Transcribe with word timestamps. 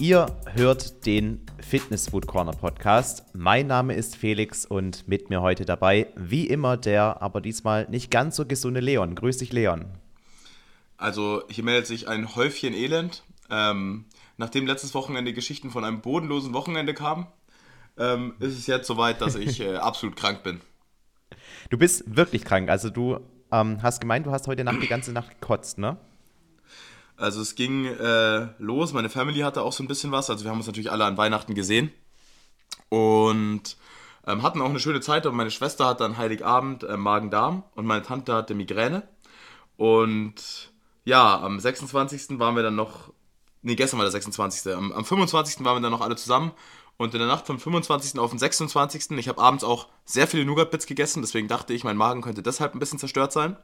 Ihr 0.00 0.26
hört 0.54 1.06
den 1.06 1.44
Fitness 1.60 2.08
Food 2.10 2.28
Corner 2.28 2.52
Podcast. 2.52 3.24
Mein 3.34 3.66
Name 3.66 3.94
ist 3.94 4.14
Felix 4.14 4.64
und 4.64 5.08
mit 5.08 5.28
mir 5.28 5.42
heute 5.42 5.64
dabei, 5.64 6.06
wie 6.14 6.46
immer, 6.46 6.76
der 6.76 7.20
aber 7.20 7.40
diesmal 7.40 7.88
nicht 7.90 8.08
ganz 8.08 8.36
so 8.36 8.46
gesunde 8.46 8.78
Leon. 8.78 9.16
Grüß 9.16 9.38
dich, 9.38 9.52
Leon. 9.52 9.86
Also, 10.98 11.42
hier 11.50 11.64
meldet 11.64 11.88
sich 11.88 12.06
ein 12.06 12.36
Häufchen 12.36 12.74
Elend. 12.74 13.24
Ähm, 13.50 14.04
nachdem 14.36 14.68
letztes 14.68 14.94
Wochenende 14.94 15.32
Geschichten 15.32 15.72
von 15.72 15.84
einem 15.84 16.00
bodenlosen 16.00 16.54
Wochenende 16.54 16.94
kamen, 16.94 17.26
ähm, 17.98 18.34
ist 18.38 18.56
es 18.56 18.68
jetzt 18.68 18.86
soweit, 18.86 19.20
dass 19.20 19.34
ich 19.34 19.58
äh, 19.58 19.74
absolut 19.78 20.14
krank 20.14 20.44
bin. 20.44 20.60
Du 21.70 21.78
bist 21.78 22.04
wirklich 22.06 22.44
krank. 22.44 22.70
Also, 22.70 22.88
du 22.88 23.18
ähm, 23.50 23.82
hast 23.82 24.00
gemeint, 24.00 24.26
du 24.26 24.30
hast 24.30 24.46
heute 24.46 24.62
Nacht 24.62 24.80
die 24.80 24.86
ganze 24.86 25.10
Nacht 25.10 25.40
gekotzt, 25.40 25.78
ne? 25.78 25.96
Also 27.18 27.42
es 27.42 27.56
ging 27.56 27.84
äh, 27.84 28.46
los, 28.58 28.92
meine 28.92 29.10
Family 29.10 29.40
hatte 29.40 29.62
auch 29.62 29.72
so 29.72 29.82
ein 29.82 29.88
bisschen 29.88 30.12
was, 30.12 30.30
also 30.30 30.44
wir 30.44 30.52
haben 30.52 30.58
uns 30.58 30.68
natürlich 30.68 30.92
alle 30.92 31.04
an 31.04 31.16
Weihnachten 31.16 31.54
gesehen 31.54 31.90
und 32.90 33.76
ähm, 34.24 34.42
hatten 34.44 34.62
auch 34.62 34.68
eine 34.68 34.78
schöne 34.78 35.00
Zeit 35.00 35.26
und 35.26 35.34
meine 35.34 35.50
Schwester 35.50 35.86
hatte 35.86 36.04
an 36.04 36.16
Heiligabend 36.16 36.84
äh, 36.84 36.96
Magen-Darm 36.96 37.64
und 37.74 37.86
meine 37.86 38.04
Tante 38.04 38.32
hatte 38.32 38.54
Migräne 38.54 39.02
und 39.76 40.70
ja, 41.04 41.40
am 41.40 41.58
26. 41.58 42.38
waren 42.38 42.54
wir 42.54 42.62
dann 42.62 42.76
noch, 42.76 43.12
nee, 43.62 43.74
gestern 43.74 43.98
war 43.98 44.04
der 44.04 44.12
26. 44.12 44.72
Am, 44.72 44.92
am 44.92 45.04
25. 45.04 45.64
waren 45.64 45.78
wir 45.78 45.80
dann 45.80 45.90
noch 45.90 46.02
alle 46.02 46.14
zusammen 46.14 46.52
und 46.98 47.14
in 47.14 47.18
der 47.18 47.28
Nacht 47.28 47.48
vom 47.48 47.58
25. 47.58 48.20
auf 48.20 48.30
den 48.30 48.38
26. 48.38 49.10
Ich 49.18 49.28
habe 49.28 49.42
abends 49.42 49.64
auch 49.64 49.88
sehr 50.04 50.28
viele 50.28 50.44
Nougat-Bits 50.44 50.86
gegessen, 50.86 51.20
deswegen 51.20 51.48
dachte 51.48 51.74
ich, 51.74 51.82
mein 51.82 51.96
Magen 51.96 52.22
könnte 52.22 52.44
deshalb 52.44 52.74
ein 52.74 52.78
bisschen 52.78 53.00
zerstört 53.00 53.32
sein. 53.32 53.56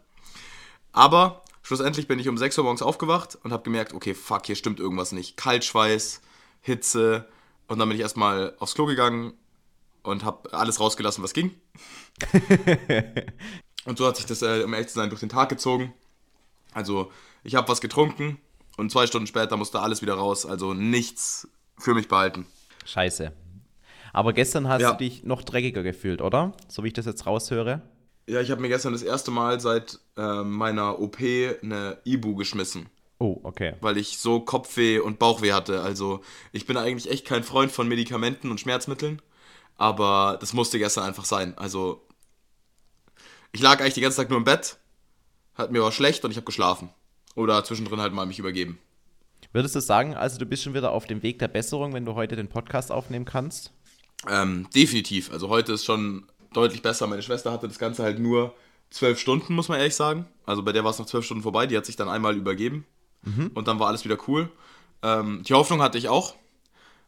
Aber 0.92 1.42
Schlussendlich 1.64 2.06
bin 2.06 2.18
ich 2.18 2.28
um 2.28 2.36
6 2.36 2.58
Uhr 2.58 2.64
morgens 2.64 2.82
aufgewacht 2.82 3.38
und 3.42 3.50
habe 3.50 3.62
gemerkt, 3.62 3.94
okay, 3.94 4.12
fuck, 4.12 4.44
hier 4.44 4.54
stimmt 4.54 4.80
irgendwas 4.80 5.12
nicht. 5.12 5.38
Kaltschweiß, 5.38 6.20
Hitze 6.60 7.26
und 7.68 7.78
dann 7.78 7.88
bin 7.88 7.96
ich 7.96 8.02
erstmal 8.02 8.54
aufs 8.58 8.74
Klo 8.74 8.84
gegangen 8.84 9.32
und 10.02 10.24
habe 10.24 10.52
alles 10.52 10.78
rausgelassen, 10.78 11.24
was 11.24 11.32
ging. 11.32 11.52
und 13.86 13.96
so 13.96 14.06
hat 14.06 14.18
sich 14.18 14.26
das, 14.26 14.42
äh, 14.42 14.62
um 14.62 14.74
ehrlich 14.74 14.88
zu 14.88 14.94
sein, 14.96 15.08
durch 15.08 15.20
den 15.20 15.30
Tag 15.30 15.48
gezogen. 15.48 15.94
Also 16.74 17.10
ich 17.44 17.54
habe 17.54 17.66
was 17.66 17.80
getrunken 17.80 18.36
und 18.76 18.92
zwei 18.92 19.06
Stunden 19.06 19.26
später 19.26 19.56
musste 19.56 19.80
alles 19.80 20.02
wieder 20.02 20.14
raus. 20.14 20.44
Also 20.44 20.74
nichts 20.74 21.48
für 21.78 21.94
mich 21.94 22.08
behalten. 22.08 22.46
Scheiße. 22.84 23.32
Aber 24.12 24.34
gestern 24.34 24.68
hast 24.68 24.82
ja. 24.82 24.92
du 24.92 24.98
dich 24.98 25.24
noch 25.24 25.42
dreckiger 25.42 25.82
gefühlt, 25.82 26.20
oder? 26.20 26.52
So 26.68 26.84
wie 26.84 26.88
ich 26.88 26.92
das 26.92 27.06
jetzt 27.06 27.24
raushöre. 27.24 27.80
Ja, 28.26 28.40
ich 28.40 28.50
habe 28.50 28.60
mir 28.60 28.68
gestern 28.68 28.92
das 28.92 29.02
erste 29.02 29.30
Mal 29.30 29.60
seit 29.60 29.98
äh, 30.16 30.42
meiner 30.42 30.98
OP 30.98 31.18
eine 31.20 31.98
Ibu 32.04 32.34
geschmissen. 32.36 32.88
Oh, 33.18 33.40
okay. 33.42 33.74
Weil 33.80 33.96
ich 33.96 34.18
so 34.18 34.40
Kopfweh 34.40 34.98
und 34.98 35.18
Bauchweh 35.18 35.52
hatte. 35.52 35.82
Also 35.82 36.22
ich 36.52 36.66
bin 36.66 36.76
eigentlich 36.76 37.10
echt 37.10 37.26
kein 37.26 37.44
Freund 37.44 37.70
von 37.70 37.86
Medikamenten 37.86 38.50
und 38.50 38.60
Schmerzmitteln. 38.60 39.20
Aber 39.76 40.38
das 40.40 40.52
musste 40.52 40.78
gestern 40.78 41.04
einfach 41.04 41.24
sein. 41.24 41.56
Also 41.56 42.06
ich 43.52 43.60
lag 43.60 43.80
eigentlich 43.80 43.94
den 43.94 44.02
ganzen 44.02 44.20
Tag 44.20 44.30
nur 44.30 44.38
im 44.38 44.44
Bett, 44.44 44.78
hat 45.54 45.70
mir 45.70 45.82
war 45.82 45.92
schlecht 45.92 46.24
und 46.24 46.30
ich 46.30 46.36
habe 46.36 46.46
geschlafen. 46.46 46.90
Oder 47.34 47.64
zwischendrin 47.64 48.00
halt 48.00 48.12
mal 48.12 48.26
mich 48.26 48.38
übergeben. 48.38 48.78
Würdest 49.52 49.76
du 49.76 49.80
sagen, 49.80 50.14
also 50.14 50.38
du 50.38 50.46
bist 50.46 50.62
schon 50.62 50.74
wieder 50.74 50.90
auf 50.90 51.06
dem 51.06 51.22
Weg 51.22 51.38
der 51.38 51.48
Besserung, 51.48 51.92
wenn 51.92 52.04
du 52.04 52.14
heute 52.14 52.36
den 52.36 52.48
Podcast 52.48 52.90
aufnehmen 52.90 53.24
kannst? 53.24 53.72
Ähm, 54.28 54.68
definitiv. 54.74 55.30
Also 55.30 55.48
heute 55.48 55.72
ist 55.72 55.84
schon 55.84 56.26
deutlich 56.56 56.82
besser. 56.82 57.06
Meine 57.06 57.22
Schwester 57.22 57.52
hatte 57.52 57.68
das 57.68 57.78
Ganze 57.78 58.02
halt 58.02 58.18
nur 58.18 58.54
zwölf 58.90 59.18
Stunden, 59.18 59.54
muss 59.54 59.68
man 59.68 59.78
ehrlich 59.78 59.94
sagen. 59.94 60.26
Also 60.46 60.62
bei 60.62 60.72
der 60.72 60.84
war 60.84 60.90
es 60.90 60.98
noch 60.98 61.06
zwölf 61.06 61.24
Stunden 61.24 61.42
vorbei. 61.42 61.66
Die 61.66 61.76
hat 61.76 61.86
sich 61.86 61.96
dann 61.96 62.08
einmal 62.08 62.36
übergeben 62.36 62.86
mhm. 63.22 63.50
und 63.54 63.68
dann 63.68 63.78
war 63.78 63.88
alles 63.88 64.04
wieder 64.04 64.18
cool. 64.28 64.50
Ähm, 65.02 65.42
die 65.42 65.54
Hoffnung 65.54 65.82
hatte 65.82 65.98
ich 65.98 66.08
auch, 66.08 66.34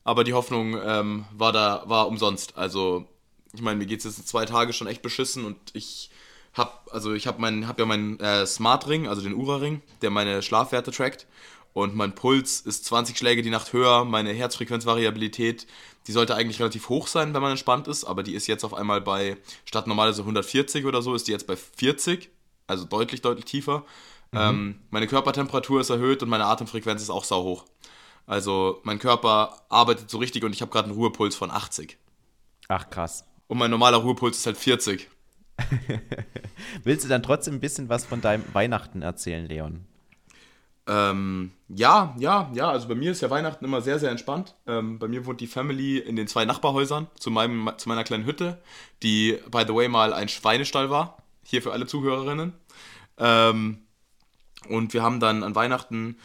aber 0.04 0.24
die 0.24 0.34
Hoffnung 0.34 0.78
ähm, 0.84 1.24
war 1.32 1.52
da 1.52 1.84
war 1.86 2.08
umsonst. 2.08 2.56
Also 2.56 3.06
ich 3.52 3.62
meine, 3.62 3.78
mir 3.78 3.86
geht 3.86 4.04
es 4.04 4.16
jetzt 4.16 4.28
zwei 4.28 4.44
Tage 4.44 4.72
schon 4.72 4.86
echt 4.86 5.02
beschissen 5.02 5.44
und 5.44 5.56
ich 5.72 6.10
habe 6.52 6.72
also 6.90 7.14
ich 7.14 7.26
habe 7.26 7.40
mein 7.40 7.68
habe 7.68 7.82
ja 7.82 7.86
meinen 7.86 8.20
äh, 8.20 8.46
Smart 8.46 8.88
Ring, 8.88 9.08
also 9.08 9.22
den 9.22 9.34
Ura 9.34 9.56
Ring, 9.56 9.82
der 10.02 10.10
meine 10.10 10.42
Schlafwerte 10.42 10.90
trackt 10.90 11.26
und 11.72 11.94
mein 11.94 12.14
Puls 12.14 12.60
ist 12.60 12.86
20 12.86 13.18
Schläge 13.18 13.42
die 13.42 13.50
Nacht 13.50 13.72
höher, 13.72 14.04
meine 14.04 14.32
Herzfrequenzvariabilität, 14.32 15.66
die 16.06 16.12
sollte 16.12 16.34
eigentlich 16.34 16.60
relativ 16.60 16.88
hoch 16.88 17.08
sein, 17.08 17.34
wenn 17.34 17.42
man 17.42 17.50
entspannt 17.52 17.88
ist, 17.88 18.04
aber 18.04 18.22
die 18.22 18.34
ist 18.34 18.46
jetzt 18.46 18.64
auf 18.64 18.74
einmal 18.74 19.00
bei, 19.00 19.36
statt 19.64 19.86
normalerweise 19.86 20.22
140 20.22 20.84
oder 20.84 21.02
so, 21.02 21.14
ist 21.14 21.26
die 21.28 21.32
jetzt 21.32 21.46
bei 21.46 21.56
40, 21.56 22.30
also 22.66 22.84
deutlich, 22.84 23.22
deutlich 23.22 23.44
tiefer. 23.44 23.84
Mhm. 24.32 24.38
Ähm, 24.38 24.80
meine 24.90 25.06
Körpertemperatur 25.06 25.80
ist 25.80 25.90
erhöht 25.90 26.22
und 26.22 26.28
meine 26.28 26.46
Atemfrequenz 26.46 27.02
ist 27.02 27.10
auch 27.10 27.24
sau 27.24 27.42
hoch. 27.42 27.64
Also 28.26 28.80
mein 28.82 28.98
Körper 28.98 29.62
arbeitet 29.68 30.10
so 30.10 30.18
richtig 30.18 30.44
und 30.44 30.52
ich 30.52 30.60
habe 30.60 30.70
gerade 30.70 30.88
einen 30.88 30.96
Ruhepuls 30.96 31.36
von 31.36 31.50
80. 31.50 31.96
Ach 32.68 32.90
krass. 32.90 33.24
Und 33.46 33.58
mein 33.58 33.70
normaler 33.70 33.98
Ruhepuls 33.98 34.38
ist 34.38 34.46
halt 34.46 34.56
40. 34.56 35.08
Willst 36.84 37.04
du 37.04 37.08
dann 37.08 37.22
trotzdem 37.22 37.54
ein 37.54 37.60
bisschen 37.60 37.88
was 37.88 38.04
von 38.04 38.20
deinem 38.20 38.44
Weihnachten 38.52 39.02
erzählen, 39.02 39.46
Leon? 39.46 39.86
Ähm, 40.88 41.52
ja, 41.68 42.14
ja, 42.18 42.50
ja, 42.54 42.70
also 42.70 42.86
bei 42.86 42.94
mir 42.94 43.10
ist 43.10 43.20
ja 43.20 43.30
Weihnachten 43.30 43.64
immer 43.64 43.80
sehr, 43.80 43.98
sehr 43.98 44.10
entspannt. 44.10 44.54
Ähm, 44.66 44.98
bei 44.98 45.08
mir 45.08 45.26
wohnt 45.26 45.40
die 45.40 45.48
Family 45.48 45.98
in 45.98 46.16
den 46.16 46.28
zwei 46.28 46.44
Nachbarhäusern 46.44 47.08
zu, 47.18 47.30
meinem, 47.30 47.70
zu 47.76 47.88
meiner 47.88 48.04
kleinen 48.04 48.24
Hütte, 48.24 48.58
die, 49.02 49.38
by 49.50 49.64
the 49.66 49.74
way, 49.74 49.88
mal 49.88 50.12
ein 50.12 50.28
Schweinestall 50.28 50.90
war. 50.90 51.22
Hier 51.42 51.62
für 51.62 51.72
alle 51.72 51.86
Zuhörerinnen. 51.86 52.52
Ähm, 53.18 53.78
und 54.68 54.92
wir 54.92 55.02
haben 55.02 55.20
dann 55.20 55.42
an 55.42 55.54
Weihnachten 55.54 56.16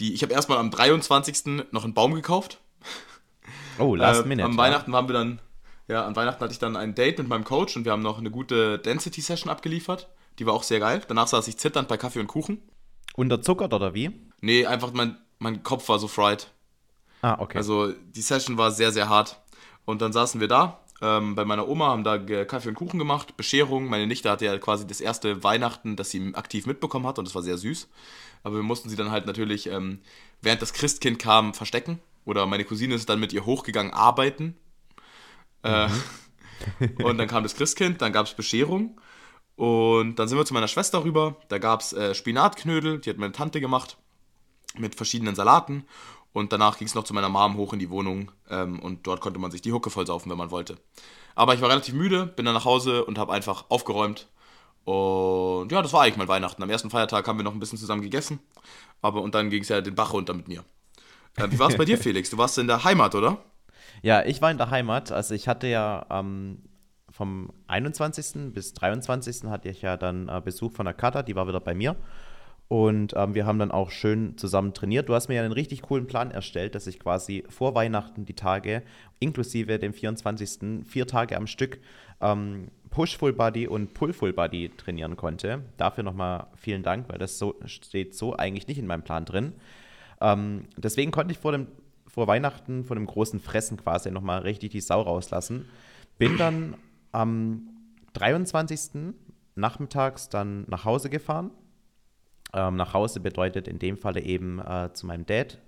die, 0.00 0.14
ich 0.14 0.22
habe 0.22 0.32
erstmal 0.32 0.58
am 0.58 0.70
23. 0.70 1.62
noch 1.70 1.84
einen 1.84 1.94
Baum 1.94 2.14
gekauft. 2.14 2.58
Oh, 3.78 3.94
last 3.94 4.24
äh, 4.24 4.28
minute. 4.28 4.46
Am 4.46 4.52
ja. 4.52 4.58
Weihnachten 4.58 4.92
waren 4.92 5.08
wir 5.08 5.12
dann, 5.12 5.40
ja, 5.88 6.06
an 6.06 6.16
Weihnachten 6.16 6.40
hatte 6.40 6.52
ich 6.52 6.58
dann 6.58 6.76
ein 6.76 6.94
Date 6.94 7.18
mit 7.18 7.28
meinem 7.28 7.44
Coach 7.44 7.76
und 7.76 7.84
wir 7.84 7.92
haben 7.92 8.02
noch 8.02 8.18
eine 8.18 8.30
gute 8.30 8.78
Density-Session 8.78 9.50
abgeliefert. 9.50 10.08
Die 10.38 10.46
war 10.46 10.54
auch 10.54 10.62
sehr 10.62 10.80
geil. 10.80 11.02
Danach 11.06 11.28
saß 11.28 11.46
ich 11.48 11.58
zitternd 11.58 11.88
bei 11.88 11.98
Kaffee 11.98 12.20
und 12.20 12.28
Kuchen. 12.28 12.62
Unterzuckert 13.16 13.72
oder 13.72 13.94
wie? 13.94 14.10
Nee, 14.40 14.66
einfach 14.66 14.92
mein, 14.92 15.18
mein 15.38 15.62
Kopf 15.62 15.88
war 15.88 15.98
so 15.98 16.08
fried. 16.08 16.50
Ah, 17.22 17.36
okay. 17.38 17.58
Also 17.58 17.92
die 17.92 18.22
Session 18.22 18.56
war 18.56 18.70
sehr, 18.70 18.92
sehr 18.92 19.08
hart. 19.08 19.40
Und 19.84 20.00
dann 20.02 20.12
saßen 20.12 20.40
wir 20.40 20.48
da 20.48 20.80
ähm, 21.02 21.34
bei 21.34 21.44
meiner 21.44 21.66
Oma, 21.66 21.88
haben 21.88 22.04
da 22.04 22.18
Kaffee 22.44 22.68
und 22.68 22.74
Kuchen 22.74 22.98
gemacht, 22.98 23.36
Bescherung. 23.36 23.86
Meine 23.86 24.06
Nichte 24.06 24.30
hatte 24.30 24.44
ja 24.44 24.58
quasi 24.58 24.86
das 24.86 25.00
erste 25.00 25.42
Weihnachten, 25.42 25.96
das 25.96 26.10
sie 26.10 26.34
aktiv 26.34 26.66
mitbekommen 26.66 27.06
hat 27.06 27.18
und 27.18 27.26
das 27.26 27.34
war 27.34 27.42
sehr 27.42 27.56
süß. 27.56 27.88
Aber 28.42 28.56
wir 28.56 28.62
mussten 28.62 28.88
sie 28.88 28.96
dann 28.96 29.10
halt 29.10 29.26
natürlich, 29.26 29.66
ähm, 29.66 30.00
während 30.42 30.60
das 30.60 30.72
Christkind 30.72 31.18
kam, 31.18 31.54
verstecken. 31.54 32.00
Oder 32.26 32.44
meine 32.46 32.64
Cousine 32.64 32.94
ist 32.94 33.08
dann 33.08 33.20
mit 33.20 33.32
ihr 33.32 33.46
hochgegangen, 33.46 33.92
arbeiten. 33.92 34.56
Äh, 35.62 35.88
mhm. 35.88 36.96
und 37.04 37.18
dann 37.18 37.28
kam 37.28 37.42
das 37.42 37.54
Christkind, 37.54 38.02
dann 38.02 38.12
gab 38.12 38.26
es 38.26 38.34
Bescherung. 38.34 39.00
Und 39.60 40.18
dann 40.18 40.26
sind 40.26 40.38
wir 40.38 40.46
zu 40.46 40.54
meiner 40.54 40.68
Schwester 40.68 41.04
rüber. 41.04 41.36
Da 41.48 41.58
gab 41.58 41.82
es 41.82 41.92
äh, 41.92 42.14
Spinatknödel, 42.14 42.98
die 42.98 43.10
hat 43.10 43.18
meine 43.18 43.32
Tante 43.32 43.60
gemacht, 43.60 43.98
mit 44.78 44.94
verschiedenen 44.94 45.34
Salaten. 45.34 45.84
Und 46.32 46.54
danach 46.54 46.78
ging 46.78 46.86
es 46.86 46.94
noch 46.94 47.04
zu 47.04 47.12
meiner 47.12 47.28
Mom 47.28 47.58
hoch 47.58 47.74
in 47.74 47.78
die 47.78 47.90
Wohnung 47.90 48.32
ähm, 48.48 48.78
und 48.78 49.06
dort 49.06 49.20
konnte 49.20 49.38
man 49.38 49.50
sich 49.50 49.60
die 49.60 49.74
Hucke 49.74 49.90
voll 49.90 50.06
saufen, 50.06 50.30
wenn 50.30 50.38
man 50.38 50.50
wollte. 50.50 50.78
Aber 51.34 51.52
ich 51.52 51.60
war 51.60 51.68
relativ 51.68 51.92
müde, 51.92 52.24
bin 52.24 52.46
dann 52.46 52.54
nach 52.54 52.64
Hause 52.64 53.04
und 53.04 53.18
habe 53.18 53.34
einfach 53.34 53.66
aufgeräumt. 53.68 54.28
Und 54.84 55.70
ja, 55.70 55.82
das 55.82 55.92
war 55.92 56.04
eigentlich 56.04 56.16
mein 56.16 56.28
Weihnachten. 56.28 56.62
Am 56.62 56.70
ersten 56.70 56.88
Feiertag 56.88 57.28
haben 57.28 57.38
wir 57.38 57.44
noch 57.44 57.52
ein 57.52 57.60
bisschen 57.60 57.78
zusammen 57.78 58.00
gegessen. 58.00 58.38
Aber 59.02 59.20
und 59.20 59.34
dann 59.34 59.50
ging 59.50 59.60
es 59.60 59.68
ja 59.68 59.82
den 59.82 59.94
Bach 59.94 60.14
runter 60.14 60.32
mit 60.32 60.48
mir. 60.48 60.64
Äh, 61.36 61.50
wie 61.50 61.58
war 61.58 61.68
es 61.68 61.76
bei 61.76 61.84
dir, 61.84 61.98
Felix? 62.02 62.30
Du 62.30 62.38
warst 62.38 62.56
in 62.56 62.66
der 62.66 62.82
Heimat, 62.82 63.14
oder? 63.14 63.36
Ja, 64.00 64.24
ich 64.24 64.40
war 64.40 64.50
in 64.50 64.56
der 64.56 64.70
Heimat. 64.70 65.12
Also 65.12 65.34
ich 65.34 65.48
hatte 65.48 65.66
ja 65.66 66.06
ähm, 66.08 66.62
vom 67.20 67.52
21. 67.66 68.54
bis 68.54 68.72
23. 68.72 69.50
hatte 69.50 69.68
ich 69.68 69.82
ja 69.82 69.98
dann 69.98 70.30
äh, 70.30 70.40
Besuch 70.42 70.72
von 70.72 70.86
der 70.86 70.94
Kata, 70.94 71.22
die 71.22 71.36
war 71.36 71.46
wieder 71.46 71.60
bei 71.60 71.74
mir. 71.74 71.94
Und 72.66 73.12
ähm, 73.14 73.34
wir 73.34 73.44
haben 73.44 73.58
dann 73.58 73.70
auch 73.70 73.90
schön 73.90 74.38
zusammen 74.38 74.72
trainiert. 74.72 75.10
Du 75.10 75.14
hast 75.14 75.28
mir 75.28 75.34
ja 75.34 75.42
einen 75.42 75.52
richtig 75.52 75.82
coolen 75.82 76.06
Plan 76.06 76.30
erstellt, 76.30 76.74
dass 76.74 76.86
ich 76.86 76.98
quasi 76.98 77.44
vor 77.50 77.74
Weihnachten 77.74 78.24
die 78.24 78.32
Tage, 78.32 78.82
inklusive 79.18 79.78
dem 79.78 79.92
24. 79.92 80.86
vier 80.86 81.06
Tage 81.06 81.36
am 81.36 81.46
Stück 81.46 81.80
ähm, 82.22 82.68
Push 82.88 83.18
Full 83.18 83.34
Body 83.34 83.68
und 83.68 83.92
Pull 83.92 84.14
Full 84.14 84.32
Body 84.32 84.70
trainieren 84.78 85.18
konnte. 85.18 85.62
Dafür 85.76 86.04
nochmal 86.04 86.46
vielen 86.56 86.82
Dank, 86.82 87.10
weil 87.10 87.18
das 87.18 87.38
so, 87.38 87.54
steht 87.66 88.14
so 88.14 88.34
eigentlich 88.34 88.66
nicht 88.66 88.78
in 88.78 88.86
meinem 88.86 89.02
Plan 89.02 89.26
drin. 89.26 89.52
Ähm, 90.22 90.68
deswegen 90.78 91.10
konnte 91.10 91.32
ich 91.32 91.38
vor, 91.38 91.52
dem, 91.52 91.66
vor 92.06 92.26
Weihnachten, 92.28 92.84
vor 92.84 92.96
dem 92.96 93.04
großen 93.04 93.40
Fressen 93.40 93.76
quasi 93.76 94.10
nochmal 94.10 94.40
richtig 94.40 94.70
die 94.70 94.80
Sau 94.80 95.02
rauslassen. 95.02 95.66
Bin 96.16 96.38
dann 96.38 96.76
am 97.12 97.68
23. 98.12 99.14
nachmittags 99.54 100.28
dann 100.28 100.64
nach 100.68 100.84
Hause 100.84 101.10
gefahren. 101.10 101.50
Ähm, 102.52 102.76
nach 102.76 102.94
Hause 102.94 103.20
bedeutet 103.20 103.68
in 103.68 103.78
dem 103.78 103.96
Falle 103.96 104.20
eben 104.20 104.58
äh, 104.58 104.92
zu 104.92 105.06
meinem 105.06 105.26
Dad. 105.26 105.58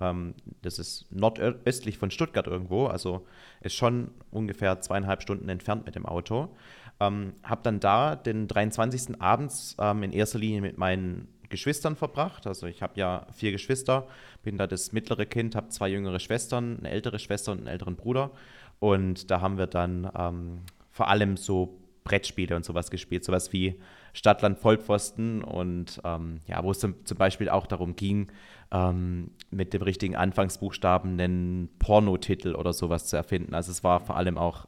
Ähm, 0.00 0.34
das 0.62 0.78
ist 0.78 1.06
nordöstlich 1.10 1.98
von 1.98 2.10
Stuttgart 2.10 2.46
irgendwo, 2.46 2.86
also 2.86 3.26
ist 3.60 3.74
schon 3.74 4.10
ungefähr 4.30 4.80
zweieinhalb 4.80 5.22
Stunden 5.22 5.48
entfernt 5.48 5.86
mit 5.86 5.94
dem 5.94 6.06
Auto. 6.06 6.54
Ähm, 7.00 7.34
habe 7.42 7.62
dann 7.62 7.80
da 7.80 8.16
den 8.16 8.48
23. 8.48 9.20
abends 9.20 9.76
ähm, 9.78 10.02
in 10.02 10.12
erster 10.12 10.38
Linie 10.38 10.62
mit 10.62 10.78
meinen 10.78 11.28
Geschwistern 11.48 11.96
verbracht. 11.96 12.46
Also 12.46 12.66
ich 12.66 12.82
habe 12.82 12.94
ja 12.96 13.26
vier 13.32 13.52
Geschwister, 13.52 14.06
bin 14.42 14.58
da 14.58 14.66
das 14.66 14.92
mittlere 14.92 15.26
Kind, 15.26 15.54
habe 15.54 15.68
zwei 15.68 15.88
jüngere 15.88 16.18
Schwestern, 16.18 16.78
eine 16.78 16.90
ältere 16.90 17.18
Schwester 17.18 17.52
und 17.52 17.58
einen 17.58 17.66
älteren 17.68 17.96
Bruder. 17.96 18.30
Und 18.78 19.30
da 19.30 19.40
haben 19.40 19.58
wir 19.58 19.66
dann 19.66 20.10
ähm, 20.16 20.60
vor 20.96 21.08
allem 21.08 21.36
so 21.36 21.78
Brettspiele 22.04 22.56
und 22.56 22.64
sowas 22.64 22.90
gespielt, 22.90 23.22
sowas 23.22 23.52
wie 23.52 23.78
Stadtland 24.14 24.58
Vollpfosten 24.58 25.44
und 25.44 26.00
ähm, 26.04 26.40
ja, 26.46 26.64
wo 26.64 26.70
es 26.70 26.78
zum, 26.78 27.04
zum, 27.04 27.18
Beispiel 27.18 27.50
auch 27.50 27.66
darum 27.66 27.96
ging, 27.96 28.28
ähm, 28.70 29.32
mit 29.50 29.74
dem 29.74 29.82
richtigen 29.82 30.16
Anfangsbuchstaben 30.16 31.20
einen 31.20 31.68
Pornotitel 31.78 32.54
oder 32.54 32.72
sowas 32.72 33.06
zu 33.08 33.16
erfinden. 33.16 33.54
Also 33.54 33.72
es 33.72 33.84
war 33.84 34.00
vor 34.00 34.16
allem 34.16 34.38
auch, 34.38 34.64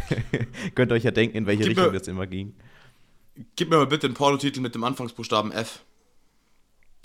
könnt 0.74 0.90
ihr 0.90 0.94
euch 0.94 1.04
ja 1.04 1.10
denken, 1.10 1.36
in 1.36 1.46
welche 1.46 1.64
Gib 1.64 1.76
Richtung 1.76 1.94
es 1.94 2.08
immer 2.08 2.26
ging. 2.26 2.54
Gib 3.56 3.68
mir 3.68 3.76
mal 3.76 3.86
bitte 3.86 4.06
einen 4.06 4.14
Pornotitel 4.14 4.60
mit 4.60 4.74
dem 4.74 4.84
Anfangsbuchstaben 4.84 5.52
F. 5.52 5.84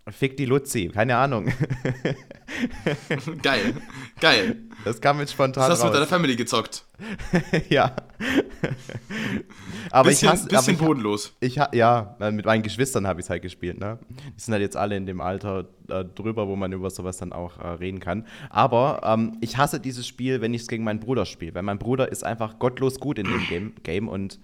Fick 0.10 0.36
die 0.36 0.46
Luzi, 0.46 0.90
keine 0.90 1.16
Ahnung. 1.16 1.46
geil, 3.42 3.74
geil. 4.20 4.58
Das 4.84 5.00
kam 5.00 5.20
jetzt 5.20 5.32
spontan. 5.32 5.64
Das 5.64 5.72
hast 5.72 5.82
du 5.82 5.86
mit 5.86 5.96
deiner 5.96 6.08
Family 6.08 6.36
gezockt. 6.36 6.84
ja. 7.70 7.96
aber 9.92 10.10
bisschen, 10.10 10.28
ich 10.28 10.34
hasse, 10.34 10.48
bisschen 10.48 10.76
aber 10.78 10.86
bodenlos. 10.88 11.34
Ich, 11.40 11.58
ich, 11.58 11.64
ja, 11.74 12.16
mit 12.32 12.46
meinen 12.46 12.64
Geschwistern 12.64 13.08
habe 13.08 13.20
ich 13.20 13.26
es 13.26 13.30
halt 13.30 13.42
gespielt. 13.42 13.80
Ne? 13.80 14.00
Die 14.10 14.42
sind 14.42 14.54
halt 14.54 14.62
jetzt 14.62 14.78
alle 14.78 14.96
in 14.96 15.06
dem 15.06 15.22
Alter 15.22 15.66
äh, 15.90 16.04
drüber, 16.06 16.48
wo 16.48 16.56
man 16.56 16.72
über 16.72 16.90
sowas 16.90 17.18
dann 17.18 17.34
auch 17.34 17.58
äh, 17.60 17.68
reden 17.68 18.00
kann. 18.00 18.26
Aber 18.50 19.02
ähm, 19.04 19.38
ich 19.42 19.58
hasse 19.58 19.80
dieses 19.80 20.08
Spiel, 20.08 20.42
wenn 20.42 20.54
ich 20.54 20.64
es 20.64 20.68
gegen 20.68 20.84
meinen 20.84 21.00
Bruder 21.00 21.26
spiele. 21.26 21.54
Weil 21.56 21.64
mein 21.64 21.80
Bruder 21.80 22.12
ist 22.12 22.24
einfach 22.24 22.60
gottlos 22.60 23.00
gut 23.00 23.20
in 23.20 23.26
dem 23.26 23.46
Game, 23.48 23.74
Game 23.84 24.08
und 24.08 24.40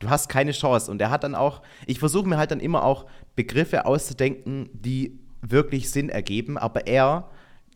Du 0.00 0.08
hast 0.08 0.28
keine 0.28 0.52
Chance. 0.52 0.90
Und 0.90 1.00
er 1.00 1.10
hat 1.10 1.24
dann 1.24 1.34
auch, 1.34 1.62
ich 1.86 1.98
versuche 1.98 2.28
mir 2.28 2.36
halt 2.36 2.50
dann 2.50 2.60
immer 2.60 2.84
auch 2.84 3.06
Begriffe 3.34 3.84
auszudenken, 3.84 4.68
die 4.72 5.18
wirklich 5.42 5.90
Sinn 5.90 6.08
ergeben, 6.08 6.58
aber 6.58 6.86
er, 6.86 7.30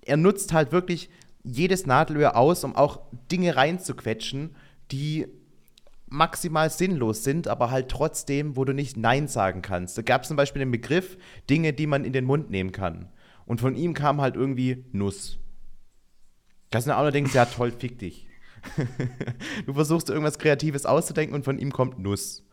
er 0.05 0.17
nutzt 0.17 0.53
halt 0.53 0.73
wirklich 0.73 1.11
jedes 1.45 1.87
Nadelöhr 1.87 2.37
aus, 2.37 2.65
um 2.65 2.77
auch 2.77 3.01
Dinge 3.31 3.57
reinzuquetschen, 3.57 4.55
die 4.91 5.27
maximal 6.13 6.71
sinnlos 6.71 7.25
sind, 7.25 7.49
aber 7.49 7.71
halt 7.71 7.89
trotzdem, 7.89 8.57
wo 8.57 8.65
du 8.65 8.75
nicht 8.75 8.97
Nein 8.97 9.29
sagen 9.29 9.63
kannst. 9.63 9.97
Da 9.97 10.03
gab 10.03 10.23
es 10.23 10.29
zum 10.29 10.37
Beispiel 10.37 10.61
den 10.61 10.71
Begriff 10.71 11.17
Dinge, 11.49 11.73
die 11.73 11.87
man 11.87 12.05
in 12.05 12.13
den 12.13 12.25
Mund 12.25 12.51
nehmen 12.51 12.71
kann. 12.71 13.09
Und 13.47 13.61
von 13.61 13.75
ihm 13.75 13.95
kam 13.95 14.21
halt 14.21 14.37
irgendwie 14.37 14.85
Nuss. 14.93 15.39
Das 16.71 16.85
sind 16.85 16.93
auch 16.93 17.03
nur 17.03 17.15
ja 17.15 17.45
toll, 17.47 17.73
fick 17.73 17.99
dich. 17.99 18.27
du 19.67 19.73
versuchst 19.73 20.09
irgendwas 20.09 20.39
Kreatives 20.39 20.87
auszudenken 20.87 21.35
und 21.35 21.45
von 21.45 21.59
ihm 21.59 21.73
kommt 21.73 21.99
Nuss. 21.99 22.47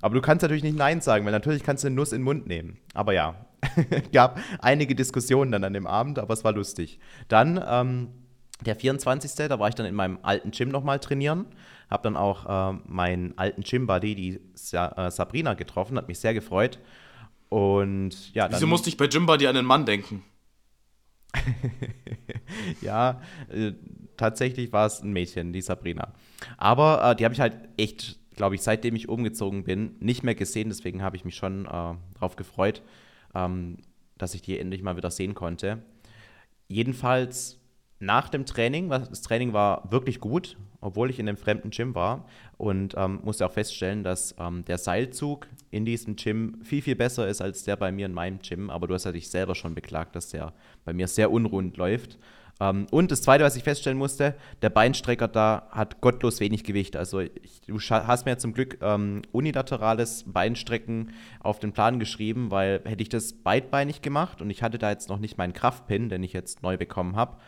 Aber 0.00 0.14
du 0.14 0.20
kannst 0.20 0.42
natürlich 0.42 0.62
nicht 0.62 0.76
Nein 0.76 1.00
sagen, 1.00 1.24
weil 1.24 1.32
natürlich 1.32 1.62
kannst 1.62 1.84
du 1.84 1.86
eine 1.86 1.96
Nuss 1.96 2.12
in 2.12 2.18
den 2.18 2.24
Mund 2.24 2.46
nehmen. 2.46 2.78
Aber 2.92 3.14
ja, 3.14 3.46
gab 4.12 4.38
einige 4.58 4.94
Diskussionen 4.94 5.50
dann 5.52 5.64
an 5.64 5.72
dem 5.72 5.86
Abend, 5.86 6.18
aber 6.18 6.34
es 6.34 6.44
war 6.44 6.52
lustig. 6.52 6.98
Dann 7.28 7.62
ähm, 7.66 8.08
der 8.60 8.76
24. 8.76 9.48
Da 9.48 9.58
war 9.58 9.68
ich 9.68 9.74
dann 9.74 9.86
in 9.86 9.94
meinem 9.94 10.18
alten 10.22 10.50
Gym 10.50 10.68
nochmal 10.68 10.98
trainieren. 10.98 11.46
Hab 11.94 12.02
dann 12.02 12.16
auch 12.16 12.72
äh, 12.72 12.76
meinen 12.86 13.38
alten 13.38 13.62
Gym-Buddy, 13.62 14.16
die 14.16 14.40
Sa 14.54 14.88
äh, 14.96 15.12
Sabrina, 15.12 15.54
getroffen. 15.54 15.96
Hat 15.96 16.08
mich 16.08 16.18
sehr 16.18 16.34
gefreut. 16.34 16.80
Und 17.50 18.34
ja, 18.34 18.50
Wieso 18.50 18.66
musste 18.66 18.88
ich 18.88 18.96
bei 18.96 19.06
Gym-Buddy 19.06 19.46
an 19.46 19.54
den 19.54 19.64
Mann 19.64 19.86
denken? 19.86 20.24
ja, 22.80 23.22
äh, 23.48 23.74
tatsächlich 24.16 24.72
war 24.72 24.86
es 24.86 25.04
ein 25.04 25.12
Mädchen, 25.12 25.52
die 25.52 25.60
Sabrina. 25.60 26.14
Aber 26.56 27.12
äh, 27.12 27.14
die 27.14 27.24
habe 27.24 27.32
ich 27.32 27.40
halt 27.40 27.54
echt, 27.76 28.18
glaube 28.34 28.56
ich, 28.56 28.62
seitdem 28.62 28.96
ich 28.96 29.08
umgezogen 29.08 29.62
bin, 29.62 29.94
nicht 30.00 30.24
mehr 30.24 30.34
gesehen. 30.34 30.70
Deswegen 30.70 31.00
habe 31.00 31.14
ich 31.14 31.24
mich 31.24 31.36
schon 31.36 31.66
äh, 31.66 31.94
darauf 32.14 32.34
gefreut, 32.34 32.82
ähm, 33.36 33.76
dass 34.18 34.34
ich 34.34 34.42
die 34.42 34.58
endlich 34.58 34.82
mal 34.82 34.96
wieder 34.96 35.12
sehen 35.12 35.34
konnte. 35.34 35.80
Jedenfalls 36.66 37.60
nach 38.00 38.28
dem 38.28 38.44
Training, 38.46 38.90
das 38.90 39.22
Training 39.22 39.52
war 39.52 39.90
wirklich 39.90 40.20
gut, 40.20 40.56
obwohl 40.80 41.10
ich 41.10 41.18
in 41.18 41.28
einem 41.28 41.38
fremden 41.38 41.70
Gym 41.70 41.94
war 41.94 42.26
und 42.58 42.94
ähm, 42.96 43.20
musste 43.24 43.46
auch 43.46 43.52
feststellen, 43.52 44.04
dass 44.04 44.34
ähm, 44.38 44.64
der 44.66 44.78
Seilzug 44.78 45.46
in 45.70 45.84
diesem 45.84 46.16
Gym 46.16 46.58
viel, 46.62 46.82
viel 46.82 46.96
besser 46.96 47.26
ist 47.26 47.40
als 47.40 47.64
der 47.64 47.76
bei 47.76 47.90
mir 47.90 48.06
in 48.06 48.12
meinem 48.12 48.38
Gym. 48.40 48.68
Aber 48.68 48.86
du 48.86 48.94
hast 48.94 49.04
ja 49.04 49.12
dich 49.12 49.30
selber 49.30 49.54
schon 49.54 49.74
beklagt, 49.74 50.14
dass 50.14 50.28
der 50.28 50.52
bei 50.84 50.92
mir 50.92 51.08
sehr 51.08 51.30
unrund 51.30 51.76
läuft. 51.78 52.18
Ähm, 52.60 52.86
und 52.90 53.10
das 53.10 53.22
Zweite, 53.22 53.44
was 53.44 53.56
ich 53.56 53.64
feststellen 53.64 53.98
musste, 53.98 54.34
der 54.62 54.70
Beinstrecker 54.70 55.28
da 55.28 55.68
hat 55.70 56.00
gottlos 56.00 56.40
wenig 56.40 56.64
Gewicht. 56.64 56.96
Also 56.96 57.20
ich, 57.20 57.62
du 57.66 57.78
hast 57.78 58.26
mir 58.26 58.38
zum 58.38 58.52
Glück 58.52 58.78
ähm, 58.80 59.22
unilaterales 59.32 60.24
Beinstrecken 60.26 61.12
auf 61.40 61.58
den 61.58 61.72
Plan 61.72 61.98
geschrieben, 61.98 62.50
weil 62.50 62.80
hätte 62.84 63.02
ich 63.02 63.08
das 63.08 63.32
beidbeinig 63.32 64.02
gemacht 64.02 64.40
und 64.40 64.50
ich 64.50 64.62
hatte 64.62 64.78
da 64.78 64.90
jetzt 64.90 65.08
noch 65.08 65.18
nicht 65.18 65.38
meinen 65.38 65.52
Kraftpin, 65.52 66.08
den 66.08 66.22
ich 66.22 66.32
jetzt 66.32 66.62
neu 66.62 66.76
bekommen 66.76 67.16
habe. 67.16 67.38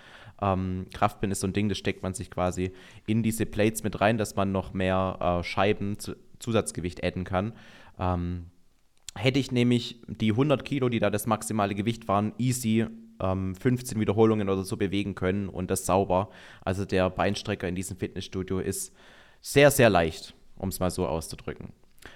Ähm, 0.41 0.87
Kraftpin 0.93 1.31
ist 1.31 1.41
so 1.41 1.47
ein 1.47 1.53
Ding, 1.53 1.69
das 1.69 1.79
steckt 1.79 2.03
man 2.03 2.15
sich 2.15 2.31
quasi 2.31 2.73
in 3.07 3.23
diese 3.23 3.47
Plates 3.47 3.83
mit 3.83 4.01
rein, 4.01 4.19
dass 4.19 4.37
man 4.37 4.53
noch 4.53 4.75
mehr 4.75 5.41
äh, 5.41 5.45
Scheiben 5.45 5.99
zu, 5.99 6.17
Zusatzgewicht 6.39 7.03
adden 7.05 7.25
kann. 7.25 7.53
Ähm, 7.99 8.47
hätte 9.15 9.39
ich 9.39 9.51
nämlich 9.51 10.01
die 10.07 10.33
100 10.33 10.65
Kilo, 10.65 10.89
die 10.89 10.99
da 10.99 11.11
das 11.11 11.27
maximale 11.27 11.75
Gewicht 11.75 12.09
waren, 12.09 12.35
easy 12.39 12.87
ähm, 13.21 13.55
15 13.55 13.99
Wiederholungen 13.99 14.49
oder 14.49 14.63
so 14.65 14.77
bewegen 14.77 15.15
können 15.15 15.49
und 15.49 15.71
das 15.71 15.87
sauber. 15.87 16.29
Also 16.65 16.85
der 16.85 17.09
Beinstrecker 17.11 17.69
in 17.69 17.75
diesem 17.75 17.97
Fitnessstudio 17.97 18.59
ist 18.59 18.95
sehr, 19.41 19.71
sehr 19.71 19.89
leicht, 19.89 20.35
um 20.57 20.69
es 20.69 20.81
mal 20.81 20.91
so 20.91 21.07
auszudrücken. 21.07 21.71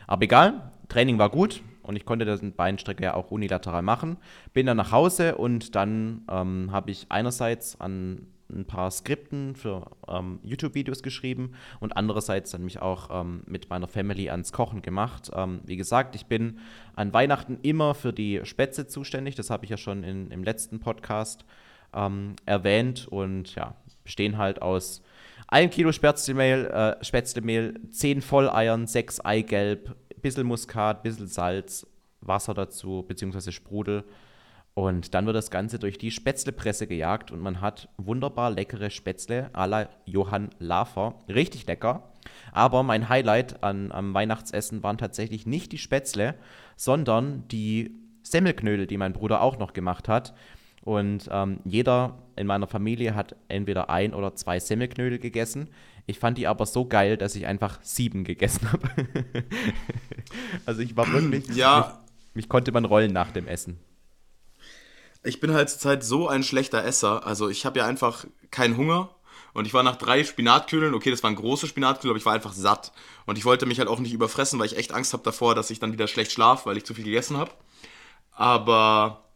Aber 0.07 0.23
egal, 0.23 0.73
Training 0.89 1.19
war 1.19 1.31
gut 1.31 1.63
und 1.83 1.97
ich 1.97 2.05
konnte 2.05 2.25
den 2.25 2.53
Beinstrecker 2.55 3.05
ja 3.05 3.15
auch 3.15 3.31
unilateral 3.31 3.83
machen. 3.83 4.17
Bin 4.53 4.67
dann 4.67 4.77
nach 4.77 4.93
Hause 4.93 5.37
und 5.37 5.75
dann 5.75 6.23
ähm, 6.31 6.71
habe 6.73 6.91
ich 6.91 7.07
einerseits 7.09 7.81
an 7.81 8.27
ein 8.53 8.65
paar 8.65 8.91
Skripten 8.91 9.55
für 9.55 9.91
ähm, 10.09 10.41
YouTube-Videos 10.43 11.03
geschrieben 11.03 11.53
und 11.79 11.97
andererseits 11.97 12.51
dann 12.51 12.65
mich 12.65 12.81
auch 12.81 13.09
ähm, 13.13 13.43
mit 13.47 13.71
meiner 13.71 13.89
Family 13.89 14.29
ans 14.31 14.53
Kochen 14.53 14.83
gemacht. 14.83 15.31
Ähm, 15.35 15.61
wie 15.65 15.77
gesagt, 15.77 16.15
ich 16.15 16.27
bin 16.27 16.59
an 16.95 17.13
Weihnachten 17.13 17.59
immer 17.63 17.95
für 17.95 18.13
die 18.13 18.41
Spätzle 18.45 18.87
zuständig. 18.87 19.35
Das 19.35 19.51
habe 19.51 19.65
ich 19.65 19.71
ja 19.71 19.77
schon 19.77 20.05
in, 20.05 20.31
im 20.31 20.43
letzten 20.43 20.81
Podcast 20.81 21.45
ähm, 21.95 22.37
erwähnt 22.47 23.09
und 23.09 23.55
ja, 23.55 23.75
bestehen 24.05 24.39
halt 24.39 24.63
aus 24.63 25.03
einem 25.49 25.71
Kilo 25.71 25.93
Spätzlemehl, 25.93 26.67
äh, 26.67 27.05
Spätzlemehl 27.05 27.75
10 27.91 28.23
Volleiern, 28.23 28.87
6 28.87 29.21
Eigelb, 29.25 29.97
bisschen 30.23 30.47
Muskat, 30.47 31.03
bisschen 31.03 31.27
Salz, 31.27 31.87
Wasser 32.21 32.55
dazu, 32.55 33.05
beziehungsweise 33.07 33.53
Sprudel 33.53 34.05
und 34.75 35.15
dann 35.15 35.27
wird 35.27 35.37
das 35.37 35.51
Ganze 35.51 35.79
durch 35.79 35.99
die 35.99 36.11
Spätzlepresse 36.11 36.87
gejagt 36.87 37.31
und 37.31 37.41
man 37.41 37.61
hat 37.61 37.89
wunderbar 37.97 38.51
leckere 38.51 38.91
Spätzle 38.91 39.51
à 39.53 39.67
la 39.67 39.89
Johann 40.07 40.51
Lafer. 40.59 41.19
Richtig 41.29 41.67
lecker. 41.67 42.13
Aber 42.53 42.83
mein 42.83 43.09
Highlight 43.09 43.63
an, 43.63 43.91
am 43.93 44.15
Weihnachtsessen 44.15 44.83
waren 44.83 44.99
tatsächlich 44.99 45.47
nicht 45.47 45.73
die 45.73 45.79
Spätzle, 45.79 46.35
sondern 46.77 47.49
die 47.49 47.91
Semmelknödel, 48.23 48.87
die 48.87 48.97
mein 48.97 49.13
Bruder 49.13 49.43
auch 49.43 49.59
noch 49.59 49.73
gemacht 49.73 50.09
hat. 50.09 50.35
Und 50.83 51.29
ähm, 51.31 51.61
jeder 51.65 52.19
in 52.41 52.47
meiner 52.47 52.67
Familie 52.67 53.15
hat 53.15 53.37
entweder 53.49 53.91
ein 53.91 54.15
oder 54.15 54.35
zwei 54.35 54.59
Semmelknödel 54.59 55.19
gegessen. 55.19 55.69
Ich 56.07 56.19
fand 56.19 56.39
die 56.39 56.47
aber 56.47 56.67
so 56.67 56.87
geil, 56.87 57.17
dass 57.17 57.37
ich 57.37 57.47
einfach 57.47 57.79
sieben 57.83 58.25
gegessen 58.25 58.73
habe. 58.73 58.89
also 60.67 60.81
ich 60.81 60.97
war 60.97 61.13
wirklich. 61.13 61.49
Ja. 61.55 62.01
Mich, 62.17 62.35
mich 62.35 62.49
konnte 62.49 62.73
man 62.73 62.87
rollen 62.87 63.13
nach 63.13 63.31
dem 63.31 63.47
Essen. 63.47 63.79
Ich 65.23 65.39
bin 65.39 65.53
halt 65.53 65.69
zurzeit 65.69 66.03
so 66.03 66.29
ein 66.29 66.43
schlechter 66.43 66.83
Esser. 66.83 67.27
Also 67.27 67.51
ich 67.51 67.67
habe 67.67 67.79
ja 67.79 67.87
einfach 67.87 68.25
keinen 68.51 68.77
Hunger. 68.77 69.15
Und 69.53 69.67
ich 69.67 69.75
war 69.75 69.83
nach 69.83 69.97
drei 69.97 70.23
Spinatkühlen, 70.23 70.95
okay, 70.95 71.11
das 71.11 71.25
waren 71.25 71.35
große 71.35 71.67
Spinatkühlen, 71.67 72.13
aber 72.13 72.19
ich 72.19 72.25
war 72.25 72.33
einfach 72.33 72.53
satt. 72.53 72.93
Und 73.27 73.37
ich 73.37 73.45
wollte 73.45 73.67
mich 73.67 73.81
halt 73.81 73.89
auch 73.89 73.99
nicht 73.99 74.13
überfressen, 74.13 74.59
weil 74.59 74.67
ich 74.67 74.77
echt 74.77 74.93
Angst 74.93 75.13
habe 75.13 75.25
davor, 75.25 75.57
dass 75.57 75.71
ich 75.71 75.81
dann 75.81 75.93
wieder 75.93 76.07
schlecht 76.07 76.31
schlafe, 76.33 76.67
weil 76.67 76.77
ich 76.77 76.85
zu 76.85 76.95
viel 76.95 77.05
gegessen 77.05 77.37
habe. 77.37 77.51
Aber 78.31 79.30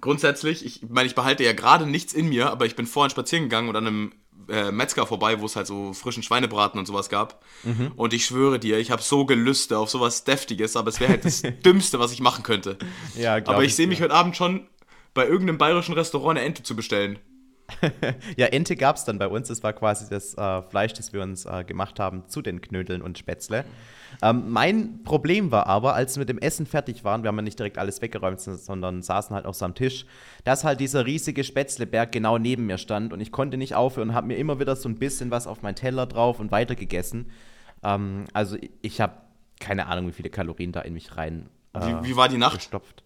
grundsätzlich, 0.00 0.64
ich 0.64 0.82
meine, 0.88 1.06
ich 1.06 1.14
behalte 1.14 1.44
ja 1.44 1.52
gerade 1.52 1.86
nichts 1.86 2.12
in 2.12 2.28
mir, 2.28 2.50
aber 2.50 2.66
ich 2.66 2.76
bin 2.76 2.86
vorhin 2.86 3.10
spazieren 3.10 3.44
gegangen 3.44 3.68
und 3.68 3.76
an 3.76 3.86
einem 3.86 4.12
äh, 4.48 4.70
Metzger 4.70 5.06
vorbei, 5.06 5.40
wo 5.40 5.46
es 5.46 5.56
halt 5.56 5.66
so 5.66 5.92
frischen 5.92 6.22
Schweinebraten 6.22 6.78
und 6.78 6.86
sowas 6.86 7.08
gab. 7.08 7.44
Mhm. 7.64 7.92
Und 7.96 8.12
ich 8.12 8.24
schwöre 8.24 8.58
dir, 8.58 8.78
ich 8.78 8.90
habe 8.90 9.02
so 9.02 9.24
Gelüste 9.24 9.78
auf 9.78 9.90
sowas 9.90 10.24
Deftiges, 10.24 10.76
aber 10.76 10.88
es 10.88 11.00
wäre 11.00 11.12
halt 11.12 11.24
das 11.24 11.42
Dümmste, 11.64 11.98
was 11.98 12.12
ich 12.12 12.20
machen 12.20 12.42
könnte. 12.42 12.78
Ja, 13.16 13.36
aber 13.36 13.64
ich 13.64 13.74
sehe 13.74 13.86
mich 13.86 13.98
ja. 13.98 14.04
heute 14.04 14.14
Abend 14.14 14.36
schon 14.36 14.66
bei 15.14 15.26
irgendeinem 15.26 15.58
bayerischen 15.58 15.94
Restaurant 15.94 16.38
eine 16.38 16.46
Ente 16.46 16.62
zu 16.62 16.76
bestellen. 16.76 17.18
ja, 18.36 18.46
Ente 18.46 18.76
gab 18.76 18.96
es 18.96 19.04
dann 19.04 19.18
bei 19.18 19.28
uns. 19.28 19.48
Das 19.48 19.62
war 19.62 19.72
quasi 19.72 20.08
das 20.08 20.34
äh, 20.34 20.62
Fleisch, 20.62 20.92
das 20.92 21.12
wir 21.12 21.22
uns 21.22 21.46
äh, 21.46 21.64
gemacht 21.64 22.00
haben 22.00 22.24
zu 22.28 22.42
den 22.42 22.60
Knödeln 22.60 23.02
und 23.02 23.18
Spätzle. 23.18 23.64
Ähm, 24.22 24.50
mein 24.50 25.02
Problem 25.04 25.50
war 25.50 25.66
aber, 25.66 25.94
als 25.94 26.16
wir 26.16 26.20
mit 26.20 26.28
dem 26.28 26.38
Essen 26.38 26.66
fertig 26.66 27.04
waren, 27.04 27.22
wir 27.22 27.28
haben 27.28 27.36
ja 27.36 27.42
nicht 27.42 27.58
direkt 27.58 27.78
alles 27.78 28.02
weggeräumt, 28.02 28.40
sondern 28.40 29.02
saßen 29.02 29.34
halt 29.34 29.46
auch 29.46 29.54
so 29.54 29.64
am 29.64 29.74
Tisch, 29.74 30.06
dass 30.44 30.64
halt 30.64 30.80
dieser 30.80 31.06
riesige 31.06 31.44
Spätzleberg 31.44 32.10
genau 32.12 32.38
neben 32.38 32.66
mir 32.66 32.78
stand 32.78 33.12
und 33.12 33.20
ich 33.20 33.32
konnte 33.32 33.56
nicht 33.56 33.74
aufhören 33.74 34.10
und 34.10 34.14
habe 34.14 34.26
mir 34.26 34.36
immer 34.36 34.58
wieder 34.58 34.76
so 34.76 34.88
ein 34.88 34.98
bisschen 34.98 35.30
was 35.30 35.46
auf 35.46 35.62
meinen 35.62 35.76
Teller 35.76 36.06
drauf 36.06 36.40
und 36.40 36.50
weiter 36.50 36.74
gegessen. 36.74 37.30
Ähm, 37.82 38.24
also 38.32 38.56
ich 38.82 39.00
habe 39.00 39.14
keine 39.60 39.86
Ahnung, 39.86 40.08
wie 40.08 40.12
viele 40.12 40.30
Kalorien 40.30 40.72
da 40.72 40.80
in 40.80 40.94
mich 40.94 41.16
rein. 41.16 41.48
Äh, 41.74 41.80
wie, 41.80 42.08
wie, 42.08 42.16
war 42.16 42.28
die 42.28 42.38
Nacht? 42.38 42.56
Gestopft. 42.56 43.04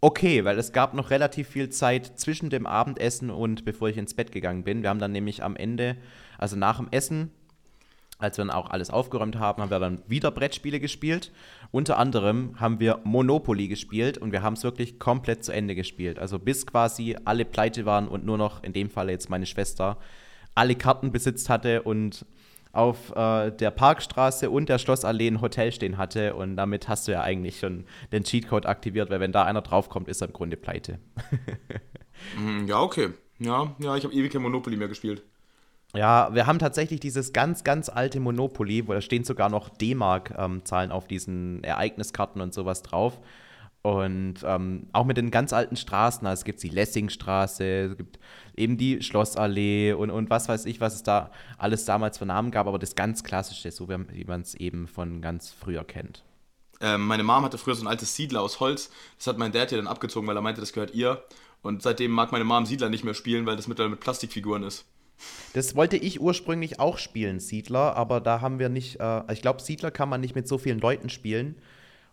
Okay, 0.00 0.44
weil 0.44 0.58
es 0.58 0.72
gab 0.72 0.94
noch 0.94 1.10
relativ 1.10 1.48
viel 1.48 1.70
Zeit 1.70 2.18
zwischen 2.18 2.50
dem 2.50 2.66
Abendessen 2.66 3.30
und 3.30 3.64
bevor 3.64 3.88
ich 3.88 3.96
ins 3.96 4.14
Bett 4.14 4.32
gegangen 4.32 4.64
bin. 4.64 4.82
Wir 4.82 4.90
haben 4.90 5.00
dann 5.00 5.12
nämlich 5.12 5.42
am 5.42 5.56
Ende, 5.56 5.96
also 6.38 6.56
nach 6.56 6.78
dem 6.78 6.88
Essen, 6.90 7.30
als 8.18 8.36
wir 8.36 8.44
dann 8.44 8.54
auch 8.54 8.70
alles 8.70 8.90
aufgeräumt 8.90 9.36
haben, 9.36 9.62
haben 9.62 9.70
wir 9.70 9.78
dann 9.78 10.02
wieder 10.08 10.30
Brettspiele 10.30 10.80
gespielt. 10.80 11.32
Unter 11.70 11.98
anderem 11.98 12.58
haben 12.58 12.80
wir 12.80 13.00
Monopoly 13.04 13.68
gespielt 13.68 14.18
und 14.18 14.32
wir 14.32 14.42
haben 14.42 14.54
es 14.54 14.64
wirklich 14.64 14.98
komplett 14.98 15.44
zu 15.44 15.52
Ende 15.52 15.76
gespielt. 15.76 16.18
Also 16.18 16.38
bis 16.38 16.66
quasi 16.66 17.16
alle 17.24 17.44
pleite 17.44 17.86
waren 17.86 18.08
und 18.08 18.24
nur 18.24 18.36
noch, 18.36 18.64
in 18.64 18.72
dem 18.72 18.90
Fall 18.90 19.10
jetzt 19.10 19.30
meine 19.30 19.46
Schwester, 19.46 19.98
alle 20.54 20.74
Karten 20.74 21.12
besitzt 21.12 21.48
hatte 21.48 21.82
und 21.82 22.26
auf 22.72 23.14
äh, 23.16 23.50
der 23.50 23.70
Parkstraße 23.70 24.50
und 24.50 24.68
der 24.68 24.78
Schlossallee 24.78 25.28
ein 25.28 25.40
Hotel 25.40 25.72
stehen 25.72 25.98
hatte. 25.98 26.34
Und 26.34 26.56
damit 26.56 26.88
hast 26.88 27.08
du 27.08 27.12
ja 27.12 27.22
eigentlich 27.22 27.58
schon 27.58 27.84
den 28.12 28.24
Cheatcode 28.24 28.66
aktiviert, 28.66 29.10
weil 29.10 29.20
wenn 29.20 29.32
da 29.32 29.44
einer 29.44 29.62
draufkommt, 29.62 30.08
ist 30.08 30.20
er 30.20 30.28
im 30.28 30.34
Grunde 30.34 30.56
pleite. 30.56 30.98
Mm, 32.36 32.66
ja, 32.66 32.80
okay. 32.80 33.10
Ja, 33.38 33.76
ja, 33.78 33.96
ich 33.96 34.02
habe 34.02 34.12
ewig 34.12 34.32
kein 34.32 34.42
Monopoly 34.42 34.76
mehr 34.76 34.88
gespielt. 34.88 35.22
Ja, 35.94 36.34
wir 36.34 36.46
haben 36.46 36.58
tatsächlich 36.58 37.00
dieses 37.00 37.32
ganz, 37.32 37.64
ganz 37.64 37.88
alte 37.88 38.20
Monopoly, 38.20 38.86
wo 38.88 38.92
da 38.92 39.00
stehen 39.00 39.24
sogar 39.24 39.48
noch 39.48 39.70
D-Mark-Zahlen 39.70 40.90
ähm, 40.90 40.96
auf 40.96 41.06
diesen 41.06 41.62
Ereigniskarten 41.64 42.42
und 42.42 42.52
sowas 42.52 42.82
drauf. 42.82 43.20
Und 43.96 44.36
ähm, 44.44 44.86
auch 44.92 45.04
mit 45.04 45.16
den 45.16 45.30
ganz 45.30 45.52
alten 45.52 45.76
Straßen, 45.76 46.26
also 46.26 46.40
es 46.40 46.44
gibt 46.44 46.62
die 46.62 46.68
Lessingstraße, 46.68 47.64
es 47.64 47.96
gibt 47.96 48.18
eben 48.56 48.76
die 48.76 49.02
Schlossallee 49.02 49.94
und, 49.94 50.10
und 50.10 50.28
was 50.28 50.48
weiß 50.48 50.66
ich, 50.66 50.80
was 50.80 50.94
es 50.94 51.02
da 51.02 51.30
alles 51.56 51.84
damals 51.84 52.18
für 52.18 52.26
Namen 52.26 52.50
gab, 52.50 52.66
aber 52.66 52.78
das 52.78 52.94
ganz 52.94 53.24
Klassische, 53.24 53.70
so 53.70 53.88
wie 53.88 54.24
man 54.24 54.40
es 54.42 54.54
eben 54.54 54.88
von 54.88 55.22
ganz 55.22 55.50
früher 55.50 55.84
kennt. 55.84 56.22
Ähm, 56.80 57.06
meine 57.06 57.22
Mom 57.22 57.44
hatte 57.44 57.58
früher 57.58 57.74
so 57.74 57.84
ein 57.84 57.88
altes 57.88 58.14
Siedler 58.14 58.42
aus 58.42 58.60
Holz, 58.60 58.90
das 59.16 59.26
hat 59.26 59.38
mein 59.38 59.52
Dad 59.52 59.72
ja 59.72 59.78
dann 59.78 59.86
abgezogen, 59.86 60.28
weil 60.28 60.36
er 60.36 60.42
meinte, 60.42 60.60
das 60.60 60.72
gehört 60.72 60.94
ihr. 60.94 61.22
Und 61.62 61.82
seitdem 61.82 62.12
mag 62.12 62.30
meine 62.30 62.44
Mom 62.44 62.66
Siedler 62.66 62.88
nicht 62.88 63.04
mehr 63.04 63.14
spielen, 63.14 63.46
weil 63.46 63.56
das 63.56 63.66
mittlerweile 63.66 63.92
mit 63.92 64.00
Plastikfiguren 64.00 64.62
ist. 64.62 64.84
Das 65.54 65.74
wollte 65.74 65.96
ich 65.96 66.20
ursprünglich 66.20 66.78
auch 66.78 66.98
spielen, 66.98 67.40
Siedler, 67.40 67.96
aber 67.96 68.20
da 68.20 68.40
haben 68.40 68.58
wir 68.58 68.68
nicht, 68.68 69.00
äh, 69.00 69.32
ich 69.32 69.42
glaube, 69.42 69.62
Siedler 69.62 69.90
kann 69.90 70.08
man 70.08 70.20
nicht 70.20 70.36
mit 70.36 70.46
so 70.46 70.58
vielen 70.58 70.78
Leuten 70.78 71.08
spielen. 71.08 71.56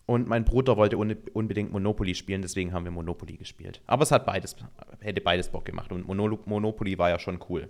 Und 0.05 0.27
mein 0.27 0.45
Bruder 0.45 0.77
wollte 0.77 0.97
unbedingt 0.97 1.71
Monopoly 1.71 2.13
spielen, 2.13 2.43
deswegen 2.43 2.73
haben 2.73 2.83
wir 2.83 2.91
Monopoly 2.91 3.37
gespielt. 3.37 3.81
Aber 3.87 4.03
es 4.03 4.11
hat 4.11 4.25
beides, 4.25 4.55
hätte 4.99 5.21
beides 5.21 5.49
Bock 5.49 5.65
gemacht 5.65 5.91
und 5.91 6.07
Monopoly 6.07 6.97
war 6.99 7.09
ja 7.09 7.17
schon 7.17 7.39
cool. 7.49 7.69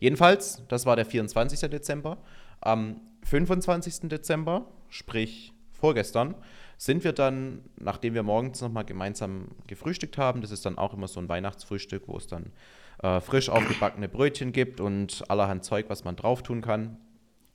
Jedenfalls, 0.00 0.62
das 0.68 0.86
war 0.86 0.96
der 0.96 1.04
24. 1.04 1.68
Dezember. 1.70 2.18
Am 2.60 3.00
25. 3.24 4.08
Dezember, 4.08 4.66
sprich 4.88 5.52
vorgestern, 5.72 6.34
sind 6.78 7.04
wir 7.04 7.12
dann, 7.12 7.60
nachdem 7.78 8.14
wir 8.14 8.22
morgens 8.22 8.60
nochmal 8.60 8.84
gemeinsam 8.84 9.48
gefrühstückt 9.66 10.18
haben, 10.18 10.40
das 10.40 10.50
ist 10.50 10.64
dann 10.66 10.78
auch 10.78 10.94
immer 10.94 11.08
so 11.08 11.20
ein 11.20 11.28
Weihnachtsfrühstück, 11.28 12.04
wo 12.06 12.16
es 12.16 12.26
dann 12.26 12.52
äh, 13.02 13.20
frisch 13.20 13.48
aufgebackene 13.48 14.08
Brötchen 14.08 14.52
gibt 14.52 14.80
und 14.80 15.24
allerhand 15.28 15.64
Zeug, 15.64 15.86
was 15.88 16.04
man 16.04 16.16
drauf 16.16 16.42
tun 16.42 16.60
kann, 16.60 16.98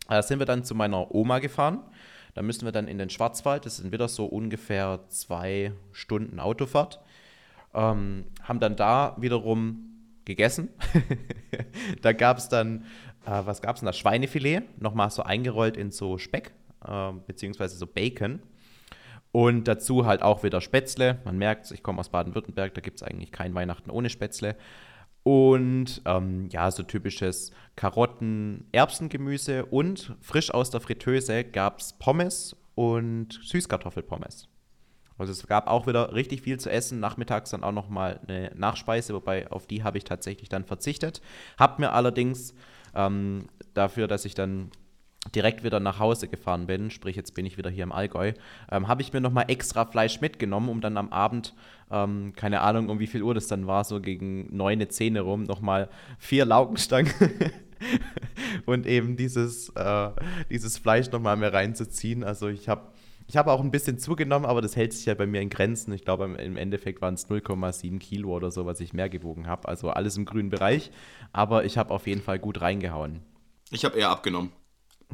äh, 0.10 0.22
sind 0.22 0.40
wir 0.40 0.46
dann 0.46 0.64
zu 0.64 0.76
meiner 0.76 1.14
Oma 1.14 1.40
gefahren. 1.40 1.84
Da 2.34 2.42
müssen 2.42 2.66
wir 2.66 2.72
dann 2.72 2.88
in 2.88 2.98
den 2.98 3.10
Schwarzwald, 3.10 3.66
das 3.66 3.78
sind 3.78 3.92
wieder 3.92 4.08
so 4.08 4.26
ungefähr 4.26 5.02
zwei 5.10 5.74
Stunden 5.92 6.40
Autofahrt. 6.40 7.02
Ähm, 7.74 8.26
haben 8.44 8.60
dann 8.60 8.76
da 8.76 9.16
wiederum 9.20 9.92
gegessen. 10.26 10.70
da 12.02 12.14
gab 12.14 12.38
es 12.38 12.50
dann, 12.50 12.86
äh, 13.26 13.42
was 13.46 13.62
gab 13.62 13.76
es 13.76 13.82
denn 13.82 13.88
da? 13.88 13.94
Schweinefilet, 13.94 14.64
nochmal 14.82 15.10
so 15.10 15.24
eingerollt 15.24 15.78
in 15.78 15.92
so 15.92 16.18
Speck, 16.18 16.54
äh, 16.86 17.12
beziehungsweise 17.28 17.78
so 17.78 17.88
Bacon. 17.88 18.42
Und 19.32 19.68
dazu 19.68 20.06
halt 20.06 20.22
auch 20.22 20.44
wieder 20.44 20.60
Spätzle. 20.60 21.20
Man 21.24 21.38
merkt, 21.38 21.72
ich 21.72 21.84
komme 21.84 22.00
aus 22.00 22.10
Baden-Württemberg, 22.10 22.74
da 22.74 22.82
gibt 22.82 22.98
es 22.98 23.04
eigentlich 23.04 23.32
kein 23.32 23.54
Weihnachten 23.56 23.90
ohne 23.90 24.10
Spätzle. 24.10 24.58
Und 25.24 26.02
ähm, 26.06 26.50
ja, 26.50 26.72
so 26.72 26.84
typisches 26.84 27.52
Karotten, 27.76 28.66
Erbsengemüse 28.72 29.66
und 29.66 30.16
frisch 30.20 30.52
aus 30.52 30.72
der 30.72 30.82
Fritteuse 30.82 31.44
gab 31.44 31.80
es 31.80 31.94
Pommes 31.94 32.56
und 32.76 33.40
Süßkartoffelpommes. 33.44 34.48
Also 35.18 35.34
es 35.34 35.46
gab 35.46 35.68
auch 35.68 35.86
wieder 35.86 36.16
richtig 36.16 36.42
viel 36.42 36.60
zu 36.60 36.72
essen. 36.72 37.00
Nachmittags 37.00 37.52
dann 37.52 37.64
auch 37.64 37.72
nochmal 37.72 38.20
eine 38.28 38.52
Nachspeise, 38.56 39.14
wobei 39.14 39.50
auf 39.52 39.68
die 39.68 39.84
habe 39.84 40.00
ich 40.00 40.04
tatsächlich 40.04 40.50
dann 40.50 40.66
verzichtet. 40.66 41.22
Hab 41.60 41.78
mir 41.78 41.92
allerdings 41.92 42.56
ähm, 42.96 43.48
dafür, 43.76 44.08
dass 44.08 44.26
ich 44.26 44.34
dann 44.34 44.72
direkt 45.36 45.64
wieder 45.64 45.80
nach 45.80 46.00
Hause 46.00 46.28
gefahren 46.28 46.66
bin, 46.66 46.90
sprich 46.90 47.16
jetzt 47.16 47.36
bin 47.36 47.46
ich 47.46 47.58
wieder 47.58 47.70
hier 47.70 47.84
im 47.84 47.92
Allgäu, 47.92 48.34
ähm, 48.72 48.88
habe 48.88 49.02
ich 49.02 49.14
mir 49.14 49.22
nochmal 49.22 49.46
extra 49.48 49.86
Fleisch 49.86 50.20
mitgenommen, 50.20 50.70
um 50.70 50.82
dann 50.82 50.98
am 50.98 51.10
Abend, 51.10 51.54
ähm, 51.92 52.34
keine 52.36 52.62
Ahnung, 52.62 52.90
um 52.90 53.00
wie 53.00 53.08
viel 53.08 53.22
Uhr 53.22 53.34
das 53.34 53.48
dann 53.48 53.68
war, 53.68 53.84
so 53.84 54.02
gegen 54.02 54.56
neun, 54.56 54.84
zehn 54.90 55.18
rum, 55.18 55.44
nochmal 55.44 55.90
vier 56.18 56.46
Laugenstangen 56.46 57.14
und 58.66 58.88
eben 58.88 59.16
dieses, 59.16 59.70
äh, 59.70 60.10
dieses 60.50 60.78
Fleisch 60.80 61.12
nochmal 61.12 61.38
mehr 61.38 61.54
reinzuziehen. 61.54 62.24
Also 62.24 62.48
ich 62.48 62.68
habe 62.68 62.92
ich 63.28 63.38
habe 63.38 63.54
auch 63.54 63.62
ein 63.62 63.72
bisschen 63.72 63.98
zugenommen, 63.98 64.46
aber 64.46 64.62
das 64.62 64.76
hält 64.76 64.92
sich 64.92 65.06
ja 65.06 65.14
bei 65.14 65.26
mir 65.26 65.40
in 65.40 65.50
Grenzen. 65.50 65.94
Ich 65.94 66.04
glaube, 66.04 66.26
im 66.26 66.58
Endeffekt 66.58 67.02
waren 67.02 67.14
es 67.14 67.30
0,7 67.30 67.98
Kilo 67.98 68.36
oder 68.36 68.52
so, 68.52 68.66
was 68.66 68.82
ich 68.82 68.92
mehr 68.92 69.08
gewogen 69.08 69.48
habe. 69.48 69.70
Also 69.70 69.90
alles 69.90 70.18
im 70.18 70.26
grünen 70.26 70.50
Bereich. 70.50 70.92
Aber 71.32 71.64
ich 71.64 71.78
habe 71.78 71.94
auf 71.94 72.08
jeden 72.08 72.22
Fall 72.22 72.40
gut 72.40 72.60
reingehauen. 72.60 73.22
Ich 73.70 73.86
habe 73.86 73.98
eher 73.98 74.10
abgenommen. 74.10 74.52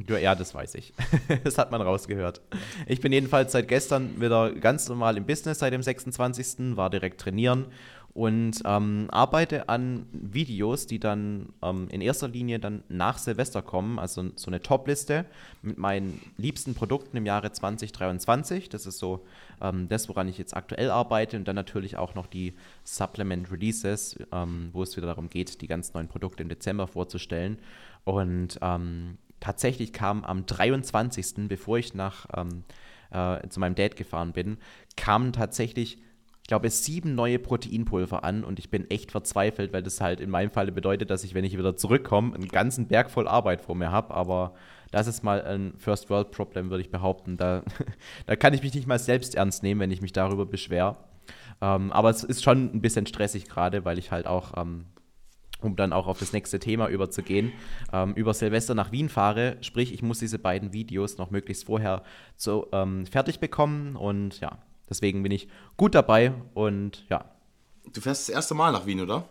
Ja, 0.08 0.36
das 0.36 0.54
weiß 0.54 0.76
ich. 0.76 0.94
das 1.44 1.58
hat 1.58 1.72
man 1.72 1.82
rausgehört. 1.82 2.42
Ich 2.86 3.02
bin 3.02 3.12
jedenfalls 3.12 3.52
seit 3.52 3.68
gestern 3.68 4.22
wieder 4.22 4.52
ganz 4.52 4.88
normal 4.88 5.18
im 5.18 5.26
Business, 5.26 5.60
seit 5.60 5.74
dem 5.74 5.82
26. 5.82 6.76
war 6.76 6.90
direkt 6.90 7.20
trainieren 7.20 7.66
und 8.18 8.64
ähm, 8.66 9.10
arbeite 9.12 9.70
an 9.70 10.08
Videos, 10.12 10.88
die 10.88 11.00
dann 11.00 11.50
ähm, 11.62 11.88
in 11.92 12.02
erster 12.02 12.28
Linie 12.28 12.58
dann 12.58 12.84
nach 12.90 13.20
Silvester 13.20 13.62
kommen, 13.62 14.00
also 14.00 14.32
so 14.36 14.50
eine 14.50 14.60
Top-Liste 14.60 15.26
mit 15.62 15.78
meinen 15.78 16.20
liebsten 16.36 16.74
Produkten 16.74 17.16
im 17.16 17.28
Jahre 17.28 17.52
2023. 17.52 18.70
Das 18.70 18.88
ist 18.88 18.98
so 18.98 19.24
ähm, 19.62 19.88
das, 19.88 20.10
woran 20.10 20.28
ich 20.28 20.40
jetzt 20.40 20.56
aktuell 20.56 20.90
arbeite 20.90 21.38
und 21.38 21.48
dann 21.48 21.56
natürlich 21.56 21.98
auch 21.98 22.16
noch 22.16 22.26
die 22.26 22.56
Supplement 22.86 23.52
Releases, 23.52 24.18
ähm, 24.32 24.70
wo 24.74 24.82
es 24.82 24.98
wieder 24.98 25.06
darum 25.06 25.30
geht, 25.30 25.62
die 25.62 25.68
ganz 25.68 25.94
neuen 25.94 26.08
Produkte 26.08 26.42
im 26.42 26.50
Dezember 26.50 26.88
vorzustellen. 26.88 27.60
Und 28.04 28.58
ähm, 28.64 29.20
tatsächlich 29.40 29.94
kam 29.94 30.24
am 30.24 30.46
23., 30.46 31.48
bevor 31.48 31.78
ich 31.78 31.94
nach, 31.94 32.26
ähm, 32.36 32.64
äh, 33.12 33.48
zu 33.50 33.60
meinem 33.60 33.76
Dad 33.76 33.96
gefahren 33.96 34.34
bin, 34.34 34.58
kamen 34.96 35.34
tatsächlich, 35.34 35.98
ich 36.42 36.48
glaube, 36.48 36.70
sieben 36.70 37.14
neue 37.14 37.40
Proteinpulver 37.40 38.24
an 38.24 38.44
und 38.44 38.60
ich 38.60 38.70
bin 38.70 38.90
echt 38.90 39.12
verzweifelt, 39.12 39.74
weil 39.74 39.84
das 39.84 40.00
halt 40.00 40.22
in 40.22 40.30
meinem 40.30 40.50
Falle 40.50 40.72
bedeutet, 40.72 41.10
dass 41.10 41.24
ich, 41.24 41.34
wenn 41.34 41.44
ich 41.44 41.58
wieder 41.58 41.76
zurückkomme, 41.76 42.34
einen 42.36 42.48
ganzen 42.48 42.88
Berg 42.88 43.12
voll 43.12 43.28
Arbeit 43.28 43.62
vor 43.62 43.76
mir 43.76 43.92
habe. 43.92 44.14
Aber 44.14 44.54
das 44.92 45.08
ist 45.08 45.24
mal 45.24 45.42
ein 45.42 45.74
First 45.78 46.10
World 46.10 46.32
Problem, 46.32 46.70
würde 46.70 46.82
ich 46.82 46.90
behaupten. 46.90 47.36
Da, 47.36 47.64
da 48.26 48.36
kann 48.38 48.54
ich 48.54 48.64
mich 48.64 48.74
nicht 48.74 48.88
mal 48.88 49.00
selbst 49.00 49.36
ernst 49.36 49.62
nehmen, 49.62 49.82
wenn 49.82 49.92
ich 49.92 50.02
mich 50.02 50.14
darüber 50.14 50.46
beschwere. 50.46 50.96
Ähm, 51.62 51.92
aber 51.92 52.10
es 52.10 52.24
ist 52.24 52.44
schon 52.44 52.74
ein 52.74 52.82
bisschen 52.82 53.06
stressig 53.08 53.50
gerade, 53.50 53.84
weil 53.84 53.98
ich 53.98 54.12
halt 54.12 54.28
auch 54.28 54.54
ähm, 54.58 54.86
um 55.62 55.76
dann 55.76 55.94
auch 55.94 56.08
auf 56.08 56.20
das 56.20 56.34
nächste 56.34 56.60
Thema 56.60 56.88
überzugehen, 56.88 57.52
ähm, 57.92 58.14
über 58.14 58.34
Silvester 58.34 58.76
nach 58.76 58.92
Wien 58.92 59.10
fahre. 59.10 59.58
Sprich, 59.62 59.94
ich 59.94 60.02
muss 60.02 60.20
diese 60.20 60.40
beiden 60.40 60.74
Videos 60.74 61.18
noch 61.18 61.32
möglichst 61.32 61.66
vorher 61.66 62.04
so 62.36 62.68
ähm, 62.72 63.06
fertig 63.06 63.40
bekommen 63.40 63.96
und 63.96 64.40
ja, 64.40 64.60
deswegen 64.90 65.24
bin 65.24 65.32
ich 65.32 65.48
gut 65.76 65.96
dabei 65.96 66.34
und 66.54 67.06
ja. 67.10 67.26
Du 67.94 68.02
fährst 68.02 68.28
das 68.28 68.36
erste 68.36 68.54
Mal 68.54 68.72
nach 68.72 68.86
Wien, 68.86 69.02
oder? 69.02 69.26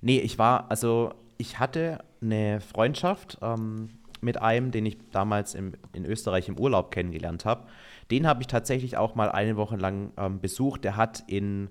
Nee, 0.00 0.18
ich 0.20 0.38
war, 0.38 0.70
also 0.70 1.12
ich 1.36 1.58
hatte 1.58 2.04
eine 2.20 2.60
Freundschaft 2.60 3.38
ähm, 3.42 3.90
mit 4.20 4.40
einem, 4.40 4.70
den 4.70 4.86
ich 4.86 4.98
damals 5.12 5.54
im, 5.54 5.74
in 5.92 6.04
Österreich 6.04 6.48
im 6.48 6.58
Urlaub 6.58 6.90
kennengelernt 6.90 7.44
habe. 7.44 7.68
Den 8.10 8.26
habe 8.26 8.40
ich 8.40 8.48
tatsächlich 8.48 8.96
auch 8.96 9.14
mal 9.14 9.30
eine 9.30 9.56
Woche 9.56 9.76
lang 9.76 10.12
ähm, 10.16 10.40
besucht. 10.40 10.82
Der 10.82 10.96
hat 10.96 11.22
in, 11.28 11.70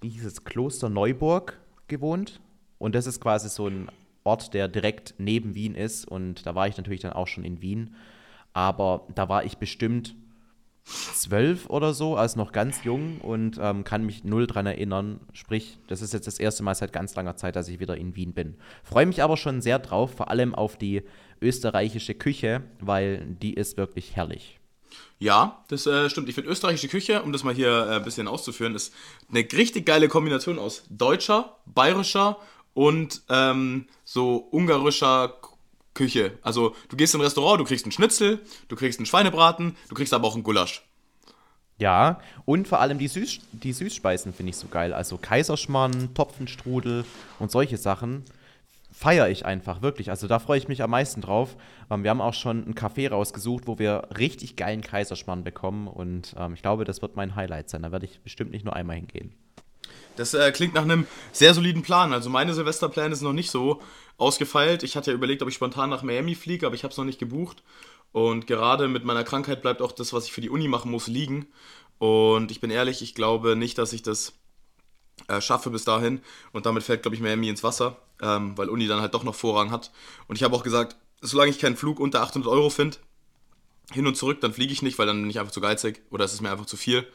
wie 0.00 0.10
hieß 0.10 0.24
es, 0.24 0.44
Kloster 0.44 0.88
Neuburg 0.88 1.58
gewohnt 1.88 2.40
und 2.80 2.94
das 2.94 3.06
ist 3.06 3.20
quasi 3.20 3.48
so 3.50 3.68
ein 3.68 3.88
Ort, 4.24 4.54
der 4.54 4.66
direkt 4.66 5.14
neben 5.18 5.54
Wien 5.54 5.74
ist. 5.74 6.08
Und 6.08 6.46
da 6.46 6.54
war 6.54 6.66
ich 6.66 6.76
natürlich 6.76 7.02
dann 7.02 7.12
auch 7.12 7.28
schon 7.28 7.44
in 7.44 7.60
Wien. 7.60 7.94
Aber 8.54 9.06
da 9.14 9.28
war 9.28 9.44
ich 9.44 9.58
bestimmt 9.58 10.16
zwölf 10.84 11.68
oder 11.68 11.92
so, 11.92 12.16
als 12.16 12.36
noch 12.36 12.52
ganz 12.52 12.82
jung 12.82 13.20
und 13.20 13.58
ähm, 13.60 13.84
kann 13.84 14.04
mich 14.04 14.24
null 14.24 14.46
dran 14.46 14.64
erinnern. 14.64 15.20
Sprich, 15.34 15.78
das 15.88 16.00
ist 16.00 16.14
jetzt 16.14 16.26
das 16.26 16.40
erste 16.40 16.62
Mal 16.62 16.74
seit 16.74 16.92
ganz 16.92 17.14
langer 17.14 17.36
Zeit, 17.36 17.54
dass 17.54 17.68
ich 17.68 17.80
wieder 17.80 17.98
in 17.98 18.16
Wien 18.16 18.32
bin. 18.32 18.56
Freue 18.82 19.06
mich 19.06 19.22
aber 19.22 19.36
schon 19.36 19.60
sehr 19.60 19.78
drauf, 19.78 20.14
vor 20.14 20.30
allem 20.30 20.54
auf 20.54 20.78
die 20.78 21.02
österreichische 21.42 22.14
Küche, 22.14 22.62
weil 22.80 23.26
die 23.26 23.54
ist 23.54 23.76
wirklich 23.76 24.16
herrlich. 24.16 24.58
Ja, 25.18 25.62
das 25.68 25.86
äh, 25.86 26.08
stimmt. 26.08 26.30
Ich 26.30 26.34
finde 26.34 26.50
österreichische 26.50 26.88
Küche, 26.88 27.22
um 27.22 27.32
das 27.32 27.44
mal 27.44 27.54
hier 27.54 27.68
äh, 27.68 27.96
ein 27.96 28.04
bisschen 28.04 28.26
auszuführen, 28.26 28.74
ist 28.74 28.94
eine 29.28 29.40
richtig 29.40 29.84
geile 29.84 30.08
Kombination 30.08 30.58
aus 30.58 30.84
deutscher, 30.88 31.58
bayerischer 31.66 32.38
und 32.74 33.22
ähm, 33.28 33.86
so 34.04 34.36
ungarischer 34.50 35.34
Küche. 35.94 36.38
Also 36.42 36.74
du 36.88 36.96
gehst 36.96 37.14
ein 37.14 37.20
Restaurant, 37.20 37.60
du 37.60 37.64
kriegst 37.64 37.84
einen 37.84 37.92
Schnitzel, 37.92 38.40
du 38.68 38.76
kriegst 38.76 38.98
einen 38.98 39.06
Schweinebraten, 39.06 39.76
du 39.88 39.94
kriegst 39.94 40.14
aber 40.14 40.26
auch 40.26 40.34
einen 40.34 40.44
Gulasch. 40.44 40.82
Ja, 41.78 42.20
und 42.44 42.68
vor 42.68 42.80
allem 42.80 42.98
die, 42.98 43.08
Süß 43.08 43.40
die 43.52 43.72
Süßspeisen 43.72 44.34
finde 44.34 44.50
ich 44.50 44.56
so 44.56 44.68
geil. 44.68 44.92
Also 44.92 45.16
Kaiserschmarrn, 45.16 46.12
Topfenstrudel 46.14 47.04
und 47.38 47.50
solche 47.50 47.78
Sachen 47.78 48.24
feiere 48.92 49.30
ich 49.30 49.46
einfach, 49.46 49.80
wirklich. 49.80 50.10
Also 50.10 50.26
da 50.26 50.38
freue 50.38 50.58
ich 50.58 50.68
mich 50.68 50.82
am 50.82 50.90
meisten 50.90 51.22
drauf. 51.22 51.56
Ähm, 51.90 52.02
wir 52.02 52.10
haben 52.10 52.20
auch 52.20 52.34
schon 52.34 52.64
einen 52.64 52.74
Café 52.74 53.08
rausgesucht, 53.08 53.66
wo 53.66 53.78
wir 53.78 54.08
richtig 54.16 54.56
geilen 54.56 54.82
Kaiserschmarrn 54.82 55.42
bekommen 55.42 55.88
und 55.88 56.34
ähm, 56.38 56.52
ich 56.52 56.60
glaube, 56.60 56.84
das 56.84 57.00
wird 57.00 57.16
mein 57.16 57.34
Highlight 57.34 57.70
sein. 57.70 57.82
Da 57.82 57.92
werde 57.92 58.04
ich 58.04 58.20
bestimmt 58.20 58.50
nicht 58.50 58.64
nur 58.64 58.76
einmal 58.76 58.96
hingehen. 58.96 59.32
Das 60.20 60.34
äh, 60.34 60.52
klingt 60.52 60.74
nach 60.74 60.82
einem 60.82 61.06
sehr 61.32 61.54
soliden 61.54 61.80
Plan. 61.80 62.12
Also 62.12 62.28
meine 62.28 62.52
Silvesterpläne 62.52 63.16
sind 63.16 63.26
noch 63.26 63.32
nicht 63.32 63.50
so 63.50 63.80
ausgefeilt. 64.18 64.82
Ich 64.82 64.94
hatte 64.94 65.10
ja 65.10 65.14
überlegt, 65.14 65.40
ob 65.40 65.48
ich 65.48 65.54
spontan 65.54 65.88
nach 65.88 66.02
Miami 66.02 66.34
fliege, 66.34 66.66
aber 66.66 66.74
ich 66.74 66.84
habe 66.84 66.92
es 66.92 66.98
noch 66.98 67.06
nicht 67.06 67.18
gebucht. 67.18 67.62
Und 68.12 68.46
gerade 68.46 68.86
mit 68.86 69.02
meiner 69.02 69.24
Krankheit 69.24 69.62
bleibt 69.62 69.80
auch 69.80 69.92
das, 69.92 70.12
was 70.12 70.26
ich 70.26 70.32
für 70.32 70.42
die 70.42 70.50
Uni 70.50 70.68
machen 70.68 70.90
muss, 70.90 71.06
liegen. 71.06 71.46
Und 71.98 72.50
ich 72.50 72.60
bin 72.60 72.70
ehrlich, 72.70 73.00
ich 73.00 73.14
glaube 73.14 73.56
nicht, 73.56 73.78
dass 73.78 73.94
ich 73.94 74.02
das 74.02 74.34
äh, 75.28 75.40
schaffe 75.40 75.70
bis 75.70 75.86
dahin. 75.86 76.20
Und 76.52 76.66
damit 76.66 76.82
fällt, 76.82 77.00
glaube 77.00 77.14
ich, 77.14 77.22
Miami 77.22 77.48
ins 77.48 77.64
Wasser, 77.64 77.96
ähm, 78.20 78.58
weil 78.58 78.68
Uni 78.68 78.86
dann 78.88 79.00
halt 79.00 79.14
doch 79.14 79.24
noch 79.24 79.34
Vorrang 79.34 79.70
hat. 79.70 79.90
Und 80.28 80.36
ich 80.36 80.42
habe 80.42 80.54
auch 80.54 80.62
gesagt, 80.62 80.96
solange 81.22 81.50
ich 81.50 81.58
keinen 81.58 81.76
Flug 81.76 81.98
unter 81.98 82.20
800 82.20 82.46
Euro 82.46 82.68
finde, 82.68 82.98
hin 83.90 84.06
und 84.06 84.18
zurück, 84.18 84.42
dann 84.42 84.52
fliege 84.52 84.72
ich 84.74 84.82
nicht, 84.82 84.98
weil 84.98 85.06
dann 85.06 85.22
bin 85.22 85.30
ich 85.30 85.40
einfach 85.40 85.52
zu 85.52 85.62
geizig 85.62 86.02
oder 86.10 86.26
es 86.26 86.34
ist 86.34 86.42
mir 86.42 86.50
einfach 86.50 86.66
zu 86.66 86.76
viel. 86.76 87.06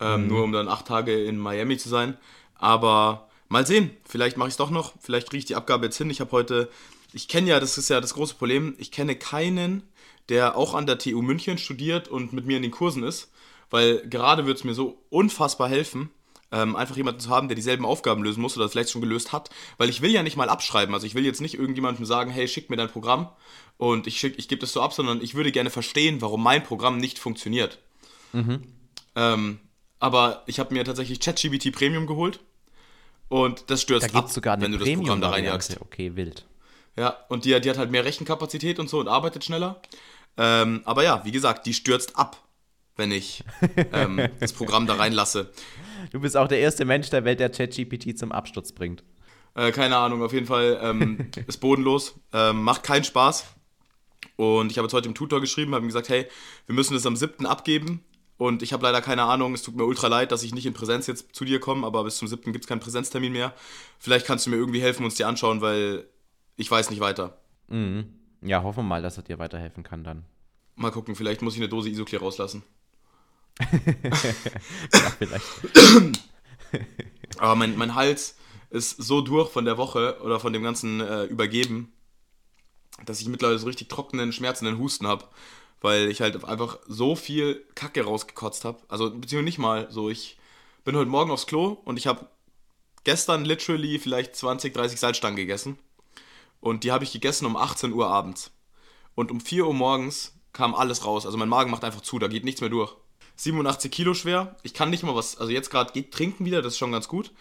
Ähm, 0.00 0.22
mhm. 0.22 0.28
Nur 0.28 0.44
um 0.44 0.52
dann 0.52 0.68
acht 0.68 0.86
Tage 0.86 1.24
in 1.24 1.38
Miami 1.38 1.76
zu 1.76 1.88
sein. 1.88 2.16
Aber 2.54 3.28
mal 3.48 3.66
sehen, 3.66 3.90
vielleicht 4.08 4.36
mache 4.36 4.48
ich 4.48 4.54
es 4.54 4.58
doch 4.58 4.70
noch. 4.70 4.94
Vielleicht 5.00 5.28
kriege 5.28 5.40
ich 5.40 5.44
die 5.44 5.56
Abgabe 5.56 5.86
jetzt 5.86 5.98
hin. 5.98 6.10
Ich 6.10 6.20
habe 6.20 6.32
heute, 6.32 6.70
ich 7.12 7.28
kenne 7.28 7.50
ja, 7.50 7.60
das 7.60 7.78
ist 7.78 7.90
ja 7.90 8.00
das 8.00 8.14
große 8.14 8.34
Problem, 8.34 8.74
ich 8.78 8.90
kenne 8.90 9.16
keinen, 9.16 9.82
der 10.28 10.56
auch 10.56 10.74
an 10.74 10.86
der 10.86 10.98
TU 10.98 11.22
München 11.22 11.58
studiert 11.58 12.08
und 12.08 12.32
mit 12.32 12.46
mir 12.46 12.56
in 12.56 12.62
den 12.62 12.70
Kursen 12.70 13.02
ist. 13.02 13.30
Weil 13.70 13.98
gerade 14.08 14.46
wird 14.46 14.58
es 14.58 14.64
mir 14.64 14.74
so 14.74 15.00
unfassbar 15.10 15.68
helfen, 15.68 16.10
ähm, 16.52 16.74
einfach 16.74 16.96
jemanden 16.96 17.20
zu 17.20 17.30
haben, 17.30 17.46
der 17.48 17.54
dieselben 17.54 17.84
Aufgaben 17.84 18.24
lösen 18.24 18.40
muss 18.40 18.56
oder 18.56 18.64
das 18.64 18.72
vielleicht 18.72 18.90
schon 18.90 19.00
gelöst 19.00 19.32
hat. 19.32 19.50
Weil 19.78 19.88
ich 19.88 20.02
will 20.02 20.10
ja 20.10 20.22
nicht 20.22 20.36
mal 20.36 20.48
abschreiben. 20.48 20.94
Also 20.94 21.06
ich 21.06 21.14
will 21.14 21.24
jetzt 21.24 21.40
nicht 21.40 21.54
irgendjemandem 21.54 22.04
sagen, 22.04 22.30
hey, 22.30 22.48
schick 22.48 22.70
mir 22.70 22.76
dein 22.76 22.90
Programm 22.90 23.28
und 23.76 24.06
ich, 24.06 24.22
ich 24.24 24.48
gebe 24.48 24.60
das 24.60 24.72
so 24.72 24.82
ab, 24.82 24.92
sondern 24.92 25.22
ich 25.22 25.34
würde 25.34 25.52
gerne 25.52 25.70
verstehen, 25.70 26.20
warum 26.20 26.42
mein 26.42 26.64
Programm 26.64 26.98
nicht 26.98 27.18
funktioniert. 27.18 27.78
Mhm. 28.32 28.62
Ähm, 29.14 29.60
aber 30.00 30.42
ich 30.46 30.58
habe 30.58 30.74
mir 30.74 30.84
tatsächlich 30.84 31.20
ChatGBT 31.20 31.72
Premium 31.72 32.06
geholt 32.06 32.40
und 33.28 33.70
das 33.70 33.82
stürzt 33.82 34.12
da 34.12 34.18
ab, 34.18 34.30
sogar 34.30 34.54
eine 34.54 34.64
wenn 34.64 34.72
du 34.72 34.78
das 34.78 34.92
Programm 34.92 35.20
da 35.20 35.30
reinjagst. 35.30 35.80
Okay, 35.80 36.16
wild. 36.16 36.46
Ja, 36.96 37.16
und 37.28 37.44
die, 37.44 37.58
die 37.60 37.70
hat 37.70 37.78
halt 37.78 37.90
mehr 37.90 38.04
Rechenkapazität 38.04 38.80
und 38.80 38.90
so 38.90 38.98
und 38.98 39.06
arbeitet 39.06 39.44
schneller. 39.44 39.80
Ähm, 40.36 40.82
aber 40.84 41.04
ja, 41.04 41.24
wie 41.24 41.30
gesagt, 41.30 41.66
die 41.66 41.74
stürzt 41.74 42.16
ab, 42.16 42.42
wenn 42.96 43.12
ich 43.12 43.44
ähm, 43.92 44.28
das 44.40 44.52
Programm 44.52 44.86
da 44.86 44.94
reinlasse. 44.94 45.52
Du 46.10 46.20
bist 46.20 46.36
auch 46.36 46.48
der 46.48 46.58
erste 46.58 46.84
Mensch 46.84 47.10
der 47.10 47.24
Welt, 47.24 47.38
der 47.38 47.50
ChatGPT 47.50 48.18
zum 48.18 48.32
Absturz 48.32 48.72
bringt. 48.72 49.04
Äh, 49.54 49.72
keine 49.72 49.96
Ahnung, 49.96 50.22
auf 50.22 50.32
jeden 50.32 50.46
Fall 50.46 50.80
ähm, 50.82 51.30
ist 51.46 51.58
bodenlos, 51.58 52.14
ähm, 52.32 52.62
macht 52.62 52.82
keinen 52.82 53.04
Spaß. 53.04 53.44
Und 54.36 54.72
ich 54.72 54.78
habe 54.78 54.86
jetzt 54.86 54.94
heute 54.94 55.08
im 55.08 55.14
Tutor 55.14 55.40
geschrieben, 55.40 55.74
habe 55.74 55.84
ihm 55.84 55.88
gesagt, 55.88 56.08
hey, 56.08 56.26
wir 56.66 56.74
müssen 56.74 56.94
das 56.94 57.04
am 57.04 57.16
7. 57.16 57.46
abgeben. 57.46 58.02
Und 58.40 58.62
ich 58.62 58.72
habe 58.72 58.82
leider 58.84 59.02
keine 59.02 59.24
Ahnung, 59.24 59.52
es 59.52 59.60
tut 59.60 59.76
mir 59.76 59.84
ultra 59.84 60.06
leid, 60.06 60.32
dass 60.32 60.42
ich 60.42 60.54
nicht 60.54 60.64
in 60.64 60.72
Präsenz 60.72 61.06
jetzt 61.06 61.36
zu 61.36 61.44
dir 61.44 61.60
komme, 61.60 61.86
aber 61.86 62.04
bis 62.04 62.16
zum 62.16 62.26
7. 62.26 62.54
gibt 62.54 62.64
es 62.64 62.68
keinen 62.70 62.80
Präsenztermin 62.80 63.34
mehr. 63.34 63.52
Vielleicht 63.98 64.24
kannst 64.24 64.46
du 64.46 64.50
mir 64.50 64.56
irgendwie 64.56 64.80
helfen, 64.80 65.04
uns 65.04 65.16
die 65.16 65.24
anschauen, 65.24 65.60
weil 65.60 66.08
ich 66.56 66.70
weiß 66.70 66.88
nicht 66.88 67.00
weiter. 67.00 67.36
Mhm. 67.68 68.14
Ja, 68.40 68.62
hoffen 68.62 68.78
wir 68.78 68.84
mal, 68.84 69.02
dass 69.02 69.18
er 69.18 69.24
dir 69.24 69.38
weiterhelfen 69.38 69.82
kann 69.82 70.04
dann. 70.04 70.24
Mal 70.74 70.90
gucken, 70.90 71.16
vielleicht 71.16 71.42
muss 71.42 71.52
ich 71.52 71.60
eine 71.60 71.68
Dose 71.68 71.90
Isoclear 71.90 72.22
rauslassen. 72.22 72.62
ja, 73.60 75.10
vielleicht. 75.18 75.44
Aber 77.36 77.56
mein, 77.56 77.76
mein 77.76 77.94
Hals 77.94 78.38
ist 78.70 79.02
so 79.02 79.20
durch 79.20 79.50
von 79.50 79.66
der 79.66 79.76
Woche 79.76 80.18
oder 80.22 80.40
von 80.40 80.54
dem 80.54 80.62
ganzen 80.62 81.02
äh, 81.02 81.24
Übergeben, 81.24 81.92
dass 83.04 83.20
ich 83.20 83.28
mittlerweile 83.28 83.58
so 83.58 83.66
richtig 83.66 83.88
trockenen, 83.88 84.32
schmerzenden 84.32 84.78
Husten 84.78 85.06
habe. 85.06 85.26
Weil 85.80 86.08
ich 86.10 86.20
halt 86.20 86.44
einfach 86.44 86.78
so 86.86 87.16
viel 87.16 87.64
Kacke 87.74 88.04
rausgekotzt 88.04 88.64
habe. 88.64 88.78
Also, 88.88 89.10
beziehungsweise 89.10 89.44
nicht 89.44 89.58
mal 89.58 89.90
so. 89.90 90.10
Ich 90.10 90.38
bin 90.84 90.96
heute 90.96 91.10
Morgen 91.10 91.30
aufs 91.30 91.46
Klo 91.46 91.78
und 91.84 91.96
ich 91.96 92.06
habe 92.06 92.26
gestern 93.04 93.44
literally 93.44 93.98
vielleicht 93.98 94.36
20, 94.36 94.74
30 94.74 95.00
Salzstangen 95.00 95.36
gegessen. 95.36 95.78
Und 96.60 96.84
die 96.84 96.92
habe 96.92 97.04
ich 97.04 97.12
gegessen 97.12 97.46
um 97.46 97.56
18 97.56 97.92
Uhr 97.92 98.08
abends. 98.08 98.50
Und 99.14 99.30
um 99.30 99.40
4 99.40 99.66
Uhr 99.66 99.74
morgens 99.74 100.34
kam 100.52 100.74
alles 100.74 101.04
raus. 101.04 101.26
Also 101.26 101.38
mein 101.38 101.48
Magen 101.48 101.70
macht 101.70 101.84
einfach 101.84 102.02
zu, 102.02 102.18
da 102.18 102.28
geht 102.28 102.44
nichts 102.44 102.60
mehr 102.60 102.70
durch. 102.70 102.94
87 103.36 103.90
Kilo 103.90 104.14
schwer. 104.14 104.56
Ich 104.62 104.74
kann 104.74 104.90
nicht 104.90 105.02
mal 105.02 105.14
was, 105.14 105.38
also 105.38 105.50
jetzt 105.50 105.70
gerade 105.70 105.92
geht 105.92 106.12
trinken 106.12 106.44
wieder, 106.44 106.60
das 106.60 106.74
ist 106.74 106.78
schon 106.78 106.92
ganz 106.92 107.08
gut. 107.08 107.32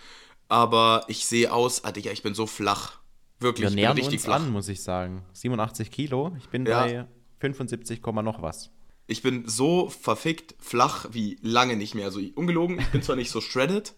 Aber 0.47 1.03
ich 1.07 1.25
sehe 1.25 1.51
aus, 1.51 1.83
ah, 1.83 1.91
Digga, 1.91 2.11
ich 2.11 2.23
bin 2.23 2.33
so 2.33 2.47
flach. 2.47 2.99
Wirklich, 3.39 3.69
Wir 3.69 3.75
nähern 3.75 3.95
richtig 3.95 4.15
uns 4.15 4.25
flach. 4.25 4.35
an, 4.37 4.51
muss 4.51 4.67
ich 4.67 4.81
sagen. 4.81 5.23
87 5.33 5.91
Kilo, 5.91 6.33
ich 6.37 6.49
bin 6.49 6.65
ja. 6.65 6.81
bei 6.81 7.07
75, 7.39 8.01
noch 8.05 8.41
was. 8.41 8.71
Ich 9.07 9.21
bin 9.21 9.47
so 9.47 9.89
verfickt 9.89 10.55
flach 10.59 11.07
wie 11.11 11.39
lange 11.41 11.75
nicht 11.75 11.95
mehr. 11.95 12.05
Also 12.05 12.19
ungelogen, 12.35 12.79
ich 12.79 12.87
bin 12.89 13.01
zwar 13.01 13.15
nicht 13.15 13.31
so 13.31 13.41
shredded, 13.41 13.93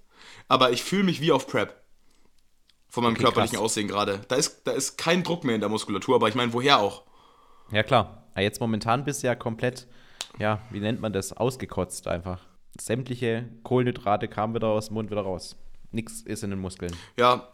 aber 0.47 0.71
ich 0.71 0.83
fühle 0.83 1.03
mich 1.03 1.21
wie 1.21 1.31
auf 1.31 1.47
Prep. 1.47 1.81
Von 2.87 3.03
meinem 3.03 3.13
okay, 3.13 3.23
körperlichen 3.23 3.57
krass. 3.57 3.65
Aussehen 3.65 3.87
gerade. 3.87 4.21
Da 4.27 4.35
ist, 4.35 4.63
da 4.65 4.71
ist 4.71 4.97
kein 4.97 5.23
Druck 5.23 5.43
mehr 5.43 5.55
in 5.55 5.61
der 5.61 5.69
Muskulatur, 5.69 6.15
aber 6.15 6.27
ich 6.27 6.35
meine, 6.35 6.53
woher 6.53 6.79
auch? 6.79 7.03
Ja, 7.71 7.83
klar. 7.83 8.17
Jetzt 8.37 8.61
momentan 8.61 9.03
bist 9.03 9.23
du 9.23 9.27
ja 9.27 9.35
komplett 9.35 9.87
ja, 10.39 10.61
wie 10.69 10.79
nennt 10.79 11.01
man 11.01 11.13
das, 11.13 11.33
ausgekotzt 11.33 12.07
einfach. 12.07 12.41
Sämtliche 12.79 13.49
Kohlenhydrate 13.63 14.27
kamen 14.27 14.55
wieder 14.55 14.67
aus 14.67 14.87
dem 14.87 14.95
Mund 14.95 15.11
wieder 15.11 15.21
raus. 15.21 15.57
Nichts 15.91 16.21
ist 16.21 16.43
in 16.43 16.51
den 16.51 16.59
Muskeln. 16.59 16.95
Ja, 17.17 17.49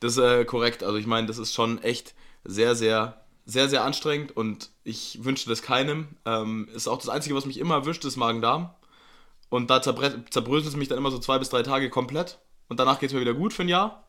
das 0.00 0.16
ist 0.16 0.18
äh, 0.18 0.44
korrekt. 0.44 0.82
Also 0.82 0.96
ich 0.98 1.06
meine, 1.06 1.26
das 1.26 1.38
ist 1.38 1.54
schon 1.54 1.82
echt 1.82 2.14
sehr, 2.44 2.74
sehr, 2.74 3.24
sehr, 3.50 3.68
sehr 3.68 3.84
anstrengend 3.84 4.36
und 4.36 4.70
ich 4.84 5.24
wünsche 5.24 5.48
das 5.48 5.62
keinem. 5.62 6.08
Ähm, 6.24 6.68
ist 6.74 6.88
auch 6.88 6.98
das 6.98 7.08
Einzige, 7.08 7.34
was 7.34 7.46
mich 7.46 7.58
immer 7.58 7.74
erwischt, 7.74 8.04
ist 8.04 8.16
Magen-Darm. 8.16 8.70
Und 9.48 9.68
da 9.70 9.82
zerbröselt 9.82 10.66
es 10.66 10.76
mich 10.76 10.88
dann 10.88 10.98
immer 10.98 11.10
so 11.10 11.18
zwei 11.18 11.38
bis 11.38 11.50
drei 11.50 11.62
Tage 11.62 11.90
komplett. 11.90 12.38
Und 12.68 12.78
danach 12.78 13.00
geht 13.00 13.10
es 13.10 13.14
mir 13.14 13.20
wieder 13.20 13.34
gut 13.34 13.52
für 13.52 13.62
ein 13.62 13.68
Jahr. 13.68 14.06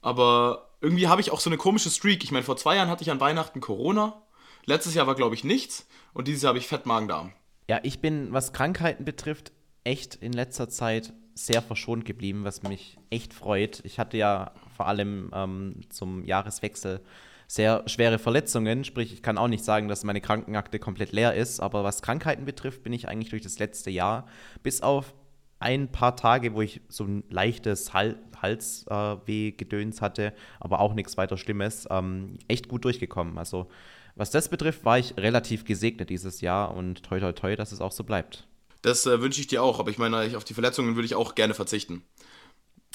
Aber 0.00 0.70
irgendwie 0.80 1.08
habe 1.08 1.20
ich 1.20 1.32
auch 1.32 1.40
so 1.40 1.50
eine 1.50 1.56
komische 1.56 1.90
Streak. 1.90 2.22
Ich 2.22 2.30
meine, 2.30 2.44
vor 2.44 2.56
zwei 2.56 2.76
Jahren 2.76 2.88
hatte 2.88 3.02
ich 3.02 3.10
an 3.10 3.18
Weihnachten 3.18 3.60
Corona. 3.60 4.22
Letztes 4.64 4.94
Jahr 4.94 5.08
war, 5.08 5.16
glaube 5.16 5.34
ich, 5.34 5.42
nichts. 5.42 5.88
Und 6.12 6.28
dieses 6.28 6.42
Jahr 6.42 6.50
habe 6.50 6.58
ich 6.58 6.68
Fettmagen-Darm. 6.68 7.32
Ja, 7.68 7.80
ich 7.82 8.00
bin, 8.00 8.32
was 8.32 8.52
Krankheiten 8.52 9.04
betrifft, 9.04 9.50
echt 9.82 10.14
in 10.14 10.32
letzter 10.32 10.68
Zeit 10.68 11.12
sehr 11.34 11.62
verschont 11.62 12.04
geblieben, 12.04 12.44
was 12.44 12.62
mich 12.62 12.96
echt 13.10 13.34
freut. 13.34 13.80
Ich 13.84 13.98
hatte 13.98 14.16
ja 14.16 14.52
vor 14.76 14.86
allem 14.86 15.30
ähm, 15.34 15.80
zum 15.90 16.24
Jahreswechsel 16.24 17.00
sehr 17.46 17.84
schwere 17.86 18.18
Verletzungen, 18.18 18.84
sprich 18.84 19.12
ich 19.12 19.22
kann 19.22 19.38
auch 19.38 19.48
nicht 19.48 19.64
sagen, 19.64 19.88
dass 19.88 20.04
meine 20.04 20.20
Krankenakte 20.20 20.78
komplett 20.78 21.12
leer 21.12 21.34
ist, 21.34 21.60
aber 21.60 21.84
was 21.84 22.02
Krankheiten 22.02 22.44
betrifft, 22.44 22.82
bin 22.82 22.92
ich 22.92 23.08
eigentlich 23.08 23.30
durch 23.30 23.42
das 23.42 23.58
letzte 23.58 23.90
Jahr 23.90 24.26
bis 24.62 24.82
auf 24.82 25.14
ein 25.58 25.90
paar 25.90 26.16
Tage, 26.16 26.54
wo 26.54 26.60
ich 26.60 26.80
so 26.88 27.04
ein 27.04 27.24
leichtes 27.30 27.94
Hal 27.94 28.18
Halsweh-Gedöns 28.42 29.98
äh, 29.98 30.00
hatte, 30.02 30.34
aber 30.60 30.80
auch 30.80 30.92
nichts 30.92 31.16
weiter 31.16 31.38
Schlimmes, 31.38 31.88
ähm, 31.90 32.38
echt 32.48 32.68
gut 32.68 32.84
durchgekommen. 32.84 33.38
Also 33.38 33.68
was 34.14 34.30
das 34.30 34.50
betrifft, 34.50 34.84
war 34.84 34.98
ich 34.98 35.16
relativ 35.16 35.64
gesegnet 35.64 36.10
dieses 36.10 36.42
Jahr 36.42 36.74
und 36.74 37.02
toi 37.02 37.20
toi 37.20 37.32
toi, 37.32 37.56
dass 37.56 37.72
es 37.72 37.80
auch 37.80 37.92
so 37.92 38.04
bleibt. 38.04 38.46
Das 38.82 39.06
äh, 39.06 39.20
wünsche 39.20 39.40
ich 39.40 39.46
dir 39.46 39.62
auch, 39.62 39.80
aber 39.80 39.90
ich 39.90 39.98
meine, 39.98 40.36
auf 40.36 40.44
die 40.44 40.54
Verletzungen 40.54 40.96
würde 40.96 41.06
ich 41.06 41.14
auch 41.14 41.34
gerne 41.34 41.54
verzichten. 41.54 42.02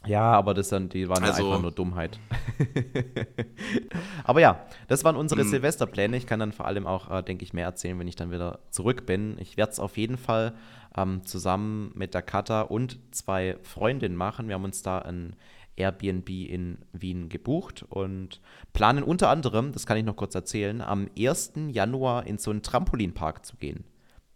Ja, 0.05 0.31
aber 0.31 0.53
das 0.53 0.69
dann, 0.69 0.89
die 0.89 1.07
waren 1.09 1.23
also, 1.23 1.43
ja 1.43 1.47
einfach 1.49 1.61
nur 1.61 1.71
Dummheit. 1.71 2.19
aber 4.23 4.41
ja, 4.41 4.65
das 4.87 5.03
waren 5.03 5.15
unsere 5.15 5.43
mhm. 5.43 5.49
Silvesterpläne. 5.49 6.17
Ich 6.17 6.25
kann 6.25 6.39
dann 6.39 6.51
vor 6.51 6.65
allem 6.65 6.87
auch, 6.87 7.11
äh, 7.11 7.21
denke 7.21 7.43
ich, 7.43 7.53
mehr 7.53 7.65
erzählen, 7.65 7.99
wenn 7.99 8.07
ich 8.07 8.15
dann 8.15 8.31
wieder 8.31 8.59
zurück 8.71 9.05
bin. 9.05 9.37
Ich 9.39 9.57
werde 9.57 9.73
es 9.73 9.79
auf 9.79 9.97
jeden 9.97 10.17
Fall 10.17 10.53
ähm, 10.97 11.23
zusammen 11.23 11.91
mit 11.93 12.15
der 12.15 12.23
Kata 12.23 12.61
und 12.61 12.99
zwei 13.11 13.57
Freundinnen 13.61 14.15
machen. 14.15 14.47
Wir 14.47 14.55
haben 14.55 14.63
uns 14.63 14.81
da 14.81 14.99
ein 14.99 15.35
Airbnb 15.75 16.29
in 16.29 16.79
Wien 16.93 17.29
gebucht 17.29 17.85
und 17.87 18.41
planen 18.73 19.03
unter 19.03 19.29
anderem, 19.29 19.71
das 19.71 19.85
kann 19.85 19.97
ich 19.97 20.03
noch 20.03 20.15
kurz 20.15 20.35
erzählen, 20.35 20.81
am 20.81 21.09
1. 21.17 21.53
Januar 21.69 22.25
in 22.25 22.37
so 22.37 22.51
einen 22.51 22.61
Trampolinpark 22.63 23.45
zu 23.45 23.55
gehen. 23.57 23.85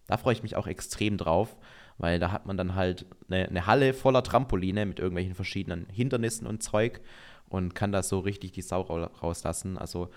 Da 0.08 0.18
freue 0.18 0.34
ich 0.34 0.44
mich 0.44 0.56
auch 0.56 0.68
extrem 0.68 1.18
drauf, 1.18 1.58
weil 1.98 2.20
da 2.20 2.32
hat 2.32 2.46
man 2.46 2.58
dann 2.58 2.76
halt 2.76 3.06
eine, 3.30 3.48
eine 3.48 3.66
Halle 3.66 3.94
voller 3.94 4.24
Trampoline 4.24 4.86
mit 4.86 5.00
irgendwelchen 5.00 5.36
verschiedenen 5.36 5.88
Hindernissen 5.90 6.48
und 6.48 6.62
Zeug 6.62 7.02
und 7.48 7.76
kann 7.76 7.92
da 7.92 8.04
so 8.04 8.20
richtig 8.20 8.52
die 8.52 8.62
Sau 8.62 8.82
rauslassen. 8.82 9.78
Also 9.78 10.10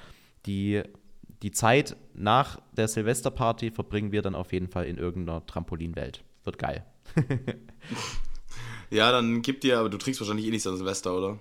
die, 0.47 0.83
die 1.43 1.51
Zeit 1.51 1.97
nach 2.15 2.61
der 2.73 2.89
Silvesterparty 2.89 3.71
verbringen 3.71 4.13
wir 4.13 4.23
dann 4.23 4.35
auf 4.35 4.53
jeden 4.53 4.69
Fall 4.69 4.87
in 4.87 4.99
irgendeiner 4.99 5.45
Trampolinwelt. 5.47 6.25
Wird 6.45 6.59
geil. 6.59 6.85
Ja, 8.91 9.13
dann 9.13 9.43
gib 9.43 9.61
dir, 9.61 9.79
aber 9.79 9.91
du 9.91 9.99
trinkst 9.99 10.21
wahrscheinlich 10.21 10.47
eh 10.47 10.51
nichts 10.51 10.67
an 10.67 10.77
Silvester, 10.77 11.17
oder? 11.17 11.39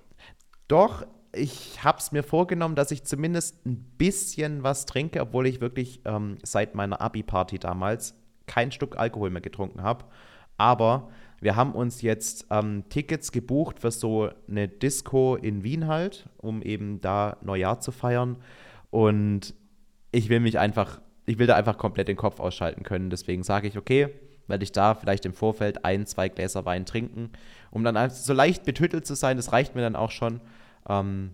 Doch, 0.67 1.05
ich 1.33 1.83
habe 1.83 1.99
es 1.99 2.11
mir 2.11 2.23
vorgenommen, 2.23 2.75
dass 2.75 2.91
ich 2.91 3.03
zumindest 3.03 3.65
ein 3.65 3.77
bisschen 3.97 4.63
was 4.63 4.85
trinke, 4.85 5.21
obwohl 5.21 5.47
ich 5.47 5.61
wirklich 5.61 6.01
ähm, 6.05 6.37
seit 6.43 6.75
meiner 6.75 6.99
Abi-Party 6.99 7.59
damals 7.59 8.15
kein 8.47 8.71
Stück 8.71 8.97
Alkohol 8.97 9.29
mehr 9.29 9.41
getrunken 9.41 9.83
habe. 9.83 10.05
Aber 10.57 11.09
wir 11.39 11.55
haben 11.55 11.73
uns 11.73 12.01
jetzt 12.01 12.47
ähm, 12.49 12.85
Tickets 12.89 13.31
gebucht 13.31 13.79
für 13.79 13.91
so 13.91 14.29
eine 14.49 14.67
Disco 14.67 15.35
in 15.35 15.63
Wien 15.63 15.87
halt, 15.87 16.27
um 16.37 16.61
eben 16.61 16.99
da 16.99 17.37
Neujahr 17.41 17.79
zu 17.79 17.91
feiern. 17.91 18.37
Und 18.89 19.53
ich 20.11 20.29
will 20.29 20.39
mich 20.39 20.57
einfach, 20.57 20.99
ich 21.25 21.37
will 21.37 21.47
da 21.47 21.55
einfach 21.55 21.77
komplett 21.77 22.07
den 22.07 22.17
Kopf 22.17 22.39
ausschalten 22.39 22.83
können. 22.83 23.09
Deswegen 23.09 23.43
sage 23.43 23.67
ich, 23.67 23.77
okay, 23.77 24.09
werde 24.47 24.63
ich 24.63 24.71
da 24.71 24.95
vielleicht 24.95 25.25
im 25.25 25.33
Vorfeld 25.33 25.85
ein, 25.85 26.05
zwei 26.07 26.29
Gläser 26.29 26.65
Wein 26.65 26.85
trinken, 26.85 27.31
um 27.69 27.83
dann 27.83 28.09
so 28.09 28.33
leicht 28.33 28.63
betüttelt 28.63 29.05
zu 29.05 29.13
sein. 29.13 29.37
Das 29.37 29.51
reicht 29.51 29.75
mir 29.75 29.81
dann 29.81 29.95
auch 29.95 30.11
schon. 30.11 30.41
Ähm, 30.89 31.31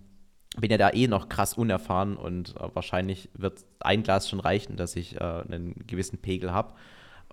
bin 0.57 0.69
ja 0.69 0.77
da 0.77 0.91
eh 0.91 1.07
noch 1.07 1.29
krass 1.29 1.55
unerfahren 1.55 2.15
und 2.15 2.55
äh, 2.57 2.69
wahrscheinlich 2.73 3.29
wird 3.33 3.65
ein 3.79 4.03
Glas 4.03 4.29
schon 4.29 4.39
reichen, 4.39 4.75
dass 4.75 4.95
ich 4.95 5.15
äh, 5.15 5.19
einen 5.19 5.73
gewissen 5.87 6.19
Pegel 6.19 6.51
habe. 6.51 6.73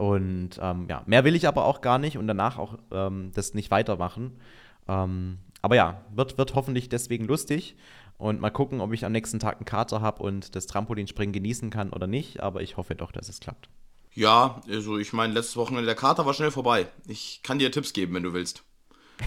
Und 0.01 0.59
ähm, 0.63 0.87
ja, 0.89 1.03
mehr 1.05 1.25
will 1.25 1.35
ich 1.35 1.47
aber 1.47 1.67
auch 1.67 1.83
gar 1.83 1.99
nicht 1.99 2.17
und 2.17 2.27
danach 2.27 2.57
auch 2.57 2.79
ähm, 2.91 3.33
das 3.35 3.53
nicht 3.53 3.71
weitermachen. 3.71 4.41
Ähm, 4.89 5.41
aber 5.61 5.77
ja, 5.77 6.07
wird, 6.15 6.39
wird 6.39 6.55
hoffentlich 6.55 6.89
deswegen 6.89 7.27
lustig. 7.27 7.77
Und 8.17 8.41
mal 8.41 8.49
gucken, 8.49 8.81
ob 8.81 8.95
ich 8.95 9.05
am 9.05 9.13
nächsten 9.13 9.41
Tag 9.41 9.57
einen 9.57 9.67
Kater 9.67 10.01
habe 10.01 10.23
und 10.23 10.57
das 10.57 10.67
Trampolinspringen 10.67 11.35
genießen 11.35 11.69
kann 11.69 11.91
oder 11.91 12.07
nicht. 12.07 12.41
Aber 12.41 12.63
ich 12.63 12.79
hoffe 12.79 12.95
doch, 12.95 13.13
dass 13.13 13.29
es 13.29 13.41
klappt. 13.41 13.69
Ja, 14.15 14.63
also 14.71 14.97
ich 14.97 15.13
meine, 15.13 15.35
letztes 15.35 15.59
Wochenende 15.59 15.85
der 15.85 15.97
Kater 15.97 16.25
war 16.25 16.33
schnell 16.33 16.51
vorbei. 16.51 16.87
Ich 17.07 17.43
kann 17.43 17.59
dir 17.59 17.71
Tipps 17.71 17.93
geben, 17.93 18.15
wenn 18.15 18.23
du 18.23 18.33
willst. 18.33 18.65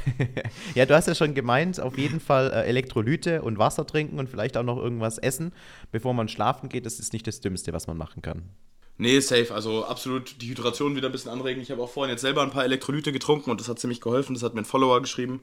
ja, 0.74 0.88
du 0.88 0.96
hast 0.96 1.08
ja 1.08 1.14
schon 1.14 1.36
gemeint, 1.36 1.80
auf 1.80 2.00
jeden 2.00 2.20
Fall 2.20 2.52
äh, 2.52 2.64
Elektrolyte 2.64 3.44
und 3.44 3.60
Wasser 3.60 3.86
trinken 3.86 4.18
und 4.18 4.28
vielleicht 4.28 4.58
auch 4.58 4.64
noch 4.64 4.78
irgendwas 4.78 5.20
essen, 5.20 5.54
bevor 5.92 6.16
man 6.16 6.30
schlafen 6.30 6.68
geht. 6.68 6.88
Das 6.88 7.00
ist 7.00 7.14
nicht 7.14 7.28
das 7.28 7.42
Dümmste, 7.42 7.74
was 7.74 7.86
man 7.86 7.96
machen 7.96 8.24
kann. 8.24 8.50
Nee, 8.98 9.20
safe. 9.20 9.54
Also 9.54 9.86
absolut 9.86 10.42
die 10.42 10.50
Hydration 10.50 10.96
wieder 10.96 11.10
ein 11.10 11.12
bisschen 11.12 11.32
anregen. 11.32 11.62
Ich 11.62 11.72
habe 11.72 11.82
auch 11.82 11.90
vorhin 11.90 12.12
jetzt 12.12 12.22
selber 12.22 12.42
ein 12.44 12.52
paar 12.52 12.64
Elektrolyte 12.64 13.12
getrunken 13.12 13.50
und 13.50 13.60
das 13.60 13.68
hat 13.68 13.80
ziemlich 13.80 14.02
geholfen. 14.02 14.34
Das 14.34 14.44
hat 14.44 14.54
mir 14.54 14.62
ein 14.62 14.66
Follower 14.66 15.02
geschrieben. 15.02 15.42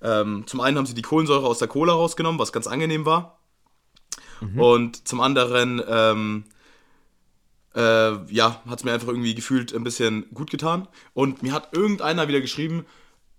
Ähm, 0.00 0.44
zum 0.46 0.60
einen 0.60 0.76
haben 0.76 0.86
sie 0.86 0.94
die 0.94 1.02
Kohlensäure 1.02 1.46
aus 1.46 1.58
der 1.58 1.68
Cola 1.68 1.92
rausgenommen, 1.92 2.38
was 2.38 2.52
ganz 2.52 2.66
angenehm 2.66 3.04
war. 3.06 3.38
Mhm. 4.40 4.60
Und 4.60 5.08
zum 5.08 5.20
anderen, 5.20 5.82
ähm, 5.88 6.44
äh, 7.74 8.32
ja, 8.32 8.62
hat 8.68 8.78
es 8.78 8.84
mir 8.84 8.92
einfach 8.92 9.08
irgendwie 9.08 9.34
gefühlt 9.34 9.74
ein 9.74 9.84
bisschen 9.84 10.26
gut 10.32 10.50
getan. 10.50 10.88
Und 11.14 11.42
mir 11.42 11.52
hat 11.52 11.74
irgendeiner 11.76 12.28
wieder 12.28 12.40
geschrieben, 12.40 12.86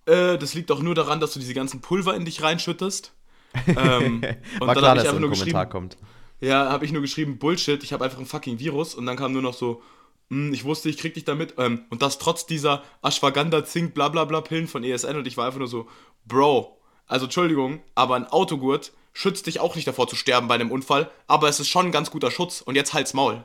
äh, 0.06 0.38
das 0.38 0.54
liegt 0.54 0.70
doch 0.70 0.82
nur 0.82 0.96
daran, 0.96 1.20
dass 1.20 1.34
du 1.34 1.40
diese 1.40 1.54
ganzen 1.54 1.82
Pulver 1.82 2.16
in 2.16 2.26
dich 2.26 2.42
reinschüttest. 2.42 3.14
ähm, 3.68 4.22
und 4.60 4.68
War 4.68 4.76
dann 4.76 4.86
habe 4.86 5.00
ich 5.00 5.08
einfach 5.08 5.20
nur 5.20 5.30
geschrieben, 5.30 5.70
kommt. 5.70 5.98
Ja, 6.46 6.70
habe 6.72 6.86
ich 6.86 6.92
nur 6.92 7.02
geschrieben, 7.02 7.40
Bullshit, 7.40 7.84
ich 7.84 7.92
habe 7.92 8.06
einfach 8.06 8.20
ein 8.20 8.28
fucking 8.28 8.60
Virus 8.60 8.94
und 8.94 9.08
dann 9.08 9.18
kam 9.18 9.34
nur 9.34 9.42
noch 9.42 9.56
so, 9.56 9.82
hm, 10.30 10.54
ich 10.54 10.64
wusste, 10.64 10.90
ich 10.90 10.98
krieg 10.98 11.16
dich 11.16 11.26
damit 11.26 11.56
ähm, 11.58 11.86
und 11.90 12.04
das 12.04 12.20
trotz 12.20 12.46
dieser 12.46 12.84
Ashwagandha, 13.02 13.66
Zink, 13.66 13.96
bla 13.96 14.10
bla 14.10 14.26
bla 14.26 14.42
Pillen 14.42 14.68
von 14.68 14.84
ESN 14.84 15.18
und 15.18 15.26
ich 15.26 15.38
war 15.38 15.48
einfach 15.48 15.58
nur 15.58 15.68
so, 15.68 15.88
Bro, 16.26 16.80
also 17.08 17.26
Entschuldigung, 17.26 17.82
aber 17.96 18.16
ein 18.16 18.28
Autogurt 18.28 18.94
schützt 19.12 19.48
dich 19.48 19.60
auch 19.60 19.76
nicht 19.76 19.88
davor 19.88 20.08
zu 20.08 20.16
sterben 20.16 20.48
bei 20.48 20.54
einem 20.54 20.70
Unfall, 20.70 21.10
aber 21.26 21.50
es 21.50 21.60
ist 21.60 21.70
schon 21.70 21.88
ein 21.88 21.92
ganz 21.92 22.12
guter 22.12 22.30
Schutz 22.30 22.62
und 22.62 22.76
jetzt 22.76 22.94
halt's 22.94 23.16
Maul. 23.16 23.44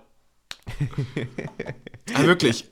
ja, 2.10 2.26
wirklich. 2.26 2.66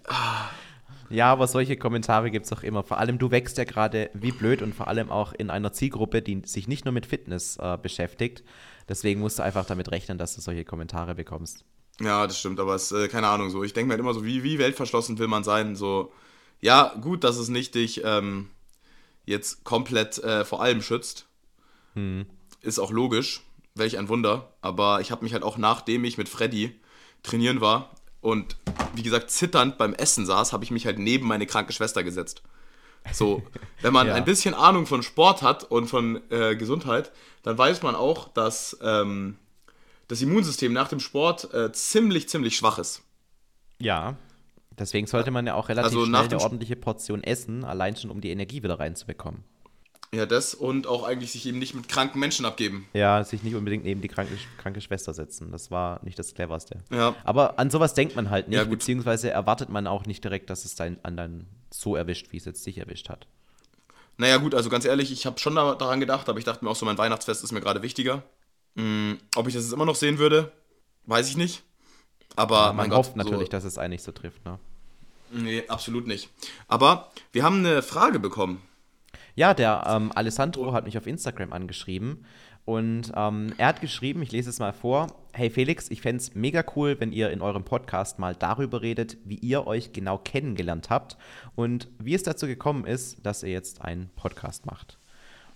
Ja, 1.08 1.32
aber 1.32 1.46
solche 1.46 1.78
Kommentare 1.78 2.30
gibt 2.30 2.44
es 2.44 2.52
auch 2.52 2.62
immer. 2.62 2.82
Vor 2.82 2.98
allem, 2.98 3.18
du 3.18 3.30
wächst 3.30 3.56
ja 3.56 3.64
gerade 3.64 4.10
wie 4.12 4.32
blöd 4.32 4.60
und 4.60 4.74
vor 4.74 4.88
allem 4.88 5.10
auch 5.10 5.32
in 5.32 5.48
einer 5.48 5.72
Zielgruppe, 5.72 6.20
die 6.20 6.42
sich 6.44 6.68
nicht 6.68 6.84
nur 6.84 6.92
mit 6.92 7.06
Fitness 7.06 7.56
äh, 7.56 7.78
beschäftigt. 7.80 8.44
Deswegen 8.88 9.20
musst 9.20 9.38
du 9.38 9.42
einfach 9.42 9.66
damit 9.66 9.90
rechnen, 9.90 10.18
dass 10.18 10.34
du 10.34 10.40
solche 10.40 10.64
Kommentare 10.64 11.14
bekommst. 11.14 11.64
Ja, 12.00 12.26
das 12.26 12.38
stimmt, 12.38 12.60
aber 12.60 12.74
es 12.74 12.92
ist 12.92 12.98
äh, 12.98 13.08
keine 13.08 13.28
Ahnung 13.28 13.50
so. 13.50 13.64
Ich 13.64 13.72
denke 13.72 13.88
mir 13.88 13.92
halt 13.94 14.00
immer 14.00 14.14
so, 14.14 14.24
wie, 14.24 14.42
wie 14.44 14.58
weltverschlossen 14.58 15.18
will 15.18 15.28
man 15.28 15.44
sein? 15.44 15.76
So, 15.76 16.12
ja, 16.60 16.94
gut, 17.00 17.24
dass 17.24 17.36
es 17.36 17.48
nicht 17.48 17.74
dich 17.74 18.02
ähm, 18.04 18.50
jetzt 19.26 19.64
komplett 19.64 20.18
äh, 20.18 20.44
vor 20.44 20.62
allem 20.62 20.80
schützt. 20.80 21.26
Hm. 21.94 22.26
Ist 22.62 22.78
auch 22.78 22.92
logisch. 22.92 23.42
Welch 23.74 23.98
ein 23.98 24.08
Wunder. 24.08 24.52
Aber 24.60 25.00
ich 25.00 25.10
habe 25.10 25.24
mich 25.24 25.32
halt 25.32 25.42
auch 25.42 25.58
nachdem 25.58 26.04
ich 26.04 26.18
mit 26.18 26.28
Freddy 26.28 26.78
trainieren 27.22 27.60
war, 27.60 27.90
und 28.20 28.56
wie 28.94 29.02
gesagt, 29.02 29.30
zitternd 29.30 29.78
beim 29.78 29.94
Essen 29.94 30.26
saß, 30.26 30.52
habe 30.52 30.64
ich 30.64 30.70
mich 30.70 30.86
halt 30.86 30.98
neben 30.98 31.26
meine 31.26 31.46
kranke 31.46 31.72
Schwester 31.72 32.02
gesetzt. 32.02 32.42
So, 33.12 33.42
wenn 33.82 33.92
man 33.92 34.06
ja. 34.06 34.14
ein 34.14 34.24
bisschen 34.24 34.54
Ahnung 34.54 34.86
von 34.86 35.02
Sport 35.02 35.42
hat 35.42 35.64
und 35.64 35.86
von 35.86 36.20
äh, 36.30 36.56
Gesundheit, 36.56 37.12
dann 37.42 37.56
weiß 37.56 37.82
man 37.82 37.94
auch, 37.94 38.28
dass 38.28 38.76
ähm, 38.82 39.36
das 40.08 40.22
Immunsystem 40.22 40.72
nach 40.72 40.88
dem 40.88 41.00
Sport 41.00 41.52
äh, 41.54 41.72
ziemlich, 41.72 42.28
ziemlich 42.28 42.56
schwach 42.56 42.78
ist. 42.78 43.02
Ja, 43.78 44.16
deswegen 44.78 45.06
sollte 45.06 45.30
man 45.30 45.46
ja 45.46 45.54
auch 45.54 45.68
relativ 45.68 45.86
also 45.86 46.06
schnell 46.06 46.24
eine 46.24 46.40
ordentliche 46.40 46.76
Portion 46.76 47.22
essen, 47.22 47.64
allein 47.64 47.96
schon 47.96 48.10
um 48.10 48.20
die 48.20 48.30
Energie 48.30 48.62
wieder 48.62 48.78
reinzubekommen. 48.78 49.44
Ja, 50.12 50.24
das 50.24 50.54
und 50.54 50.86
auch 50.86 51.02
eigentlich 51.04 51.32
sich 51.32 51.44
eben 51.46 51.58
nicht 51.58 51.74
mit 51.74 51.86
kranken 51.86 52.18
Menschen 52.18 52.46
abgeben. 52.46 52.88
Ja, 52.94 53.22
sich 53.24 53.42
nicht 53.42 53.54
unbedingt 53.54 53.84
neben 53.84 54.00
die 54.00 54.08
kranke, 54.08 54.38
kranke 54.56 54.80
Schwester 54.80 55.12
setzen. 55.12 55.50
Das 55.52 55.70
war 55.70 56.00
nicht 56.02 56.18
das 56.18 56.34
Cleverste. 56.34 56.78
Ja. 56.90 57.14
Aber 57.24 57.58
an 57.58 57.68
sowas 57.68 57.92
denkt 57.92 58.16
man 58.16 58.30
halt 58.30 58.48
nicht, 58.48 58.56
ja, 58.56 58.64
beziehungsweise 58.64 59.30
erwartet 59.30 59.68
man 59.68 59.86
auch 59.86 60.06
nicht 60.06 60.24
direkt, 60.24 60.48
dass 60.48 60.64
es 60.64 60.74
dein, 60.74 60.98
an 61.04 61.18
dann 61.18 61.46
so 61.80 61.96
erwischt, 61.96 62.32
wie 62.32 62.36
es 62.36 62.44
jetzt 62.44 62.64
dich 62.66 62.78
erwischt 62.78 63.08
hat. 63.08 63.26
Naja, 64.16 64.36
gut, 64.38 64.54
also 64.54 64.68
ganz 64.68 64.84
ehrlich, 64.84 65.12
ich 65.12 65.26
habe 65.26 65.38
schon 65.38 65.54
daran 65.54 66.00
gedacht, 66.00 66.28
aber 66.28 66.38
ich 66.38 66.44
dachte 66.44 66.64
mir 66.64 66.70
auch 66.70 66.76
so, 66.76 66.84
mein 66.84 66.98
Weihnachtsfest 66.98 67.44
ist 67.44 67.52
mir 67.52 67.60
gerade 67.60 67.82
wichtiger. 67.82 68.24
Hm, 68.76 69.18
ob 69.36 69.46
ich 69.46 69.54
das 69.54 69.64
jetzt 69.64 69.72
immer 69.72 69.86
noch 69.86 69.94
sehen 69.94 70.18
würde, 70.18 70.52
weiß 71.06 71.28
ich 71.28 71.36
nicht. 71.36 71.62
Aber 72.34 72.66
ja, 72.66 72.72
man 72.72 72.92
hofft 72.92 73.10
Gott, 73.10 73.16
natürlich, 73.16 73.46
so, 73.46 73.52
dass 73.52 73.64
es 73.64 73.78
eigentlich 73.78 74.02
so 74.02 74.12
trifft, 74.12 74.44
ne? 74.44 74.58
Nee, 75.30 75.64
absolut 75.68 76.06
nicht. 76.06 76.30
Aber 76.68 77.10
wir 77.32 77.44
haben 77.44 77.58
eine 77.58 77.82
Frage 77.82 78.18
bekommen. 78.18 78.62
Ja, 79.38 79.54
der 79.54 79.84
ähm, 79.86 80.10
Alessandro 80.16 80.72
hat 80.72 80.84
mich 80.84 80.98
auf 80.98 81.06
Instagram 81.06 81.52
angeschrieben 81.52 82.24
und 82.64 83.12
ähm, 83.14 83.52
er 83.56 83.68
hat 83.68 83.80
geschrieben, 83.80 84.20
ich 84.20 84.32
lese 84.32 84.50
es 84.50 84.58
mal 84.58 84.72
vor, 84.72 85.14
hey 85.32 85.48
Felix, 85.48 85.92
ich 85.92 86.00
fände 86.00 86.20
es 86.20 86.34
mega 86.34 86.64
cool, 86.74 86.96
wenn 86.98 87.12
ihr 87.12 87.30
in 87.30 87.40
eurem 87.40 87.62
Podcast 87.62 88.18
mal 88.18 88.34
darüber 88.34 88.82
redet, 88.82 89.16
wie 89.24 89.36
ihr 89.36 89.64
euch 89.68 89.92
genau 89.92 90.18
kennengelernt 90.18 90.90
habt 90.90 91.16
und 91.54 91.86
wie 92.00 92.14
es 92.14 92.24
dazu 92.24 92.48
gekommen 92.48 92.84
ist, 92.84 93.24
dass 93.24 93.44
ihr 93.44 93.52
jetzt 93.52 93.80
einen 93.80 94.10
Podcast 94.16 94.66
macht. 94.66 94.98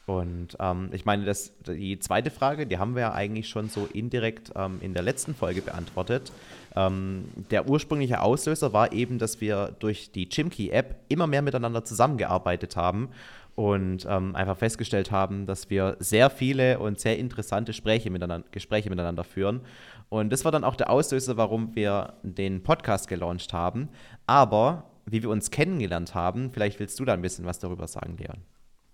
Und 0.04 0.56
ähm, 0.58 0.90
ich 0.92 1.04
meine, 1.04 1.24
das, 1.24 1.52
die 1.66 1.98
zweite 1.98 2.30
Frage, 2.30 2.66
die 2.66 2.78
haben 2.78 2.94
wir 2.94 3.02
ja 3.02 3.12
eigentlich 3.12 3.48
schon 3.48 3.68
so 3.68 3.88
indirekt 3.92 4.52
ähm, 4.56 4.78
in 4.80 4.94
der 4.94 5.02
letzten 5.02 5.34
Folge 5.34 5.62
beantwortet. 5.62 6.32
Ähm, 6.74 7.24
der 7.50 7.68
ursprüngliche 7.68 8.20
Auslöser 8.20 8.72
war 8.72 8.92
eben, 8.92 9.18
dass 9.18 9.40
wir 9.40 9.76
durch 9.78 10.10
die 10.10 10.28
Chimkey-App 10.28 10.96
immer 11.08 11.28
mehr 11.28 11.42
miteinander 11.42 11.84
zusammengearbeitet 11.84 12.74
haben 12.76 13.10
und 13.54 14.06
ähm, 14.08 14.34
einfach 14.34 14.56
festgestellt 14.56 15.10
haben, 15.10 15.46
dass 15.46 15.68
wir 15.68 15.96
sehr 15.98 16.30
viele 16.30 16.78
und 16.78 16.98
sehr 16.98 17.18
interessante 17.18 17.70
Gespräche 17.70 18.10
miteinander, 18.10 18.48
Gespräche 18.50 18.88
miteinander 18.88 19.24
führen. 19.24 19.60
Und 20.08 20.32
das 20.32 20.44
war 20.44 20.52
dann 20.52 20.64
auch 20.64 20.76
der 20.76 20.90
Auslöser, 20.90 21.36
warum 21.36 21.74
wir 21.74 22.14
den 22.22 22.62
Podcast 22.62 23.08
gelauncht 23.08 23.52
haben. 23.52 23.88
Aber 24.26 24.90
wie 25.06 25.22
wir 25.22 25.30
uns 25.30 25.50
kennengelernt 25.50 26.14
haben, 26.14 26.50
vielleicht 26.52 26.80
willst 26.80 26.98
du 27.00 27.04
da 27.04 27.12
ein 27.12 27.22
bisschen 27.22 27.44
was 27.44 27.58
darüber 27.58 27.86
sagen, 27.86 28.16
Leon. 28.16 28.42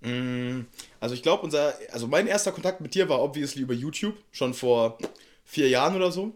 Mm, 0.01 0.67
also 1.01 1.15
ich 1.15 1.23
glaube, 1.23 1.43
unser, 1.43 1.75
also 1.93 2.07
mein 2.07 2.27
erster 2.27 2.53
Kontakt 2.53 2.81
mit 2.81 2.95
dir 2.95 3.09
war 3.09 3.21
obviously 3.21 3.63
über 3.63 3.75
YouTube, 3.75 4.17
schon 4.31 4.55
vor 4.55 4.99
vier 5.45 5.69
Jahren 5.69 5.97
oder 5.97 6.13
so, 6.13 6.35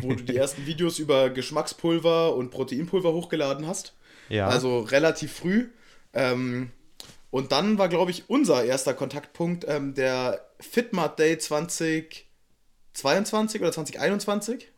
wo 0.00 0.08
du 0.08 0.22
die 0.22 0.36
ersten 0.36 0.66
Videos 0.66 0.98
über 0.98 1.30
Geschmackspulver 1.30 2.34
und 2.34 2.50
Proteinpulver 2.50 3.12
hochgeladen 3.12 3.66
hast. 3.66 3.94
Ja. 4.28 4.48
Also 4.48 4.80
relativ 4.80 5.32
früh. 5.32 5.68
Ähm, 6.12 6.70
und 7.34 7.50
dann 7.50 7.78
war, 7.78 7.88
glaube 7.88 8.12
ich, 8.12 8.30
unser 8.30 8.62
erster 8.62 8.94
Kontaktpunkt 8.94 9.64
ähm, 9.66 9.94
der 9.94 10.46
Fitmart 10.60 11.18
Day 11.18 11.36
2022 11.36 13.60
oder 13.60 13.72
2021. 13.72 14.70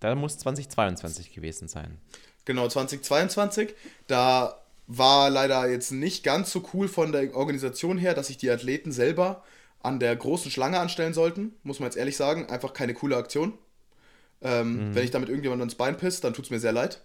Da 0.00 0.14
muss 0.14 0.36
2022 0.36 1.32
gewesen 1.32 1.66
sein. 1.66 1.96
Genau, 2.44 2.68
2022. 2.68 3.74
Da 4.06 4.60
war 4.86 5.30
leider 5.30 5.66
jetzt 5.70 5.92
nicht 5.92 6.24
ganz 6.24 6.52
so 6.52 6.68
cool 6.74 6.88
von 6.88 7.10
der 7.10 7.34
Organisation 7.34 7.96
her, 7.96 8.12
dass 8.12 8.26
sich 8.26 8.36
die 8.36 8.50
Athleten 8.50 8.92
selber 8.92 9.42
an 9.80 9.98
der 9.98 10.14
großen 10.14 10.50
Schlange 10.50 10.80
anstellen 10.80 11.14
sollten. 11.14 11.54
Muss 11.62 11.80
man 11.80 11.86
jetzt 11.86 11.96
ehrlich 11.96 12.18
sagen. 12.18 12.50
Einfach 12.50 12.74
keine 12.74 12.92
coole 12.92 13.16
Aktion. 13.16 13.56
Ähm, 14.42 14.90
mhm. 14.90 14.94
Wenn 14.94 15.04
ich 15.04 15.10
damit 15.10 15.30
irgendjemand 15.30 15.62
ins 15.62 15.76
Bein 15.76 15.96
pisst, 15.96 16.22
dann 16.22 16.34
tut 16.34 16.44
es 16.44 16.50
mir 16.50 16.60
sehr 16.60 16.72
leid. 16.72 17.00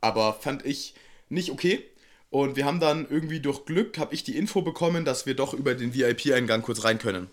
Aber 0.00 0.32
fand 0.32 0.66
ich 0.66 0.96
nicht 1.28 1.52
okay. 1.52 1.84
Und 2.30 2.56
wir 2.56 2.66
haben 2.66 2.80
dann 2.80 3.06
irgendwie 3.08 3.40
durch 3.40 3.64
Glück, 3.64 3.98
habe 3.98 4.14
ich 4.14 4.22
die 4.22 4.36
Info 4.36 4.62
bekommen, 4.62 5.04
dass 5.04 5.24
wir 5.24 5.34
doch 5.34 5.54
über 5.54 5.74
den 5.74 5.94
VIP-Eingang 5.94 6.62
kurz 6.62 6.84
rein 6.84 6.98
können. 6.98 7.28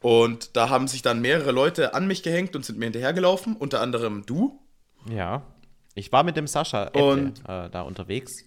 Und 0.00 0.56
da 0.56 0.68
haben 0.68 0.86
sich 0.86 1.02
dann 1.02 1.20
mehrere 1.20 1.50
Leute 1.50 1.94
an 1.94 2.06
mich 2.06 2.22
gehängt 2.22 2.54
und 2.54 2.64
sind 2.64 2.78
mir 2.78 2.86
hinterhergelaufen, 2.86 3.56
unter 3.56 3.80
anderem 3.80 4.24
du. 4.24 4.60
Ja, 5.10 5.42
ich 5.94 6.12
war 6.12 6.22
mit 6.22 6.36
dem 6.36 6.46
Sascha 6.46 6.84
und, 6.88 7.40
äh, 7.48 7.68
da 7.70 7.82
unterwegs. 7.82 8.44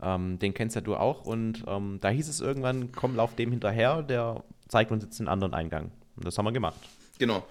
Ähm, 0.00 0.38
den 0.38 0.54
kennst 0.54 0.76
ja 0.76 0.80
du 0.80 0.96
auch. 0.96 1.26
Und 1.26 1.64
ähm, 1.66 1.98
da 2.00 2.08
hieß 2.08 2.28
es 2.28 2.40
irgendwann, 2.40 2.92
komm, 2.92 3.16
lauf 3.16 3.34
dem 3.34 3.50
hinterher, 3.50 4.02
der 4.02 4.42
zeigt 4.68 4.90
uns 4.90 5.04
jetzt 5.04 5.20
einen 5.20 5.28
anderen 5.28 5.52
Eingang. 5.52 5.90
Und 6.16 6.24
das 6.24 6.38
haben 6.38 6.46
wir 6.46 6.52
gemacht. 6.52 6.78
Genau. 7.18 7.44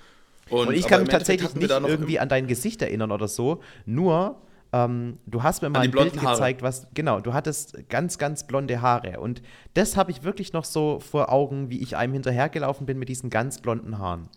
Und, 0.50 0.69
und 0.69 0.73
ich 0.73 0.88
kann 0.88 1.02
mich 1.02 1.10
tatsächlich 1.10 1.54
nicht 1.56 1.69
irgendwie 1.69 2.19
an 2.19 2.30
dein 2.30 2.47
Gesicht 2.47 2.82
erinnern 2.82 3.12
oder 3.12 3.28
so. 3.28 3.62
Nur 3.86 4.41
ähm, 4.74 5.20
du 5.26 5.44
hast 5.44 5.62
mir 5.62 5.70
mal 5.70 5.82
ein 5.82 5.92
Bild 5.92 6.14
gezeigt, 6.14 6.62
was, 6.62 6.88
genau, 6.94 7.20
du 7.20 7.34
hattest 7.34 7.90
ganz, 7.90 8.18
ganz 8.18 8.46
blonde 8.46 8.82
Haare. 8.82 9.20
Und 9.20 9.42
das 9.74 9.96
habe 9.96 10.12
ich 10.12 10.24
wirklich 10.24 10.54
noch 10.54 10.66
so 10.66 11.00
vor 11.00 11.32
Augen, 11.32 11.70
wie 11.70 11.82
ich 11.82 11.96
einem 11.96 12.14
hinterhergelaufen 12.14 12.86
bin 12.86 13.00
mit 13.00 13.10
diesen 13.10 13.30
ganz 13.30 13.62
blonden 13.62 13.98
Haaren. 13.98 14.30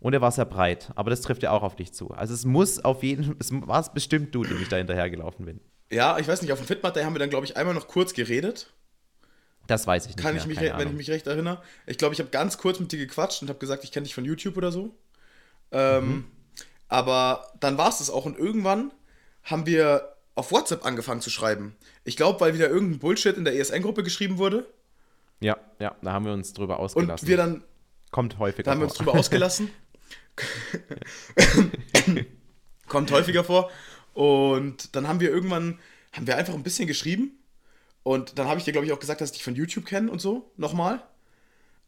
Und 0.00 0.12
er 0.12 0.20
war 0.20 0.30
sehr 0.30 0.44
breit, 0.44 0.92
aber 0.96 1.10
das 1.10 1.22
trifft 1.22 1.42
ja 1.42 1.50
auch 1.50 1.62
auf 1.62 1.76
dich 1.76 1.92
zu. 1.92 2.10
Also 2.10 2.34
es 2.34 2.44
muss 2.44 2.84
auf 2.84 3.02
jeden 3.02 3.24
Fall, 3.24 3.36
es 3.38 3.50
war 3.52 3.80
es 3.80 3.92
bestimmt 3.92 4.34
du, 4.34 4.44
dem 4.44 4.60
ich 4.60 4.68
da 4.68 4.76
hinterhergelaufen 4.76 5.46
bin. 5.46 5.60
Ja, 5.90 6.18
ich 6.18 6.28
weiß 6.28 6.42
nicht, 6.42 6.52
auf 6.52 6.58
dem 6.58 6.66
Fitmat, 6.66 6.96
da 6.96 7.04
haben 7.04 7.14
wir 7.14 7.18
dann, 7.18 7.30
glaube 7.30 7.46
ich, 7.46 7.56
einmal 7.56 7.74
noch 7.74 7.88
kurz 7.88 8.12
geredet. 8.12 8.72
Das 9.66 9.86
weiß 9.86 10.06
ich 10.06 10.16
nicht. 10.16 10.22
Kann 10.22 10.34
mehr, 10.34 10.42
ich 10.42 10.46
mich, 10.46 10.60
wenn 10.60 10.88
ich 10.88 10.94
mich 10.94 11.10
recht 11.10 11.26
erinnere. 11.26 11.62
Ich 11.86 11.96
glaube, 11.96 12.12
ich 12.12 12.20
habe 12.20 12.30
ganz 12.30 12.58
kurz 12.58 12.80
mit 12.80 12.92
dir 12.92 12.98
gequatscht 12.98 13.42
und 13.42 13.48
habe 13.48 13.58
gesagt, 13.58 13.82
ich 13.84 13.92
kenne 13.92 14.04
dich 14.04 14.14
von 14.14 14.24
YouTube 14.24 14.56
oder 14.56 14.70
so. 14.70 14.94
Ähm, 15.72 16.06
mhm. 16.06 16.24
Aber 16.88 17.52
dann 17.60 17.78
war 17.78 17.88
es 17.88 17.98
das 17.98 18.10
auch 18.10 18.26
und 18.26 18.38
irgendwann 18.38 18.92
haben 19.44 19.66
wir 19.66 20.14
auf 20.34 20.50
WhatsApp 20.50 20.84
angefangen 20.84 21.20
zu 21.20 21.30
schreiben. 21.30 21.76
Ich 22.04 22.16
glaube, 22.16 22.40
weil 22.40 22.54
wieder 22.54 22.68
irgendein 22.68 22.98
Bullshit 22.98 23.36
in 23.36 23.44
der 23.44 23.54
ESN-Gruppe 23.56 24.02
geschrieben 24.02 24.38
wurde. 24.38 24.66
Ja, 25.40 25.56
ja, 25.78 25.94
da 26.02 26.12
haben 26.12 26.24
wir 26.24 26.32
uns 26.32 26.52
drüber 26.52 26.78
ausgelassen. 26.78 27.24
Und 27.24 27.28
wir 27.28 27.36
dann. 27.36 27.64
Kommt 28.10 28.38
häufiger 28.38 28.64
vor. 28.64 28.64
Da 28.64 28.70
haben 28.70 28.80
wir 28.80 28.86
uns 28.86 28.94
drüber 28.94 29.14
ausgelassen. 29.14 29.70
Kommt 32.88 33.10
häufiger 33.10 33.44
vor. 33.44 33.70
Und 34.12 34.94
dann 34.94 35.08
haben 35.08 35.20
wir 35.20 35.30
irgendwann, 35.30 35.78
haben 36.12 36.26
wir 36.26 36.36
einfach 36.36 36.54
ein 36.54 36.62
bisschen 36.62 36.86
geschrieben. 36.86 37.38
Und 38.02 38.38
dann 38.38 38.46
habe 38.48 38.58
ich 38.58 38.64
dir, 38.64 38.72
glaube 38.72 38.86
ich, 38.86 38.92
auch 38.92 39.00
gesagt, 39.00 39.20
dass 39.20 39.30
ich 39.30 39.36
dich 39.36 39.44
von 39.44 39.54
YouTube 39.54 39.86
kenne 39.86 40.10
und 40.10 40.20
so, 40.20 40.50
nochmal. 40.56 41.02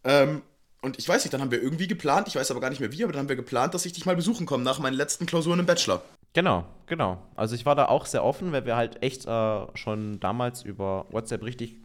Ähm, 0.02 0.42
und 0.80 0.98
ich 0.98 1.08
weiß 1.08 1.24
nicht, 1.24 1.32
dann 1.32 1.40
haben 1.40 1.50
wir 1.50 1.62
irgendwie 1.62 1.86
geplant, 1.86 2.28
ich 2.28 2.36
weiß 2.36 2.50
aber 2.50 2.60
gar 2.60 2.70
nicht 2.70 2.80
mehr 2.80 2.92
wie, 2.92 3.04
aber 3.04 3.12
dann 3.12 3.20
haben 3.20 3.28
wir 3.28 3.36
geplant, 3.36 3.74
dass 3.74 3.86
ich 3.86 3.92
dich 3.92 4.06
mal 4.06 4.16
besuchen 4.16 4.46
komme 4.46 4.64
nach 4.64 4.78
meinen 4.78 4.94
letzten 4.94 5.26
Klausuren 5.26 5.60
im 5.60 5.66
Bachelor. 5.66 6.02
Genau, 6.36 6.66
genau. 6.84 7.16
Also 7.34 7.54
ich 7.54 7.64
war 7.64 7.74
da 7.74 7.86
auch 7.86 8.04
sehr 8.04 8.22
offen, 8.22 8.52
weil 8.52 8.66
wir 8.66 8.76
halt 8.76 9.02
echt 9.02 9.24
äh, 9.24 9.66
schon 9.74 10.20
damals 10.20 10.64
über 10.64 11.06
WhatsApp 11.10 11.42
richtig 11.42 11.76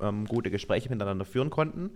ähm, 0.00 0.24
gute 0.24 0.50
Gespräche 0.50 0.88
miteinander 0.88 1.26
führen 1.26 1.50
konnten 1.50 1.90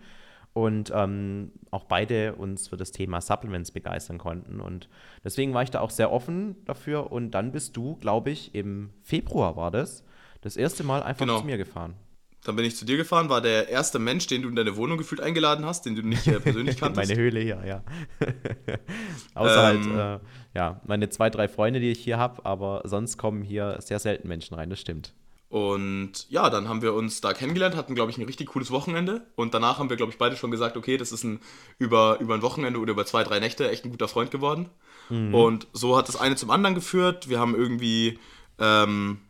und 0.52 0.92
ähm, 0.94 1.50
auch 1.70 1.84
beide 1.84 2.34
uns 2.34 2.68
für 2.68 2.76
das 2.76 2.92
Thema 2.92 3.22
Supplements 3.22 3.70
begeistern 3.70 4.18
konnten. 4.18 4.60
Und 4.60 4.90
deswegen 5.24 5.54
war 5.54 5.62
ich 5.62 5.70
da 5.70 5.80
auch 5.80 5.88
sehr 5.88 6.12
offen 6.12 6.56
dafür. 6.66 7.10
Und 7.10 7.30
dann 7.30 7.52
bist 7.52 7.74
du, 7.74 7.96
glaube 7.96 8.30
ich, 8.30 8.54
im 8.54 8.90
Februar 9.00 9.56
war 9.56 9.70
das, 9.70 10.04
das 10.42 10.58
erste 10.58 10.84
Mal 10.84 11.02
einfach 11.02 11.24
genau. 11.24 11.40
zu 11.40 11.46
mir 11.46 11.56
gefahren. 11.56 11.94
Dann 12.44 12.56
bin 12.56 12.64
ich 12.66 12.76
zu 12.76 12.84
dir 12.84 12.98
gefahren, 12.98 13.30
war 13.30 13.40
der 13.40 13.68
erste 13.68 13.98
Mensch, 13.98 14.26
den 14.26 14.42
du 14.42 14.48
in 14.48 14.54
deine 14.54 14.76
Wohnung 14.76 14.98
gefühlt 14.98 15.20
eingeladen 15.20 15.64
hast, 15.64 15.86
den 15.86 15.96
du 15.96 16.02
nicht 16.02 16.26
äh, 16.26 16.38
persönlich 16.38 16.76
kanntest. 16.80 17.08
meine 17.08 17.20
Höhle 17.20 17.40
hier, 17.40 17.62
ja. 17.66 17.82
Außer 19.34 19.62
halt, 19.62 19.84
ähm, 19.84 19.96
halt, 19.96 20.20
äh, 20.20 20.24
ja, 20.54 20.80
meine 20.86 21.08
zwei, 21.08 21.30
drei 21.30 21.48
Freunde, 21.48 21.80
die 21.80 21.90
ich 21.90 22.00
hier 22.00 22.18
habe, 22.18 22.44
aber 22.44 22.82
sonst 22.84 23.16
kommen 23.16 23.42
hier 23.42 23.78
sehr 23.80 23.98
selten 23.98 24.28
Menschen 24.28 24.54
rein, 24.54 24.68
das 24.68 24.80
stimmt. 24.80 25.14
Und 25.48 26.28
ja, 26.30 26.50
dann 26.50 26.68
haben 26.68 26.82
wir 26.82 26.94
uns 26.94 27.20
da 27.20 27.32
kennengelernt, 27.32 27.76
hatten, 27.76 27.94
glaube 27.94 28.10
ich, 28.10 28.18
ein 28.18 28.24
richtig 28.24 28.48
cooles 28.48 28.72
Wochenende. 28.72 29.24
Und 29.36 29.54
danach 29.54 29.78
haben 29.78 29.88
wir, 29.88 29.96
glaube 29.96 30.10
ich, 30.10 30.18
beide 30.18 30.36
schon 30.36 30.50
gesagt, 30.50 30.76
okay, 30.76 30.96
das 30.96 31.12
ist 31.12 31.22
ein 31.22 31.38
über, 31.78 32.18
über 32.18 32.34
ein 32.34 32.42
Wochenende 32.42 32.80
oder 32.80 32.90
über 32.90 33.06
zwei, 33.06 33.22
drei 33.22 33.38
Nächte 33.38 33.70
echt 33.70 33.84
ein 33.84 33.90
guter 33.90 34.08
Freund 34.08 34.32
geworden. 34.32 34.68
Mhm. 35.10 35.32
Und 35.32 35.66
so 35.72 35.96
hat 35.96 36.08
das 36.08 36.16
eine 36.16 36.34
zum 36.34 36.50
anderen 36.50 36.74
geführt. 36.74 37.28
Wir 37.28 37.38
haben 37.38 37.54
irgendwie 37.54 38.18
ähm, 38.58 39.20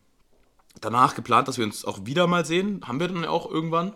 danach 0.80 1.14
geplant, 1.14 1.48
dass 1.48 1.58
wir 1.58 1.64
uns 1.64 1.84
auch 1.84 2.04
wieder 2.04 2.26
mal 2.26 2.44
sehen. 2.44 2.80
Haben 2.86 3.00
wir 3.00 3.08
dann 3.08 3.24
auch 3.24 3.50
irgendwann. 3.50 3.94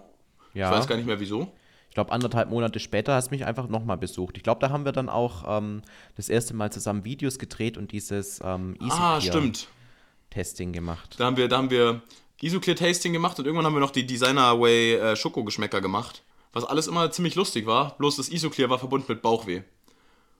Ja. 0.55 0.71
Ich 0.71 0.79
weiß 0.79 0.87
gar 0.87 0.97
nicht 0.97 1.07
mehr 1.07 1.21
wieso. 1.21 1.53
Ich 1.89 1.95
glaube, 1.95 2.13
anderthalb 2.13 2.51
Monate 2.51 2.81
später 2.81 3.15
hast 3.15 3.29
du 3.29 3.35
mich 3.35 3.45
einfach 3.45 3.69
nochmal 3.69 3.97
besucht. 3.97 4.37
Ich 4.37 4.43
glaube, 4.43 4.61
da 4.61 4.71
haben 4.71 4.85
wir 4.85 4.93
dann 4.93 5.09
auch 5.09 5.45
ähm, 5.59 5.83
das 6.17 6.29
erste 6.29 6.55
Mal 6.55 6.71
zusammen 6.71 7.05
Videos 7.05 7.39
gedreht 7.39 7.77
und 7.77 7.93
dieses 7.93 8.41
ähm, 8.45 8.77
Ah. 8.89 9.21
Testing 10.31 10.73
gemacht. 10.73 11.17
Da 11.19 11.25
haben 11.25 11.37
wir, 11.37 11.49
da 11.49 11.57
haben 11.57 11.71
wir 11.71 12.03
Isoclear 12.41 12.77
Tasting 12.77 13.13
gemacht 13.13 13.39
und 13.39 13.47
irgendwann 13.47 13.67
haben 13.67 13.75
wir 13.75 13.81
noch 13.81 13.91
die 13.91 14.07
Designer 14.07 14.61
Way 14.61 14.95
äh, 14.97 15.17
Schokogeschmäcker 15.17 15.81
gemacht. 15.81 16.23
Was 16.53 16.65
alles 16.65 16.87
immer 16.87 17.11
ziemlich 17.11 17.35
lustig 17.35 17.67
war, 17.67 17.97
bloß 17.99 18.17
das 18.17 18.29
Isoclear 18.29 18.71
war 18.71 18.79
verbunden 18.79 19.07
mit 19.09 19.23
Bauchweh. 19.23 19.63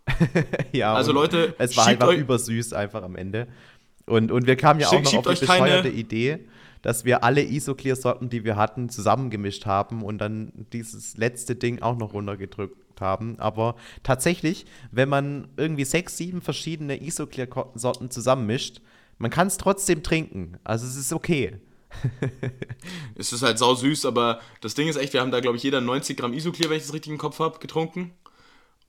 ja, 0.73 0.95
also 0.95 1.13
Leute, 1.13 1.55
es 1.59 1.77
war 1.77 1.87
einfach 1.87 2.13
übersüß 2.13 2.73
einfach 2.73 3.03
am 3.03 3.17
Ende. 3.17 3.49
Und, 4.09 4.33
und 4.33 4.47
wir 4.47 4.57
kamen 4.57 4.81
ja 4.81 4.89
auch 4.89 5.01
noch 5.01 5.15
auf 5.15 5.35
die 5.35 5.47
bescheuerte 5.47 5.89
Idee, 5.89 6.47
dass 6.83 7.05
wir 7.05 7.25
alle 7.25 7.43
Isoclear-Sorten, 7.43 8.31
die 8.31 8.45
wir 8.45 8.57
hatten, 8.57 8.89
zusammengemischt 8.89 9.67
haben 9.67 10.03
und 10.03 10.19
dann 10.19 10.53
dieses 10.73 11.17
letzte 11.17 11.57
Ding 11.57 11.83
auch 11.83 11.97
noch 11.97 12.13
runtergedrückt 12.13 13.01
haben. 13.01 13.39
Aber 13.39 13.77
tatsächlich, 14.03 14.67
wenn 14.91 15.09
man 15.09 15.49
irgendwie 15.57 15.85
sechs, 15.85 16.17
sieben 16.17 16.41
verschiedene 16.41 17.03
Isoclear-Sorten 17.03 18.11
zusammenmischt, 18.11 18.81
man 19.19 19.31
kann 19.31 19.49
es 19.49 19.57
trotzdem 19.57 20.03
trinken. 20.03 20.59
Also 20.65 20.87
es 20.87 20.97
ist 20.97 21.13
okay. 21.13 21.61
es 23.17 23.33
ist 23.33 23.43
halt 23.43 23.59
sau 23.59 23.75
süß, 23.75 24.05
aber 24.07 24.41
das 24.61 24.75
Ding 24.75 24.89
ist 24.89 24.97
echt, 24.97 25.13
wir 25.15 25.21
haben 25.21 25.31
da, 25.31 25.41
glaube 25.41 25.57
ich, 25.57 25.63
jeder 25.63 25.81
90 25.81 26.17
Gramm 26.17 26.33
Isoclear, 26.35 26.71
wenn 26.71 26.77
ich 26.77 26.85
das 26.85 26.93
richtig 26.93 27.11
im 27.11 27.19
Kopf 27.19 27.39
habe, 27.41 27.59
getrunken. 27.59 28.13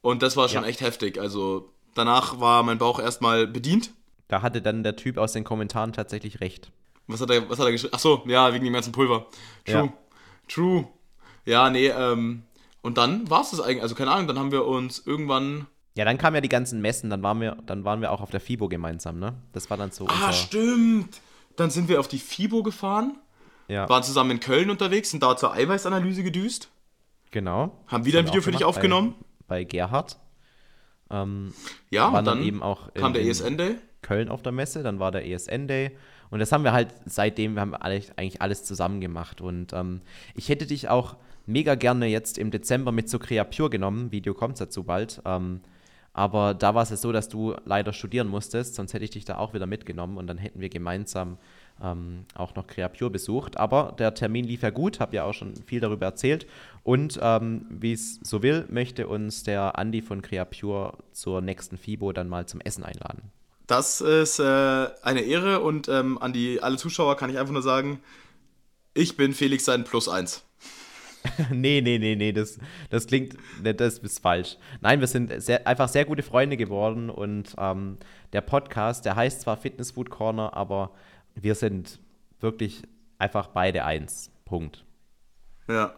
Und 0.02 0.22
das 0.22 0.38
war 0.38 0.48
schon 0.50 0.64
ja. 0.64 0.70
echt 0.70 0.82
heftig. 0.82 1.20
Also 1.20 1.74
danach 1.96 2.40
war 2.40 2.64
mein 2.64 2.78
Bauch 2.78 3.00
erstmal 3.00 3.48
bedient. 3.48 3.92
Da 4.30 4.42
hatte 4.42 4.62
dann 4.62 4.84
der 4.84 4.96
Typ 4.96 5.18
aus 5.18 5.34
den 5.34 5.44
Kommentaren 5.44 5.92
tatsächlich 5.92 6.40
recht. 6.40 6.72
Was 7.08 7.20
hat 7.20 7.32
er, 7.32 7.50
was 7.50 7.60
hat 7.60 7.66
er 7.66 7.72
geschrieben? 7.72 7.94
Achso, 7.94 8.24
ja, 8.28 8.54
wegen 8.54 8.64
dem 8.64 8.74
ganzen 8.74 8.94
Pulver. 8.94 9.26
True. 9.66 9.76
Ja. 9.76 9.94
True. 10.48 10.88
Ja, 11.46 11.70
nee, 11.70 11.88
ähm, 11.88 12.44
und 12.82 12.98
dann 12.98 13.30
war 13.30 13.42
es 13.42 13.52
das 13.52 13.60
eigentlich. 13.60 13.82
Also 13.82 13.96
keine 13.96 14.12
Ahnung, 14.12 14.28
dann 14.28 14.40
haben 14.40 14.52
wir 14.52 14.66
uns 14.66 15.06
irgendwann 15.06 15.68
ja, 15.96 16.06
dann 16.06 16.18
kamen 16.18 16.36
ja 16.36 16.42
die 16.42 16.48
ganzen 16.48 16.80
Messen, 16.80 17.10
dann 17.10 17.24
waren 17.24 17.42
wir, 17.42 17.58
dann 17.66 17.84
waren 17.84 18.00
wir 18.00 18.12
auch 18.12 18.22
auf 18.22 18.30
der 18.30 18.40
FIBO 18.40 18.70
gemeinsam, 18.70 19.20
ne? 19.20 19.34
Das 19.52 19.70
war 19.70 19.76
dann 19.76 19.92
so. 19.92 20.08
Ah, 20.08 20.32
stimmt. 20.32 21.20
Dann 21.58 21.72
sind 21.72 21.90
wir 21.90 22.00
auf 22.00 22.08
die 22.08 22.20
FIBO 22.20 22.64
gefahren, 22.64 23.18
ja. 23.68 23.90
waren 23.90 24.02
zusammen 24.04 24.32
in 24.32 24.40
Köln 24.40 24.70
unterwegs, 24.70 25.12
sind 25.12 25.24
da 25.24 25.36
zur 25.36 25.52
Eiweißanalyse 25.52 26.24
gedüst. 26.24 26.70
Genau. 27.32 27.84
Haben 27.88 28.06
wieder 28.06 28.20
ein 28.20 28.28
Video 28.28 28.42
für 28.42 28.52
dich 28.52 28.64
aufgenommen. 28.64 29.16
Bei, 29.48 29.58
bei 29.58 29.64
Gerhard. 29.66 30.18
Ähm, 31.10 31.54
ja, 31.90 32.08
und 32.08 32.14
dann, 32.14 32.26
dann 32.26 32.44
eben 32.44 32.64
auch 32.64 32.94
kam 32.94 33.12
der 33.12 33.24
ESN 33.24 33.58
Day. 33.58 33.76
Köln 34.02 34.30
auf 34.30 34.42
der 34.42 34.52
Messe, 34.52 34.84
dann 34.84 35.00
war 35.00 35.12
der 35.12 35.28
ESN 35.28 35.68
Day. 35.68 35.92
Und 36.30 36.40
das 36.40 36.52
haben 36.52 36.64
wir 36.64 36.74
halt 36.74 36.94
seitdem, 37.06 37.56
wir 37.56 37.62
haben 37.62 37.74
eigentlich 37.74 38.42
alles 38.42 38.64
zusammen 38.64 39.02
gemacht. 39.02 39.42
Und 39.42 39.74
ähm, 39.74 40.02
ich 40.36 40.50
hätte 40.50 40.66
dich 40.66 40.90
auch 40.90 41.18
mega 41.46 41.76
gerne 41.76 42.06
jetzt 42.06 42.38
im 42.38 42.52
Dezember 42.52 42.92
mit 42.92 43.10
zu 43.10 43.20
Creapure 43.20 43.70
genommen. 43.70 44.12
Video 44.12 44.34
kommt 44.34 44.62
dazu 44.62 44.84
bald. 44.84 45.22
Ähm, 45.26 45.62
aber 46.14 46.54
da 46.54 46.76
war 46.76 46.84
es 46.84 46.90
so, 47.02 47.12
dass 47.12 47.30
du 47.30 47.56
leider 47.66 47.94
studieren 47.94 48.28
musstest, 48.28 48.76
sonst 48.76 48.94
hätte 48.94 49.06
ich 49.06 49.12
dich 49.12 49.26
da 49.26 49.38
auch 49.38 49.54
wieder 49.54 49.68
mitgenommen 49.68 50.18
und 50.18 50.28
dann 50.28 50.38
hätten 50.38 50.60
wir 50.60 50.70
gemeinsam 50.70 51.38
ähm, 51.82 52.26
auch 52.36 52.56
noch 52.56 52.68
Creapure 52.68 53.10
besucht. 53.10 53.58
Aber 53.58 53.96
der 53.98 54.14
Termin 54.14 54.46
lief 54.46 54.64
ja 54.64 54.70
gut, 54.70 55.00
habe 55.00 55.16
ja 55.16 55.24
auch 55.24 55.34
schon 55.34 55.56
viel 55.66 55.80
darüber 55.80 56.08
erzählt. 56.08 56.48
Und 56.84 57.20
ähm, 57.22 57.68
wie 57.70 57.94
es 57.94 58.16
so 58.16 58.44
will, 58.44 58.66
möchte 58.70 59.08
uns 59.08 59.44
der 59.44 59.78
Andi 59.78 60.02
von 60.02 60.22
Creapure 60.22 60.98
zur 61.12 61.42
nächsten 61.42 61.78
FIBO 61.78 62.12
dann 62.12 62.28
mal 62.28 62.48
zum 62.48 62.60
Essen 62.62 62.84
einladen. 62.84 63.32
Das 63.70 64.02
ist 64.02 64.40
äh, 64.40 64.88
eine 65.04 65.22
Ehre 65.22 65.60
und 65.60 65.88
ähm, 65.90 66.18
an 66.20 66.34
die 66.34 66.60
alle 66.64 66.78
Zuschauer 66.78 67.16
kann 67.18 67.30
ich 67.30 67.38
einfach 67.38 67.54
nur 67.54 67.62
sagen, 67.62 68.02
ich 68.96 69.16
bin 69.16 69.36
Felix 69.36 69.64
sein 69.64 69.84
Plus 69.84 70.10
eins. 70.10 70.44
nee, 71.52 71.80
nee, 71.80 72.00
nee, 72.00 72.16
nee, 72.16 72.32
das, 72.32 72.58
das 72.90 73.06
klingt, 73.06 73.38
das 73.62 74.00
ist 74.00 74.24
falsch. 74.24 74.58
Nein, 74.82 75.02
wir 75.02 75.08
sind 75.08 75.40
sehr, 75.40 75.68
einfach 75.68 75.88
sehr 75.88 76.06
gute 76.06 76.24
Freunde 76.24 76.58
geworden 76.58 77.12
und 77.12 77.54
ähm, 77.60 78.00
der 78.34 78.42
Podcast, 78.42 79.06
der 79.06 79.16
heißt 79.16 79.42
zwar 79.42 79.56
Fitness 79.56 79.92
Food 79.92 80.10
Corner, 80.10 80.56
aber 80.56 80.90
wir 81.36 81.54
sind 81.54 82.00
wirklich 82.40 82.82
einfach 83.20 83.50
beide 83.50 83.86
eins. 83.86 84.32
Punkt. 84.46 84.84
Ja. 85.68 85.94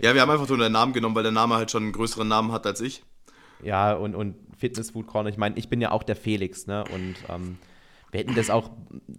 Ja, 0.00 0.12
wir 0.12 0.20
haben 0.20 0.30
einfach 0.30 0.48
nur 0.48 0.58
den 0.58 0.72
Namen 0.72 0.92
genommen, 0.92 1.14
weil 1.14 1.22
der 1.22 1.30
Name 1.30 1.54
halt 1.54 1.70
schon 1.70 1.84
einen 1.84 1.92
größeren 1.92 2.26
Namen 2.26 2.50
hat 2.50 2.66
als 2.66 2.80
ich. 2.80 3.04
Ja, 3.62 3.94
und, 3.94 4.14
und 4.14 4.36
Fitness 4.56 4.90
Food 4.90 5.06
Corner, 5.06 5.28
ich 5.30 5.36
meine, 5.36 5.56
ich 5.56 5.68
bin 5.68 5.80
ja 5.80 5.90
auch 5.90 6.02
der 6.02 6.16
Felix, 6.16 6.66
ne? 6.66 6.84
Und 6.92 7.16
ähm, 7.28 7.58
wir 8.10 8.20
hätten 8.20 8.36
das 8.36 8.48
auch 8.48 8.70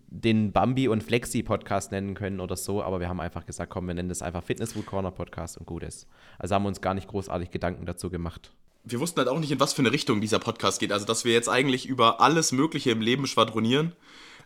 den 0.08 0.54
Bambi 0.54 0.88
und 0.88 1.04
Flexi 1.04 1.44
Podcast 1.44 1.92
nennen 1.92 2.14
können 2.14 2.40
oder 2.40 2.56
so, 2.56 2.82
aber 2.82 3.02
wir 3.02 3.10
haben 3.10 3.20
einfach 3.20 3.46
gesagt, 3.46 3.70
komm, 3.70 3.88
wir 3.88 3.94
nennen 3.94 4.08
das 4.08 4.22
einfach 4.22 4.42
Fitness 4.42 4.72
Food 4.72 4.86
Corner 4.86 5.12
Podcast 5.12 5.58
und 5.58 5.66
gut 5.66 5.84
ist. 5.84 6.08
Also 6.40 6.56
haben 6.56 6.64
wir 6.64 6.70
uns 6.70 6.80
gar 6.80 6.94
nicht 6.94 7.10
großartig 7.10 7.52
Gedanken 7.52 7.86
dazu 7.86 8.10
gemacht. 8.10 8.52
Wir 8.86 9.02
wussten 9.02 9.18
halt 9.18 9.28
auch 9.28 9.40
nicht, 9.40 9.52
in 9.52 9.60
was 9.60 9.74
für 9.74 9.82
eine 9.82 9.92
Richtung 9.92 10.22
dieser 10.22 10.40
Podcast 10.40 10.80
geht. 10.80 10.94
Also, 10.94 11.06
dass 11.06 11.26
wir 11.26 11.34
jetzt 11.34 11.50
eigentlich 11.50 11.88
über 11.88 12.22
alles 12.22 12.52
Mögliche 12.52 12.92
im 12.92 13.02
Leben 13.02 13.28
schwadronieren, 13.28 13.94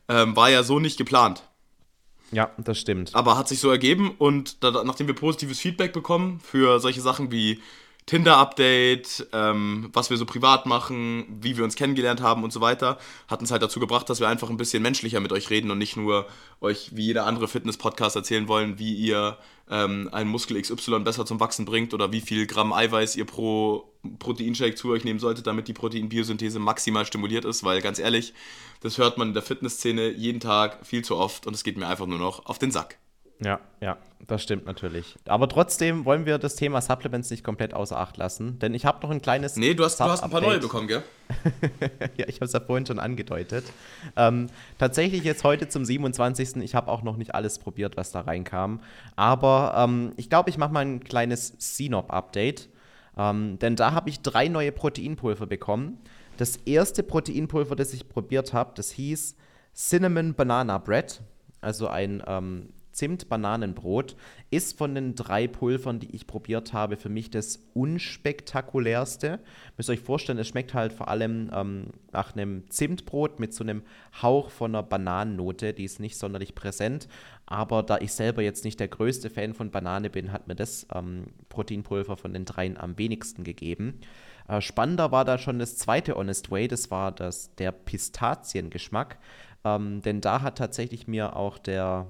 ähm, 0.08 0.36
war 0.36 0.49
ja 0.49 0.63
so 0.63 0.80
nicht 0.80 0.97
geplant. 0.97 1.43
Ja, 2.32 2.52
das 2.58 2.80
stimmt. 2.80 3.13
Aber 3.15 3.38
hat 3.38 3.47
sich 3.47 3.60
so 3.60 3.69
ergeben 3.69 4.15
und 4.17 4.63
da, 4.63 4.84
nachdem 4.84 5.08
wir 5.08 5.15
positives 5.15 5.60
Feedback 5.60 5.93
bekommen 5.93 6.39
für 6.39 6.80
solche 6.80 7.02
Sachen 7.02 7.32
wie 7.32 7.60
Tinder-Update, 8.09 9.27
ähm, 9.33 9.91
was 9.93 10.09
wir 10.09 10.17
so 10.17 10.25
privat 10.25 10.65
machen, 10.65 11.27
wie 11.41 11.57
wir 11.57 11.63
uns 11.63 11.75
kennengelernt 11.75 12.21
haben 12.21 12.43
und 12.43 12.51
so 12.51 12.59
weiter, 12.59 12.97
hat 13.27 13.39
uns 13.39 13.51
halt 13.51 13.61
dazu 13.61 13.79
gebracht, 13.79 14.09
dass 14.09 14.19
wir 14.19 14.27
einfach 14.27 14.49
ein 14.49 14.57
bisschen 14.57 14.81
menschlicher 14.81 15.19
mit 15.19 15.31
euch 15.31 15.51
reden 15.51 15.69
und 15.69 15.77
nicht 15.77 15.95
nur 15.95 16.25
euch 16.59 16.89
wie 16.95 17.05
jeder 17.05 17.27
andere 17.27 17.47
Fitness-Podcast 17.47 18.15
erzählen 18.15 18.47
wollen, 18.47 18.79
wie 18.79 18.95
ihr 18.95 19.37
ähm, 19.69 20.09
einen 20.11 20.27
Muskel 20.27 20.59
XY 20.59 21.01
besser 21.01 21.27
zum 21.27 21.39
Wachsen 21.39 21.65
bringt 21.65 21.93
oder 21.93 22.11
wie 22.11 22.21
viel 22.21 22.47
Gramm 22.47 22.73
Eiweiß 22.73 23.15
ihr 23.15 23.25
pro 23.25 23.93
Proteinshake 24.17 24.73
zu 24.73 24.89
euch 24.89 25.03
nehmen 25.03 25.19
solltet, 25.19 25.45
damit 25.45 25.67
die 25.67 25.73
Proteinbiosynthese 25.73 26.57
maximal 26.57 27.05
stimuliert 27.05 27.45
ist, 27.45 27.63
weil 27.63 27.79
ganz 27.79 27.99
ehrlich, 27.99 28.33
das 28.81 28.97
hört 28.97 29.19
man 29.19 29.27
in 29.27 29.33
der 29.35 29.43
Fitnessszene 29.43 30.09
jeden 30.09 30.39
Tag 30.39 30.83
viel 30.83 31.03
zu 31.03 31.15
oft 31.15 31.45
und 31.45 31.53
es 31.53 31.63
geht 31.63 31.77
mir 31.77 31.87
einfach 31.87 32.07
nur 32.07 32.17
noch 32.17 32.47
auf 32.47 32.57
den 32.57 32.71
Sack. 32.71 32.97
Ja, 33.41 33.62
ja, 33.80 33.97
das 34.28 34.43
stimmt 34.43 34.65
natürlich. 34.65 35.15
Aber 35.25 35.47
trotzdem 35.47 36.04
wollen 36.04 36.25
wir 36.25 36.38
das 36.38 36.56
Thema 36.56 36.82
Supplements 36.82 37.30
nicht 37.32 37.43
komplett 37.43 37.73
außer 37.73 37.97
Acht 37.97 38.17
lassen, 38.17 38.60
denn 38.60 38.73
ich 38.73 38.86
habe 38.86 39.02
noch 39.02 39.12
ein 39.12 39.21
kleines. 39.21 39.56
Nee, 39.56 39.73
du 39.73 39.86
hast, 39.86 39.99
du 39.99 40.04
hast 40.04 40.23
ein 40.23 40.30
paar 40.30 40.41
neue 40.41 40.60
bekommen, 40.60 40.89
gell? 40.89 41.04
ja, 42.17 42.28
ich 42.28 42.36
habe 42.36 42.45
es 42.45 42.54
ja 42.54 42.60
vorhin 42.60 42.86
schon 42.86 42.99
angedeutet. 42.99 43.63
Ähm, 44.17 44.47
tatsächlich 44.78 45.23
jetzt 45.23 45.45
heute 45.45 45.69
zum 45.69 45.86
27. 45.86 46.58
Ich 46.58 46.75
habe 46.75 46.91
auch 46.91 47.02
noch 47.02 47.15
nicht 47.15 47.34
alles 47.34 47.60
probiert, 47.60 47.95
was 47.95 48.12
da 48.12 48.21
reinkam. 48.21 48.82
Aber 49.15 49.73
ähm, 49.78 50.12
ich 50.17 50.30
glaube, 50.30 50.49
ich 50.49 50.58
mache 50.58 50.73
mal 50.73 50.82
ein 50.82 51.02
kleines 51.02 51.58
CNOP-Update. 51.58 52.67
Ähm, 53.17 53.58
denn 53.60 53.78
da 53.78 53.93
habe 53.93 54.10
ich 54.10 54.21
drei 54.21 54.49
neue 54.49 54.73
Proteinpulver 54.73 55.45
bekommen. 55.45 55.97
Das 56.36 56.58
erste 56.58 57.04
Proteinpulver, 57.04 57.75
das 57.75 57.93
ich 57.93 58.10
probiert 58.10 58.54
habe, 58.54 58.71
das 58.75 58.91
hieß 58.91 59.36
Cinnamon 59.73 60.34
Banana 60.34 60.78
Bread. 60.78 61.21
Also 61.62 61.88
ein 61.88 62.23
ähm, 62.25 62.69
Zimt-Bananenbrot 62.99 64.17
ist 64.49 64.77
von 64.77 64.93
den 64.93 65.15
drei 65.15 65.47
Pulvern, 65.47 65.99
die 65.99 66.13
ich 66.13 66.27
probiert 66.27 66.73
habe, 66.73 66.97
für 66.97 67.07
mich 67.07 67.29
das 67.29 67.69
unspektakulärste. 67.73 69.39
Müsst 69.77 69.89
ihr 69.89 69.93
euch 69.93 70.01
vorstellen, 70.01 70.38
es 70.38 70.49
schmeckt 70.49 70.73
halt 70.73 70.91
vor 70.91 71.07
allem 71.07 71.49
ähm, 71.53 71.88
nach 72.12 72.35
einem 72.35 72.69
Zimtbrot 72.69 73.39
mit 73.39 73.53
so 73.53 73.63
einem 73.63 73.83
Hauch 74.21 74.49
von 74.49 74.75
einer 74.75 74.83
Bananennote. 74.83 75.73
Die 75.73 75.85
ist 75.85 76.01
nicht 76.01 76.17
sonderlich 76.17 76.55
präsent. 76.55 77.07
Aber 77.45 77.83
da 77.83 77.99
ich 77.99 78.12
selber 78.12 78.41
jetzt 78.41 78.65
nicht 78.65 78.81
der 78.81 78.89
größte 78.89 79.29
Fan 79.29 79.53
von 79.53 79.71
Banane 79.71 80.09
bin, 80.09 80.33
hat 80.33 80.47
mir 80.47 80.55
das 80.55 80.85
ähm, 80.93 81.27
Proteinpulver 81.47 82.17
von 82.17 82.33
den 82.33 82.43
dreien 82.43 82.77
am 82.77 82.97
wenigsten 82.97 83.45
gegeben. 83.45 84.01
Äh, 84.49 84.59
spannender 84.59 85.13
war 85.13 85.23
da 85.23 85.38
schon 85.38 85.57
das 85.57 85.77
zweite 85.77 86.15
Honest 86.15 86.51
Way, 86.51 86.67
das 86.67 86.91
war 86.91 87.13
das, 87.13 87.55
der 87.55 87.71
Pistaziengeschmack. 87.71 89.19
Ähm, 89.63 90.01
denn 90.01 90.19
da 90.19 90.41
hat 90.41 90.57
tatsächlich 90.57 91.07
mir 91.07 91.35
auch 91.35 91.57
der 91.57 92.07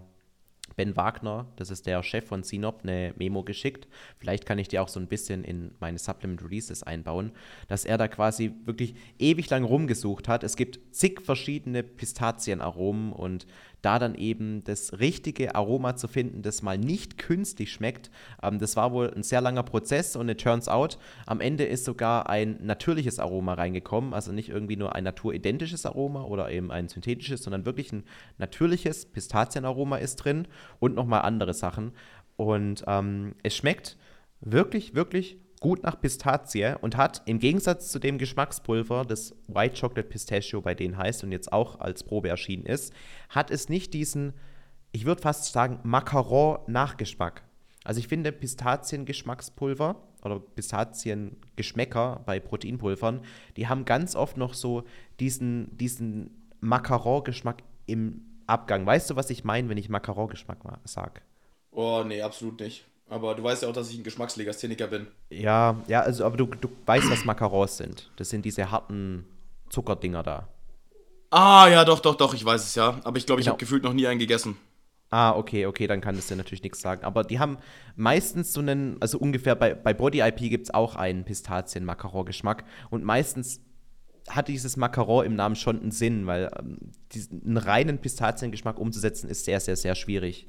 Ben 0.79 0.95
Wagner, 0.95 1.45
das 1.57 1.71
ist 1.71 1.87
der 1.87 2.01
Chef 2.03 2.25
von 2.25 2.41
CNOP, 2.41 2.83
eine 2.83 3.13
Memo 3.17 3.43
geschickt. 3.43 3.89
Vielleicht 4.17 4.45
kann 4.45 4.57
ich 4.59 4.69
die 4.69 4.79
auch 4.79 4.87
so 4.87 4.97
ein 4.97 5.07
bisschen 5.07 5.43
in 5.43 5.71
meine 5.81 5.97
Supplement 5.97 6.41
Releases 6.41 6.83
einbauen, 6.83 7.33
dass 7.67 7.83
er 7.83 7.97
da 7.97 8.07
quasi 8.07 8.53
wirklich 8.63 8.95
ewig 9.17 9.49
lang 9.49 9.65
rumgesucht 9.65 10.29
hat. 10.29 10.41
Es 10.45 10.55
gibt 10.55 10.79
zig 10.95 11.19
verschiedene 11.21 11.83
Pistazienaromen 11.83 13.11
und 13.11 13.45
da 13.81 13.99
dann 13.99 14.15
eben 14.15 14.63
das 14.63 14.99
richtige 14.99 15.55
Aroma 15.55 15.95
zu 15.95 16.07
finden, 16.07 16.41
das 16.41 16.61
mal 16.61 16.77
nicht 16.77 17.17
künstlich 17.17 17.71
schmeckt. 17.71 18.09
Ähm, 18.43 18.59
das 18.59 18.75
war 18.75 18.91
wohl 18.91 19.11
ein 19.13 19.23
sehr 19.23 19.41
langer 19.41 19.63
Prozess 19.63 20.15
und 20.15 20.29
it 20.29 20.41
turns 20.41 20.67
out, 20.67 20.97
am 21.25 21.41
Ende 21.41 21.65
ist 21.65 21.85
sogar 21.85 22.29
ein 22.29 22.57
natürliches 22.61 23.19
Aroma 23.19 23.53
reingekommen, 23.53 24.13
also 24.13 24.31
nicht 24.31 24.49
irgendwie 24.49 24.75
nur 24.75 24.95
ein 24.95 25.03
naturidentisches 25.03 25.85
Aroma 25.85 26.23
oder 26.23 26.51
eben 26.51 26.71
ein 26.71 26.87
synthetisches, 26.87 27.43
sondern 27.43 27.65
wirklich 27.65 27.91
ein 27.91 28.03
natürliches 28.37 29.05
Pistazienaroma 29.05 29.97
ist 29.97 30.17
drin 30.17 30.47
und 30.79 30.95
nochmal 30.95 31.21
andere 31.21 31.53
Sachen. 31.53 31.91
Und 32.35 32.83
ähm, 32.87 33.35
es 33.43 33.55
schmeckt 33.55 33.97
wirklich, 34.41 34.95
wirklich 34.95 35.37
gut 35.59 35.83
nach 35.83 35.99
Pistazie 35.99 36.75
und 36.79 36.95
hat 36.95 37.21
im 37.25 37.39
Gegensatz 37.39 37.91
zu 37.91 37.99
dem 37.99 38.17
Geschmackspulver, 38.17 39.05
das 39.05 39.35
White 39.47 39.79
Chocolate 39.79 40.07
Pistachio 40.07 40.61
bei 40.61 40.73
denen 40.73 40.97
heißt 40.97 41.23
und 41.23 41.31
jetzt 41.31 41.51
auch 41.51 41.79
als 41.79 42.03
Probe 42.03 42.29
erschienen 42.29 42.65
ist, 42.65 42.93
hat 43.29 43.51
es 43.51 43.69
nicht 43.69 43.93
diesen, 43.93 44.33
ich 44.91 45.05
würde 45.05 45.21
fast 45.21 45.51
sagen, 45.51 45.79
Macaron-Nachgeschmack. 45.83 47.43
Also 47.83 47.99
ich 47.99 48.07
finde 48.07 48.31
Pistazien-Geschmackspulver 48.31 49.95
oder 50.23 50.39
Pistazien-Geschmäcker 50.39 52.23
bei 52.25 52.39
Proteinpulvern, 52.39 53.21
die 53.57 53.67
haben 53.67 53.85
ganz 53.85 54.15
oft 54.15 54.37
noch 54.37 54.53
so 54.53 54.83
diesen, 55.19 55.77
diesen 55.77 56.49
Macaron-Geschmack 56.61 57.63
im 57.85 58.25
Abgang. 58.47 58.85
Weißt 58.85 59.09
du, 59.09 59.15
was 59.15 59.29
ich 59.29 59.43
meine, 59.43 59.69
wenn 59.69 59.77
ich 59.77 59.89
Macaron-Geschmack 59.89 60.59
sage? 60.85 61.21
Oh, 61.71 62.03
nee, 62.05 62.21
absolut 62.21 62.59
nicht. 62.59 62.88
Aber 63.09 63.33
du 63.33 63.43
weißt 63.43 63.63
ja 63.63 63.69
auch, 63.69 63.73
dass 63.73 63.89
ich 63.89 63.97
ein 63.97 64.03
Geschmackslegastheniker 64.03 64.87
bin. 64.87 65.07
Ja, 65.29 65.81
ja, 65.87 66.01
also, 66.01 66.25
aber 66.25 66.37
du, 66.37 66.45
du 66.45 66.69
weißt, 66.85 67.09
was 67.09 67.25
Macarons 67.25 67.77
sind. 67.77 68.11
Das 68.17 68.29
sind 68.29 68.45
diese 68.45 68.69
harten 68.69 69.25
Zuckerdinger 69.69 70.21
da. 70.21 70.47
Ah, 71.31 71.67
ja, 71.69 71.85
doch, 71.85 71.99
doch, 71.99 72.15
doch, 72.15 72.33
ich 72.33 72.45
weiß 72.45 72.63
es 72.63 72.75
ja. 72.75 72.99
Aber 73.03 73.17
ich 73.17 73.25
glaube, 73.25 73.41
ich 73.41 73.45
genau. 73.45 73.53
habe 73.53 73.59
gefühlt 73.59 73.83
noch 73.83 73.93
nie 73.93 74.07
einen 74.07 74.19
gegessen. 74.19 74.57
Ah, 75.11 75.35
okay, 75.35 75.65
okay, 75.65 75.87
dann 75.87 76.01
kann 76.01 76.15
das 76.15 76.27
dir 76.27 76.35
natürlich 76.35 76.61
nichts 76.61 76.81
sagen. 76.81 77.03
Aber 77.03 77.23
die 77.23 77.39
haben 77.39 77.57
meistens 77.95 78.53
so 78.53 78.61
einen, 78.61 78.97
also 78.99 79.17
ungefähr 79.17 79.55
bei, 79.55 79.73
bei 79.73 79.93
Body 79.93 80.19
IP 80.19 80.37
gibt 80.37 80.67
es 80.67 80.73
auch 80.73 80.95
einen 80.95 81.25
Pistazien-Macaron-Geschmack. 81.25 82.63
Und 82.91 83.03
meistens 83.03 83.59
hat 84.29 84.47
dieses 84.47 84.77
Macaron 84.77 85.25
im 85.25 85.35
Namen 85.35 85.55
schon 85.55 85.81
einen 85.81 85.91
Sinn, 85.91 86.27
weil 86.27 86.51
ähm, 86.59 86.77
diesen, 87.11 87.43
einen 87.43 87.57
reinen 87.57 87.97
Pistaziengeschmack 87.97 88.77
umzusetzen 88.77 89.29
ist 89.29 89.45
sehr, 89.45 89.59
sehr, 89.59 89.75
sehr 89.75 89.95
schwierig. 89.95 90.47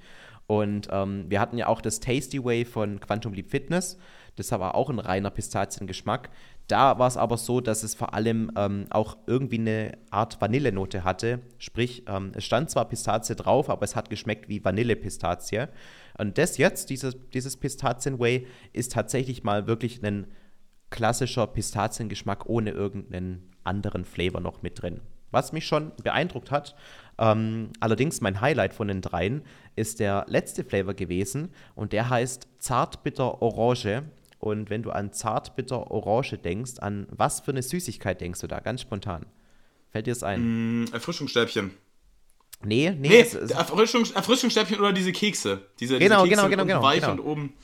Und 0.50 0.88
ähm, 0.90 1.26
wir 1.28 1.38
hatten 1.38 1.58
ja 1.58 1.68
auch 1.68 1.80
das 1.80 2.00
Tasty 2.00 2.44
Way 2.44 2.64
von 2.64 2.98
Quantum 2.98 3.32
Leap 3.34 3.48
Fitness. 3.52 3.96
Das 4.34 4.50
war 4.50 4.74
auch 4.74 4.90
ein 4.90 4.98
reiner 4.98 5.30
Pistaziengeschmack. 5.30 6.28
Da 6.66 6.98
war 6.98 7.06
es 7.06 7.16
aber 7.16 7.36
so, 7.36 7.60
dass 7.60 7.84
es 7.84 7.94
vor 7.94 8.14
allem 8.14 8.50
ähm, 8.56 8.86
auch 8.90 9.16
irgendwie 9.28 9.60
eine 9.60 9.92
Art 10.10 10.40
Vanillenote 10.40 11.04
hatte. 11.04 11.38
Sprich, 11.58 12.02
ähm, 12.08 12.32
es 12.34 12.42
stand 12.42 12.68
zwar 12.68 12.88
Pistazie 12.88 13.36
drauf, 13.36 13.70
aber 13.70 13.84
es 13.84 13.94
hat 13.94 14.10
geschmeckt 14.10 14.48
wie 14.48 14.64
Vanillepistazie. 14.64 15.68
Und 16.18 16.36
das 16.36 16.58
jetzt, 16.58 16.90
dieses, 16.90 17.16
dieses 17.32 17.56
Pistazien-Way, 17.56 18.48
ist 18.72 18.90
tatsächlich 18.90 19.44
mal 19.44 19.68
wirklich 19.68 20.02
ein 20.02 20.26
klassischer 20.90 21.46
Pistaziengeschmack 21.46 22.46
ohne 22.46 22.72
irgendeinen 22.72 23.52
anderen 23.62 24.04
Flavor 24.04 24.40
noch 24.40 24.62
mit 24.62 24.82
drin. 24.82 25.00
Was 25.30 25.52
mich 25.52 25.64
schon 25.64 25.92
beeindruckt 26.02 26.50
hat, 26.50 26.74
ähm, 27.20 27.70
allerdings 27.80 28.22
mein 28.22 28.40
Highlight 28.40 28.72
von 28.72 28.88
den 28.88 29.02
dreien 29.02 29.42
ist 29.76 30.00
der 30.00 30.24
letzte 30.26 30.64
Flavor 30.64 30.94
gewesen 30.94 31.50
und 31.74 31.92
der 31.92 32.08
heißt 32.08 32.48
Zartbitter 32.58 33.42
Orange. 33.42 34.02
Und 34.38 34.70
wenn 34.70 34.82
du 34.82 34.90
an 34.90 35.12
Zartbitter 35.12 35.90
Orange 35.90 36.38
denkst, 36.38 36.78
an 36.78 37.06
was 37.10 37.40
für 37.40 37.50
eine 37.50 37.62
Süßigkeit 37.62 38.22
denkst 38.22 38.40
du 38.40 38.46
da, 38.46 38.60
ganz 38.60 38.80
spontan? 38.80 39.26
Fällt 39.90 40.06
dir 40.06 40.12
das 40.12 40.22
ein? 40.22 40.84
Mm, 40.84 40.92
Erfrischungsstäbchen. 40.92 41.72
Nee, 42.62 42.90
nee. 42.90 43.08
nee 43.08 43.20
es, 43.20 43.34
es 43.34 43.50
Erfrischungs 43.50 44.12
Erfrischungsstäbchen 44.12 44.78
oder 44.78 44.92
diese 44.92 45.12
Kekse. 45.12 45.66
Diese, 45.78 45.98
genau, 45.98 46.24
diese 46.24 46.36
Kekse 46.36 46.48
genau, 46.48 46.64
genau, 46.64 46.64
genau. 46.64 46.82
Weich 46.82 47.00
genau. 47.00 47.12
und 47.12 47.20
oben. 47.20 47.54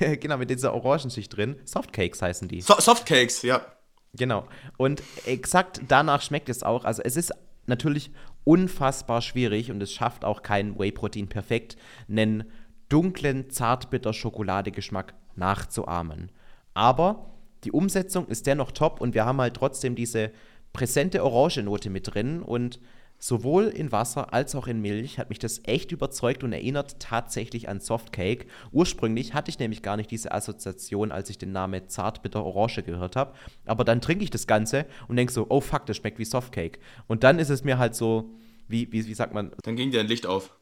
genau, 0.20 0.36
mit 0.36 0.50
dieser 0.50 0.72
Orangenschicht 0.72 1.36
drin. 1.36 1.56
Softcakes 1.64 2.22
heißen 2.22 2.46
die. 2.46 2.60
So 2.60 2.74
Softcakes, 2.78 3.42
ja. 3.42 3.64
Genau. 4.12 4.46
Und 4.76 5.02
exakt 5.26 5.80
danach 5.88 6.22
schmeckt 6.22 6.48
es 6.48 6.62
auch. 6.62 6.84
Also 6.84 7.02
es 7.02 7.16
ist 7.16 7.32
natürlich 7.66 8.10
unfassbar 8.44 9.22
schwierig 9.22 9.70
und 9.70 9.82
es 9.82 9.92
schafft 9.92 10.24
auch 10.24 10.42
kein 10.42 10.78
Whey-Protein 10.78 11.28
perfekt, 11.28 11.76
einen 12.08 12.44
dunklen, 12.88 13.50
zartbitter 13.50 14.12
Schokoladegeschmack 14.12 15.14
nachzuahmen. 15.36 16.30
Aber 16.74 17.30
die 17.64 17.72
Umsetzung 17.72 18.28
ist 18.28 18.46
dennoch 18.46 18.72
top 18.72 19.00
und 19.00 19.14
wir 19.14 19.24
haben 19.24 19.40
halt 19.40 19.54
trotzdem 19.54 19.94
diese 19.94 20.30
präsente 20.72 21.24
Orangenote 21.24 21.88
mit 21.88 22.14
drin 22.14 22.42
und 22.42 22.80
Sowohl 23.26 23.68
in 23.68 23.90
Wasser 23.90 24.34
als 24.34 24.54
auch 24.54 24.66
in 24.66 24.82
Milch 24.82 25.18
hat 25.18 25.30
mich 25.30 25.38
das 25.38 25.62
echt 25.64 25.92
überzeugt 25.92 26.44
und 26.44 26.52
erinnert 26.52 27.00
tatsächlich 27.00 27.70
an 27.70 27.80
Softcake. 27.80 28.44
Ursprünglich 28.70 29.32
hatte 29.32 29.48
ich 29.48 29.58
nämlich 29.58 29.80
gar 29.80 29.96
nicht 29.96 30.10
diese 30.10 30.30
Assoziation, 30.30 31.10
als 31.10 31.30
ich 31.30 31.38
den 31.38 31.50
Namen 31.50 31.88
Zartbitter 31.88 32.44
Orange 32.44 32.82
gehört 32.82 33.16
habe. 33.16 33.32
Aber 33.64 33.82
dann 33.82 34.02
trinke 34.02 34.24
ich 34.24 34.30
das 34.30 34.46
Ganze 34.46 34.84
und 35.08 35.16
denke 35.16 35.32
so, 35.32 35.46
oh 35.48 35.62
fuck, 35.62 35.86
das 35.86 35.96
schmeckt 35.96 36.18
wie 36.18 36.26
Softcake. 36.26 36.80
Und 37.06 37.24
dann 37.24 37.38
ist 37.38 37.48
es 37.48 37.64
mir 37.64 37.78
halt 37.78 37.94
so, 37.94 38.28
wie, 38.68 38.92
wie, 38.92 39.06
wie 39.06 39.14
sagt 39.14 39.32
man? 39.32 39.52
Dann 39.62 39.76
ging 39.76 39.90
dir 39.90 40.00
ein 40.00 40.06
Licht 40.06 40.26
auf. 40.26 40.54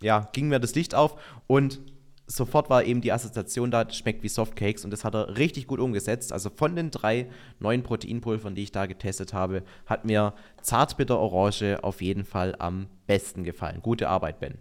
Ja, 0.00 0.28
ging 0.32 0.46
mir 0.46 0.60
das 0.60 0.76
Licht 0.76 0.94
auf 0.94 1.20
und 1.48 1.80
sofort 2.26 2.70
war 2.70 2.84
eben 2.84 3.00
die 3.00 3.12
Assoziation 3.12 3.70
da, 3.70 3.90
schmeckt 3.90 4.22
wie 4.22 4.28
Softcakes 4.28 4.84
und 4.84 4.90
das 4.90 5.04
hat 5.04 5.14
er 5.14 5.36
richtig 5.36 5.66
gut 5.66 5.80
umgesetzt. 5.80 6.32
Also 6.32 6.50
von 6.50 6.76
den 6.76 6.90
drei 6.90 7.28
neuen 7.58 7.82
Proteinpulvern, 7.82 8.54
die 8.54 8.62
ich 8.62 8.72
da 8.72 8.86
getestet 8.86 9.32
habe, 9.32 9.62
hat 9.86 10.04
mir 10.04 10.34
Zartbitter 10.62 11.18
Orange 11.18 11.78
auf 11.82 12.00
jeden 12.00 12.24
Fall 12.24 12.54
am 12.58 12.86
besten 13.06 13.44
gefallen. 13.44 13.80
Gute 13.82 14.08
Arbeit, 14.08 14.40
Ben. 14.40 14.58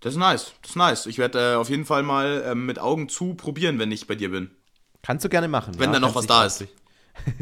Das 0.00 0.14
ist 0.14 0.18
nice, 0.18 0.52
das 0.60 0.70
ist 0.70 0.76
nice. 0.76 1.06
Ich 1.06 1.18
werde 1.18 1.52
äh, 1.52 1.54
auf 1.54 1.70
jeden 1.70 1.86
Fall 1.86 2.02
mal 2.02 2.42
äh, 2.42 2.54
mit 2.54 2.78
Augen 2.78 3.08
zu 3.08 3.34
probieren, 3.34 3.78
wenn 3.78 3.90
ich 3.90 4.06
bei 4.06 4.14
dir 4.14 4.30
bin. 4.30 4.50
Kannst 5.02 5.24
du 5.24 5.28
gerne 5.28 5.48
machen. 5.48 5.78
Wenn 5.78 5.90
ja, 5.90 5.94
da 5.94 6.00
noch 6.00 6.14
was 6.14 6.26
da 6.26 6.44
ist. 6.44 6.66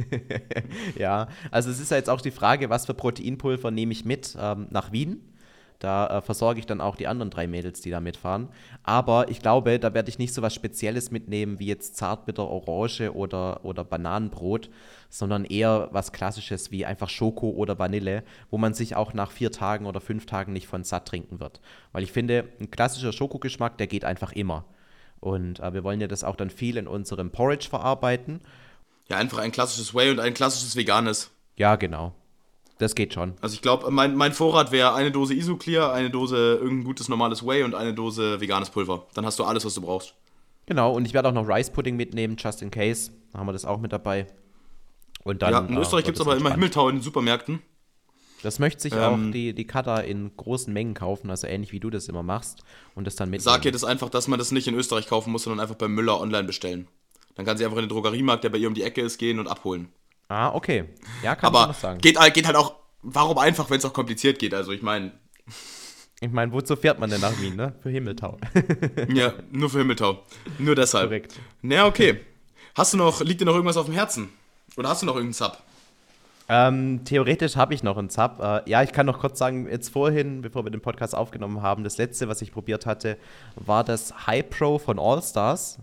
ja, 0.98 1.28
also 1.50 1.70
es 1.70 1.80
ist 1.80 1.90
ja 1.90 1.96
jetzt 1.96 2.10
auch 2.10 2.20
die 2.20 2.30
Frage, 2.30 2.70
was 2.70 2.86
für 2.86 2.94
Proteinpulver 2.94 3.70
nehme 3.70 3.92
ich 3.92 4.04
mit 4.04 4.36
ähm, 4.38 4.68
nach 4.70 4.92
Wien? 4.92 5.31
Da 5.82 6.18
äh, 6.18 6.22
versorge 6.22 6.60
ich 6.60 6.66
dann 6.66 6.80
auch 6.80 6.94
die 6.94 7.08
anderen 7.08 7.30
drei 7.30 7.48
Mädels, 7.48 7.80
die 7.80 7.90
da 7.90 7.98
mitfahren. 7.98 8.50
Aber 8.84 9.28
ich 9.28 9.40
glaube, 9.40 9.80
da 9.80 9.94
werde 9.94 10.10
ich 10.10 10.18
nicht 10.20 10.32
so 10.32 10.40
was 10.40 10.54
Spezielles 10.54 11.10
mitnehmen 11.10 11.58
wie 11.58 11.66
jetzt 11.66 11.96
Zartbitter 11.96 12.48
Orange 12.48 13.12
oder, 13.12 13.64
oder 13.64 13.82
Bananenbrot, 13.82 14.70
sondern 15.08 15.44
eher 15.44 15.88
was 15.90 16.12
Klassisches 16.12 16.70
wie 16.70 16.86
einfach 16.86 17.08
Schoko 17.08 17.50
oder 17.50 17.80
Vanille, 17.80 18.22
wo 18.48 18.58
man 18.58 18.74
sich 18.74 18.94
auch 18.94 19.12
nach 19.12 19.32
vier 19.32 19.50
Tagen 19.50 19.86
oder 19.86 20.00
fünf 20.00 20.24
Tagen 20.24 20.52
nicht 20.52 20.68
von 20.68 20.84
satt 20.84 21.08
trinken 21.08 21.40
wird. 21.40 21.60
Weil 21.90 22.04
ich 22.04 22.12
finde, 22.12 22.44
ein 22.60 22.70
klassischer 22.70 23.12
Schokogeschmack, 23.12 23.76
der 23.76 23.88
geht 23.88 24.04
einfach 24.04 24.30
immer. 24.30 24.64
Und 25.18 25.58
äh, 25.58 25.74
wir 25.74 25.82
wollen 25.82 26.00
ja 26.00 26.06
das 26.06 26.22
auch 26.22 26.36
dann 26.36 26.50
viel 26.50 26.76
in 26.76 26.86
unserem 26.86 27.32
Porridge 27.32 27.68
verarbeiten. 27.68 28.40
Ja, 29.08 29.16
einfach 29.16 29.38
ein 29.38 29.50
klassisches 29.50 29.92
Whey 29.92 30.12
und 30.12 30.20
ein 30.20 30.32
klassisches 30.32 30.76
veganes. 30.76 31.32
Ja, 31.56 31.74
genau. 31.74 32.14
Das 32.82 32.96
geht 32.96 33.14
schon. 33.14 33.34
Also 33.40 33.54
ich 33.54 33.62
glaube, 33.62 33.92
mein, 33.92 34.16
mein 34.16 34.32
Vorrat 34.32 34.72
wäre 34.72 34.92
eine 34.94 35.12
Dose 35.12 35.34
Isoclear, 35.34 35.92
eine 35.92 36.10
Dose 36.10 36.58
irgendein 36.60 36.82
gutes 36.82 37.08
normales 37.08 37.46
Whey 37.46 37.62
und 37.62 37.76
eine 37.76 37.94
Dose 37.94 38.40
veganes 38.40 38.70
Pulver. 38.70 39.06
Dann 39.14 39.24
hast 39.24 39.38
du 39.38 39.44
alles, 39.44 39.64
was 39.64 39.74
du 39.74 39.82
brauchst. 39.82 40.14
Genau, 40.66 40.92
und 40.92 41.04
ich 41.04 41.14
werde 41.14 41.28
auch 41.28 41.32
noch 41.32 41.46
Rice 41.46 41.70
Pudding 41.70 41.94
mitnehmen, 41.94 42.34
just 42.36 42.60
in 42.60 42.72
case. 42.72 43.12
Da 43.32 43.38
haben 43.38 43.46
wir 43.46 43.52
das 43.52 43.64
auch 43.64 43.78
mit 43.78 43.92
dabei. 43.92 44.26
Und 45.22 45.42
dann, 45.42 45.52
ja, 45.52 45.60
in 45.60 45.76
äh, 45.76 45.80
Österreich 45.80 46.04
gibt 46.04 46.16
es 46.16 46.20
aber 46.20 46.36
immer. 46.36 46.50
Himmeltau 46.50 46.88
in 46.88 46.96
den 46.96 47.02
Supermärkten. 47.02 47.62
Das 48.42 48.58
möchte 48.58 48.82
sich 48.82 48.94
Ähm, 48.94 49.00
auch 49.00 49.32
die, 49.32 49.54
die 49.54 49.64
Kata 49.64 49.98
in 49.98 50.36
großen 50.36 50.72
Mengen 50.72 50.94
kaufen, 50.94 51.30
also 51.30 51.46
ähnlich 51.46 51.70
wie 51.70 51.78
du 51.78 51.88
das 51.88 52.08
immer 52.08 52.24
machst. 52.24 52.64
Und 52.96 53.06
das 53.06 53.14
dann 53.14 53.30
mitnehmen. 53.30 53.44
Sag 53.44 53.64
ihr 53.64 53.70
das 53.70 53.84
einfach, 53.84 54.10
dass 54.10 54.26
man 54.26 54.40
das 54.40 54.50
nicht 54.50 54.66
in 54.66 54.74
Österreich 54.74 55.06
kaufen 55.06 55.30
muss, 55.30 55.44
sondern 55.44 55.60
einfach 55.60 55.76
beim 55.76 55.94
Müller 55.94 56.20
online 56.20 56.48
bestellen. 56.48 56.88
Dann 57.36 57.46
kann 57.46 57.56
sie 57.58 57.64
einfach 57.64 57.78
in 57.78 57.84
den 57.84 57.90
Drogeriemarkt, 57.90 58.42
der 58.42 58.50
bei 58.50 58.58
ihr 58.58 58.66
um 58.66 58.74
die 58.74 58.82
Ecke 58.82 59.02
ist, 59.02 59.18
gehen 59.18 59.38
und 59.38 59.46
abholen. 59.46 59.88
Ah, 60.32 60.54
okay. 60.54 60.84
Ja, 61.22 61.34
kann 61.34 61.48
Aber 61.54 61.66
noch 61.68 61.74
sagen. 61.74 62.00
geht, 62.00 62.18
halt- 62.18 62.32
geht 62.34 62.46
halt 62.46 62.56
auch, 62.56 62.74
warum 63.02 63.36
einfach, 63.38 63.68
wenn 63.70 63.78
es 63.78 63.84
auch 63.84 63.92
kompliziert 63.92 64.38
geht? 64.38 64.54
Also 64.54 64.72
ich 64.72 64.80
meine, 64.82 65.12
Ich 66.20 66.30
meine, 66.30 66.52
wozu 66.52 66.76
fährt 66.76 66.98
man 67.00 67.10
denn 67.10 67.20
nach 67.20 67.38
Wien, 67.40 67.56
ne? 67.56 67.74
Für 67.82 67.90
Himmeltau. 67.90 68.38
ja, 69.12 69.32
nur 69.50 69.68
für 69.70 69.78
Himmeltau. 69.78 70.22
Nur 70.58 70.74
deshalb. 70.74 71.08
Korrekt. 71.08 71.38
Na, 71.62 71.86
okay. 71.86 72.20
Hast 72.74 72.94
du 72.94 72.96
noch, 72.96 73.20
liegt 73.20 73.40
dir 73.40 73.44
noch 73.44 73.54
irgendwas 73.54 73.76
auf 73.76 73.86
dem 73.86 73.94
Herzen? 73.94 74.30
Oder 74.76 74.88
hast 74.88 75.02
du 75.02 75.06
noch 75.06 75.16
irgendeinen 75.16 75.34
Sub? 75.34 75.58
Ähm, 76.48 77.04
theoretisch 77.04 77.56
habe 77.56 77.74
ich 77.74 77.82
noch 77.82 77.96
einen 77.98 78.08
Zap. 78.10 78.40
Äh, 78.40 78.70
ja, 78.70 78.82
ich 78.82 78.92
kann 78.92 79.06
noch 79.06 79.20
kurz 79.20 79.38
sagen, 79.38 79.68
jetzt 79.70 79.90
vorhin, 79.90 80.42
bevor 80.42 80.64
wir 80.64 80.70
den 80.70 80.80
Podcast 80.80 81.14
aufgenommen 81.14 81.60
haben, 81.62 81.84
das 81.84 81.98
letzte, 81.98 82.28
was 82.28 82.40
ich 82.42 82.52
probiert 82.52 82.86
hatte, 82.86 83.16
war 83.56 83.84
das 83.84 84.26
High 84.26 84.48
Pro 84.48 84.78
von 84.78 84.98
Allstars. 84.98 85.78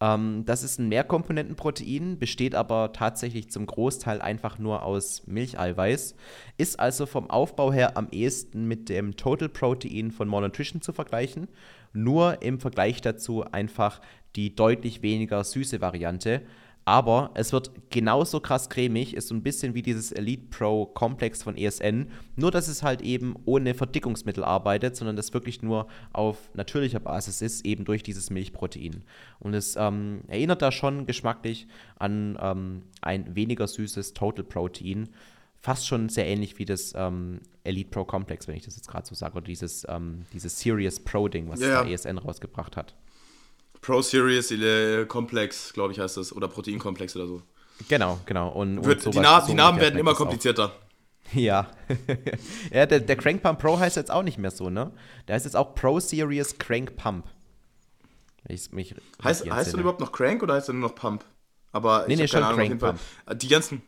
Ähm, 0.00 0.44
das 0.46 0.62
ist 0.62 0.78
ein 0.78 0.88
Mehrkomponentenprotein, 0.88 2.18
besteht 2.18 2.54
aber 2.54 2.92
tatsächlich 2.92 3.50
zum 3.50 3.66
Großteil 3.66 4.20
einfach 4.22 4.58
nur 4.58 4.82
aus 4.82 5.26
Milcheiweiß. 5.26 6.14
Ist 6.56 6.80
also 6.80 7.06
vom 7.06 7.28
Aufbau 7.28 7.72
her 7.72 7.96
am 7.96 8.08
ehesten 8.10 8.66
mit 8.66 8.88
dem 8.88 9.16
Total 9.16 9.48
Protein 9.48 10.10
von 10.10 10.28
More 10.28 10.42
Nutrition 10.42 10.80
zu 10.80 10.92
vergleichen. 10.92 11.48
Nur 11.92 12.42
im 12.42 12.60
Vergleich 12.60 13.00
dazu 13.00 13.44
einfach 13.44 14.00
die 14.36 14.54
deutlich 14.54 15.02
weniger 15.02 15.42
süße 15.44 15.80
Variante. 15.80 16.42
Aber 16.90 17.30
es 17.34 17.52
wird 17.52 17.70
genauso 17.90 18.40
krass 18.40 18.68
cremig, 18.68 19.14
ist 19.14 19.28
so 19.28 19.34
ein 19.36 19.44
bisschen 19.44 19.74
wie 19.74 19.82
dieses 19.82 20.10
Elite 20.10 20.48
Pro 20.50 20.86
Komplex 20.86 21.40
von 21.40 21.56
ESN, 21.56 22.10
nur 22.34 22.50
dass 22.50 22.66
es 22.66 22.82
halt 22.82 23.00
eben 23.00 23.36
ohne 23.44 23.74
Verdickungsmittel 23.74 24.42
arbeitet, 24.42 24.96
sondern 24.96 25.14
das 25.14 25.32
wirklich 25.32 25.62
nur 25.62 25.86
auf 26.12 26.50
natürlicher 26.52 26.98
Basis 26.98 27.42
ist, 27.42 27.64
eben 27.64 27.84
durch 27.84 28.02
dieses 28.02 28.30
Milchprotein. 28.30 29.04
Und 29.38 29.54
es 29.54 29.76
ähm, 29.76 30.22
erinnert 30.26 30.62
da 30.62 30.72
schon 30.72 31.06
geschmacklich 31.06 31.68
an 31.96 32.36
ähm, 32.42 32.82
ein 33.02 33.36
weniger 33.36 33.68
süßes 33.68 34.12
Total 34.12 34.44
Protein. 34.44 35.10
Fast 35.60 35.86
schon 35.86 36.08
sehr 36.08 36.26
ähnlich 36.26 36.58
wie 36.58 36.64
das 36.64 36.92
ähm, 36.96 37.38
Elite 37.62 37.90
Pro 37.90 38.04
Komplex, 38.04 38.48
wenn 38.48 38.56
ich 38.56 38.64
das 38.64 38.74
jetzt 38.74 38.88
gerade 38.88 39.06
so 39.06 39.14
sage, 39.14 39.36
oder 39.36 39.46
dieses, 39.46 39.86
ähm, 39.88 40.24
dieses 40.32 40.58
Serious 40.58 40.98
Pro 40.98 41.28
Ding, 41.28 41.48
was 41.50 41.60
Ja, 41.60 41.84
ja. 41.84 41.88
ESN 41.88 42.18
rausgebracht 42.18 42.76
hat. 42.76 42.96
Pro 43.80 44.02
Series 44.02 44.50
äh, 44.50 45.06
Complex, 45.06 45.72
glaube 45.72 45.92
ich, 45.92 45.98
heißt 46.00 46.16
das. 46.16 46.32
Oder 46.34 46.48
Proteinkomplex 46.48 47.16
oder 47.16 47.26
so. 47.26 47.42
Genau, 47.88 48.18
genau. 48.26 48.50
Und, 48.50 48.78
und 48.78 48.84
Wird, 48.84 49.04
die, 49.06 49.18
Na 49.20 49.40
so 49.40 49.46
die 49.48 49.54
Namen 49.54 49.80
werden 49.80 49.98
immer 49.98 50.12
auch. 50.12 50.16
komplizierter. 50.16 50.72
Ja. 51.32 51.70
ja, 52.72 52.86
der, 52.86 52.98
der 52.98 53.14
Crank 53.14 53.40
Pump 53.40 53.60
Pro 53.60 53.78
heißt 53.78 53.96
jetzt 53.96 54.10
auch 54.10 54.24
nicht 54.24 54.36
mehr 54.36 54.50
so, 54.50 54.68
ne? 54.68 54.90
Der 55.28 55.36
heißt 55.36 55.44
jetzt 55.44 55.54
auch 55.54 55.76
Pro 55.76 56.00
Series 56.00 56.58
Crank 56.58 56.96
Pump. 56.96 57.24
Ich's 58.48 58.72
mich 58.72 58.96
Heißt, 59.22 59.42
heißt 59.42 59.46
du 59.46 59.50
entsinne. 59.54 59.80
überhaupt 59.82 60.00
noch 60.00 60.10
Crank 60.10 60.42
oder 60.42 60.54
heißt 60.54 60.70
er 60.70 60.72
nur 60.74 60.88
noch 60.88 60.96
Pump? 60.96 61.24
Aber 61.70 62.04
Nee, 62.08 62.14
ich 62.14 62.20
nee, 62.20 62.26
schon 62.26 62.42
Ahnung, 62.42 62.58
Crank 62.78 62.80
Fall. 62.80 63.36
Die 63.36 63.46
ganzen, 63.46 63.80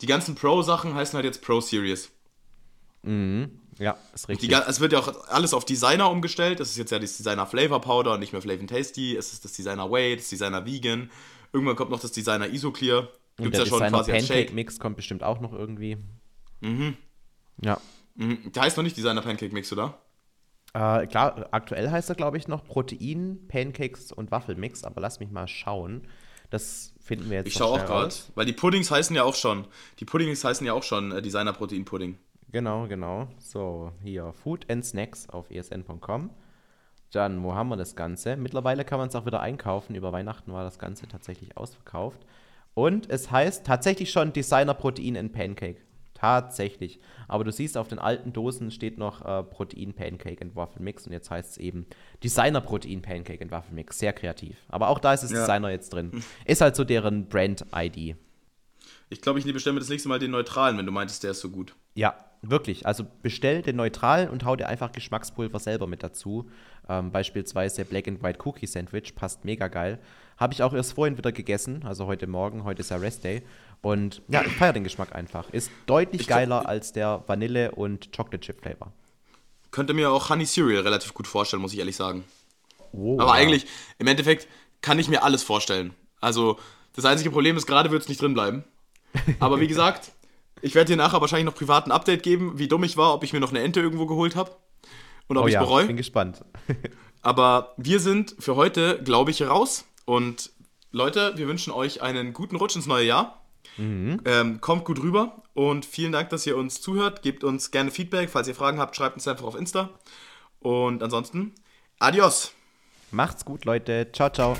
die 0.00 0.06
ganzen 0.06 0.34
Pro-Sachen 0.34 0.94
heißen 0.96 1.14
halt 1.14 1.26
jetzt 1.26 1.42
Pro 1.42 1.60
Series. 1.60 2.10
Ja, 3.78 3.96
ist 4.14 4.26
Die, 4.26 4.32
richtig. 4.32 4.50
ga- 4.50 4.64
es 4.68 4.80
wird 4.80 4.92
ja 4.92 4.98
auch 4.98 5.28
alles 5.28 5.54
auf 5.54 5.64
Designer 5.64 6.10
umgestellt. 6.10 6.60
Das 6.60 6.70
ist 6.70 6.76
jetzt 6.78 6.90
ja 6.90 6.98
das 6.98 7.16
Designer 7.16 7.46
Flavor 7.46 7.80
Powder 7.80 8.14
und 8.14 8.20
nicht 8.20 8.32
mehr 8.32 8.42
Flavor 8.42 8.66
Tasty. 8.66 9.16
Es 9.16 9.32
ist 9.32 9.44
das 9.44 9.52
Designer 9.52 9.90
Whey, 9.90 10.16
das 10.16 10.28
Designer 10.28 10.64
Vegan. 10.66 11.10
Irgendwann 11.52 11.76
kommt 11.76 11.90
noch 11.90 12.00
das 12.00 12.12
Designer 12.12 12.48
Isoclear. 12.48 13.08
Gibt 13.36 13.54
der 13.54 13.62
es 13.62 13.70
ja 13.70 13.78
schon 13.78 13.88
quasi 13.88 14.10
als 14.12 14.26
Pancake 14.26 14.48
Shake. 14.48 14.52
Mix 14.54 14.80
kommt 14.80 14.96
bestimmt 14.96 15.22
auch 15.22 15.40
noch 15.40 15.52
irgendwie. 15.52 15.96
Mhm. 16.60 16.96
Ja. 17.62 17.80
Mhm. 18.16 18.50
Der 18.52 18.62
heißt 18.62 18.76
noch 18.76 18.84
nicht 18.84 18.96
Designer 18.96 19.22
Pancake 19.22 19.54
Mix, 19.54 19.72
oder? 19.72 19.98
Äh, 20.74 21.06
klar, 21.06 21.48
aktuell 21.52 21.90
heißt 21.90 22.08
er, 22.10 22.14
glaube 22.16 22.36
ich, 22.36 22.48
noch 22.48 22.64
Protein, 22.64 23.46
Pancakes 23.48 24.12
und 24.12 24.30
Waffelmix, 24.30 24.84
aber 24.84 25.00
lass 25.00 25.20
mich 25.20 25.30
mal 25.30 25.48
schauen. 25.48 26.06
Das 26.50 26.92
finden 27.00 27.30
wir 27.30 27.38
jetzt 27.38 27.46
Ich 27.48 27.54
schaue 27.54 27.80
auch 27.80 27.86
gerade, 27.86 28.14
weil 28.34 28.44
die 28.46 28.52
Puddings 28.52 28.90
heißen 28.90 29.14
ja 29.14 29.22
auch 29.22 29.34
schon. 29.34 29.66
Die 30.00 30.04
Puddings 30.04 30.42
heißen 30.44 30.66
ja 30.66 30.72
auch 30.72 30.82
schon 30.82 31.12
äh, 31.12 31.22
Designer 31.22 31.52
Protein 31.52 31.84
Pudding. 31.84 32.18
Genau, 32.50 32.86
genau. 32.88 33.28
So, 33.38 33.92
hier 34.02 34.32
Food 34.32 34.70
and 34.70 34.84
Snacks 34.84 35.28
auf 35.28 35.50
esn.com. 35.50 36.30
Dann, 37.10 37.42
wo 37.42 37.54
haben 37.54 37.68
wir 37.70 37.76
das 37.76 37.96
Ganze? 37.96 38.36
Mittlerweile 38.36 38.84
kann 38.84 38.98
man 38.98 39.08
es 39.08 39.14
auch 39.14 39.26
wieder 39.26 39.40
einkaufen. 39.40 39.94
Über 39.94 40.12
Weihnachten 40.12 40.52
war 40.52 40.64
das 40.64 40.78
Ganze 40.78 41.08
tatsächlich 41.08 41.56
ausverkauft. 41.56 42.20
Und 42.74 43.08
es 43.10 43.30
heißt 43.30 43.66
tatsächlich 43.66 44.10
schon 44.10 44.32
Designer 44.32 44.74
Protein 44.74 45.16
and 45.16 45.32
Pancake. 45.32 45.80
Tatsächlich. 46.14 47.00
Aber 47.28 47.44
du 47.44 47.52
siehst, 47.52 47.76
auf 47.78 47.88
den 47.88 47.98
alten 47.98 48.32
Dosen 48.32 48.70
steht 48.70 48.98
noch 48.98 49.24
äh, 49.24 49.42
Protein 49.44 49.94
Pancake 49.94 50.42
and 50.42 50.56
Waffle 50.56 50.82
Mix. 50.82 51.06
Und 51.06 51.12
jetzt 51.12 51.30
heißt 51.30 51.52
es 51.52 51.56
eben 51.58 51.86
Designer 52.24 52.60
Protein 52.60 53.02
Pancake 53.02 53.40
and 53.42 53.50
Waffle 53.52 53.74
Mix. 53.74 53.98
Sehr 53.98 54.12
kreativ. 54.12 54.56
Aber 54.68 54.88
auch 54.88 54.98
da 54.98 55.14
ist 55.14 55.22
das 55.22 55.30
Ja. 55.30 55.40
Designer 55.40 55.70
jetzt 55.70 55.92
drin. 55.92 56.22
Ist 56.44 56.60
halt 56.60 56.76
so 56.76 56.84
deren 56.84 57.28
Brand-ID. 57.28 58.16
Ich 59.10 59.20
glaube, 59.22 59.38
ich 59.38 59.44
bestelle 59.50 59.74
mir 59.74 59.80
das 59.80 59.88
nächste 59.88 60.08
Mal 60.08 60.18
den 60.18 60.32
neutralen, 60.32 60.76
wenn 60.76 60.86
du 60.86 60.92
meintest, 60.92 61.22
der 61.24 61.30
ist 61.30 61.40
so 61.40 61.50
gut. 61.50 61.74
Ja, 61.94 62.14
wirklich. 62.42 62.86
Also 62.86 63.04
bestell 63.22 63.62
den 63.62 63.76
neutralen 63.76 64.28
und 64.28 64.44
hau 64.44 64.56
dir 64.56 64.68
einfach 64.68 64.92
Geschmackspulver 64.92 65.58
selber 65.58 65.86
mit 65.86 66.02
dazu. 66.02 66.48
Ähm, 66.88 67.10
beispielsweise 67.10 67.84
Black 67.84 68.08
and 68.08 68.22
White 68.22 68.38
Cookie 68.44 68.66
Sandwich, 68.66 69.14
passt 69.14 69.44
mega 69.44 69.68
geil. 69.68 69.98
Habe 70.36 70.54
ich 70.54 70.62
auch 70.62 70.72
erst 70.72 70.92
vorhin 70.94 71.18
wieder 71.18 71.32
gegessen, 71.32 71.84
also 71.84 72.06
heute 72.06 72.26
Morgen, 72.28 72.62
heute 72.64 72.80
ist 72.80 72.90
ja 72.90 72.96
Rest 72.96 73.24
Day. 73.24 73.42
Und 73.82 74.22
ja, 74.28 74.42
ich 74.42 74.52
feiere 74.52 74.72
den 74.72 74.84
Geschmack 74.84 75.14
einfach. 75.14 75.50
Ist 75.50 75.70
deutlich 75.86 76.22
Ich 76.22 76.26
glaub- 76.28 76.38
geiler 76.38 76.68
als 76.68 76.92
der 76.92 77.22
Vanille- 77.26 77.72
und 77.72 78.12
Chocolate 78.16 78.40
Chip 78.40 78.60
Flavor. 78.62 78.92
Könnte 79.70 79.94
mir 79.94 80.10
auch 80.10 80.30
Honey 80.30 80.46
Cereal 80.46 80.82
relativ 80.82 81.12
gut 81.14 81.26
vorstellen, 81.26 81.60
muss 81.60 81.72
ich 81.72 81.78
ehrlich 81.78 81.96
sagen. 81.96 82.24
Wow. 82.92 83.20
Aber 83.20 83.32
eigentlich, 83.34 83.66
im 83.98 84.06
Endeffekt, 84.06 84.48
kann 84.80 84.98
ich 84.98 85.08
mir 85.08 85.22
alles 85.22 85.42
vorstellen. 85.42 85.92
Also, 86.20 86.58
das 86.94 87.04
einzige 87.04 87.30
Problem 87.30 87.56
ist, 87.56 87.66
gerade 87.66 87.90
wird 87.90 88.02
es 88.02 88.08
nicht 88.08 88.22
drin 88.22 88.32
bleiben. 88.34 88.64
Aber 89.40 89.60
wie 89.60 89.66
gesagt, 89.68 90.12
ich 90.62 90.74
werde 90.74 90.92
dir 90.92 90.96
nachher 90.96 91.20
wahrscheinlich 91.20 91.46
noch 91.46 91.54
privat 91.54 91.86
ein 91.86 91.92
Update 91.92 92.22
geben, 92.22 92.58
wie 92.58 92.68
dumm 92.68 92.84
ich 92.84 92.96
war, 92.96 93.14
ob 93.14 93.24
ich 93.24 93.32
mir 93.32 93.40
noch 93.40 93.50
eine 93.50 93.60
Ente 93.60 93.80
irgendwo 93.80 94.06
geholt 94.06 94.36
habe. 94.36 94.52
Und 95.28 95.36
ob 95.36 95.44
Oh 95.44 95.48
ich 95.48 95.54
ja, 95.54 95.60
bereue. 95.60 95.86
bin 95.86 95.96
gespannt. 95.96 96.44
Aber 97.22 97.74
wir 97.76 98.00
sind 98.00 98.34
für 98.38 98.56
heute, 98.56 99.02
glaube 99.02 99.30
ich, 99.30 99.42
raus. 99.42 99.84
Und 100.06 100.50
Leute, 100.90 101.34
wir 101.36 101.46
wünschen 101.48 101.72
euch 101.72 102.00
einen 102.00 102.32
guten 102.32 102.56
Rutsch 102.56 102.76
ins 102.76 102.86
neue 102.86 103.04
Jahr. 103.06 103.42
Ähm, 103.76 104.60
kommt 104.60 104.84
gut 104.84 105.00
rüber 105.02 105.42
und 105.54 105.84
vielen 105.84 106.10
Dank, 106.10 106.30
dass 106.30 106.46
ihr 106.46 106.56
uns 106.56 106.80
zuhört. 106.80 107.22
Gebt 107.22 107.44
uns 107.44 107.70
gerne 107.70 107.90
Feedback. 107.92 108.28
Falls 108.30 108.48
ihr 108.48 108.54
Fragen 108.54 108.78
habt, 108.80 108.96
schreibt 108.96 109.14
uns 109.16 109.28
einfach 109.28 109.44
auf 109.44 109.54
Insta. 109.54 109.90
Und 110.58 111.02
ansonsten, 111.02 111.54
adios. 112.00 112.52
Macht's 113.12 113.44
gut, 113.44 113.64
Leute. 113.64 114.08
Ciao, 114.12 114.30
ciao. 114.30 114.56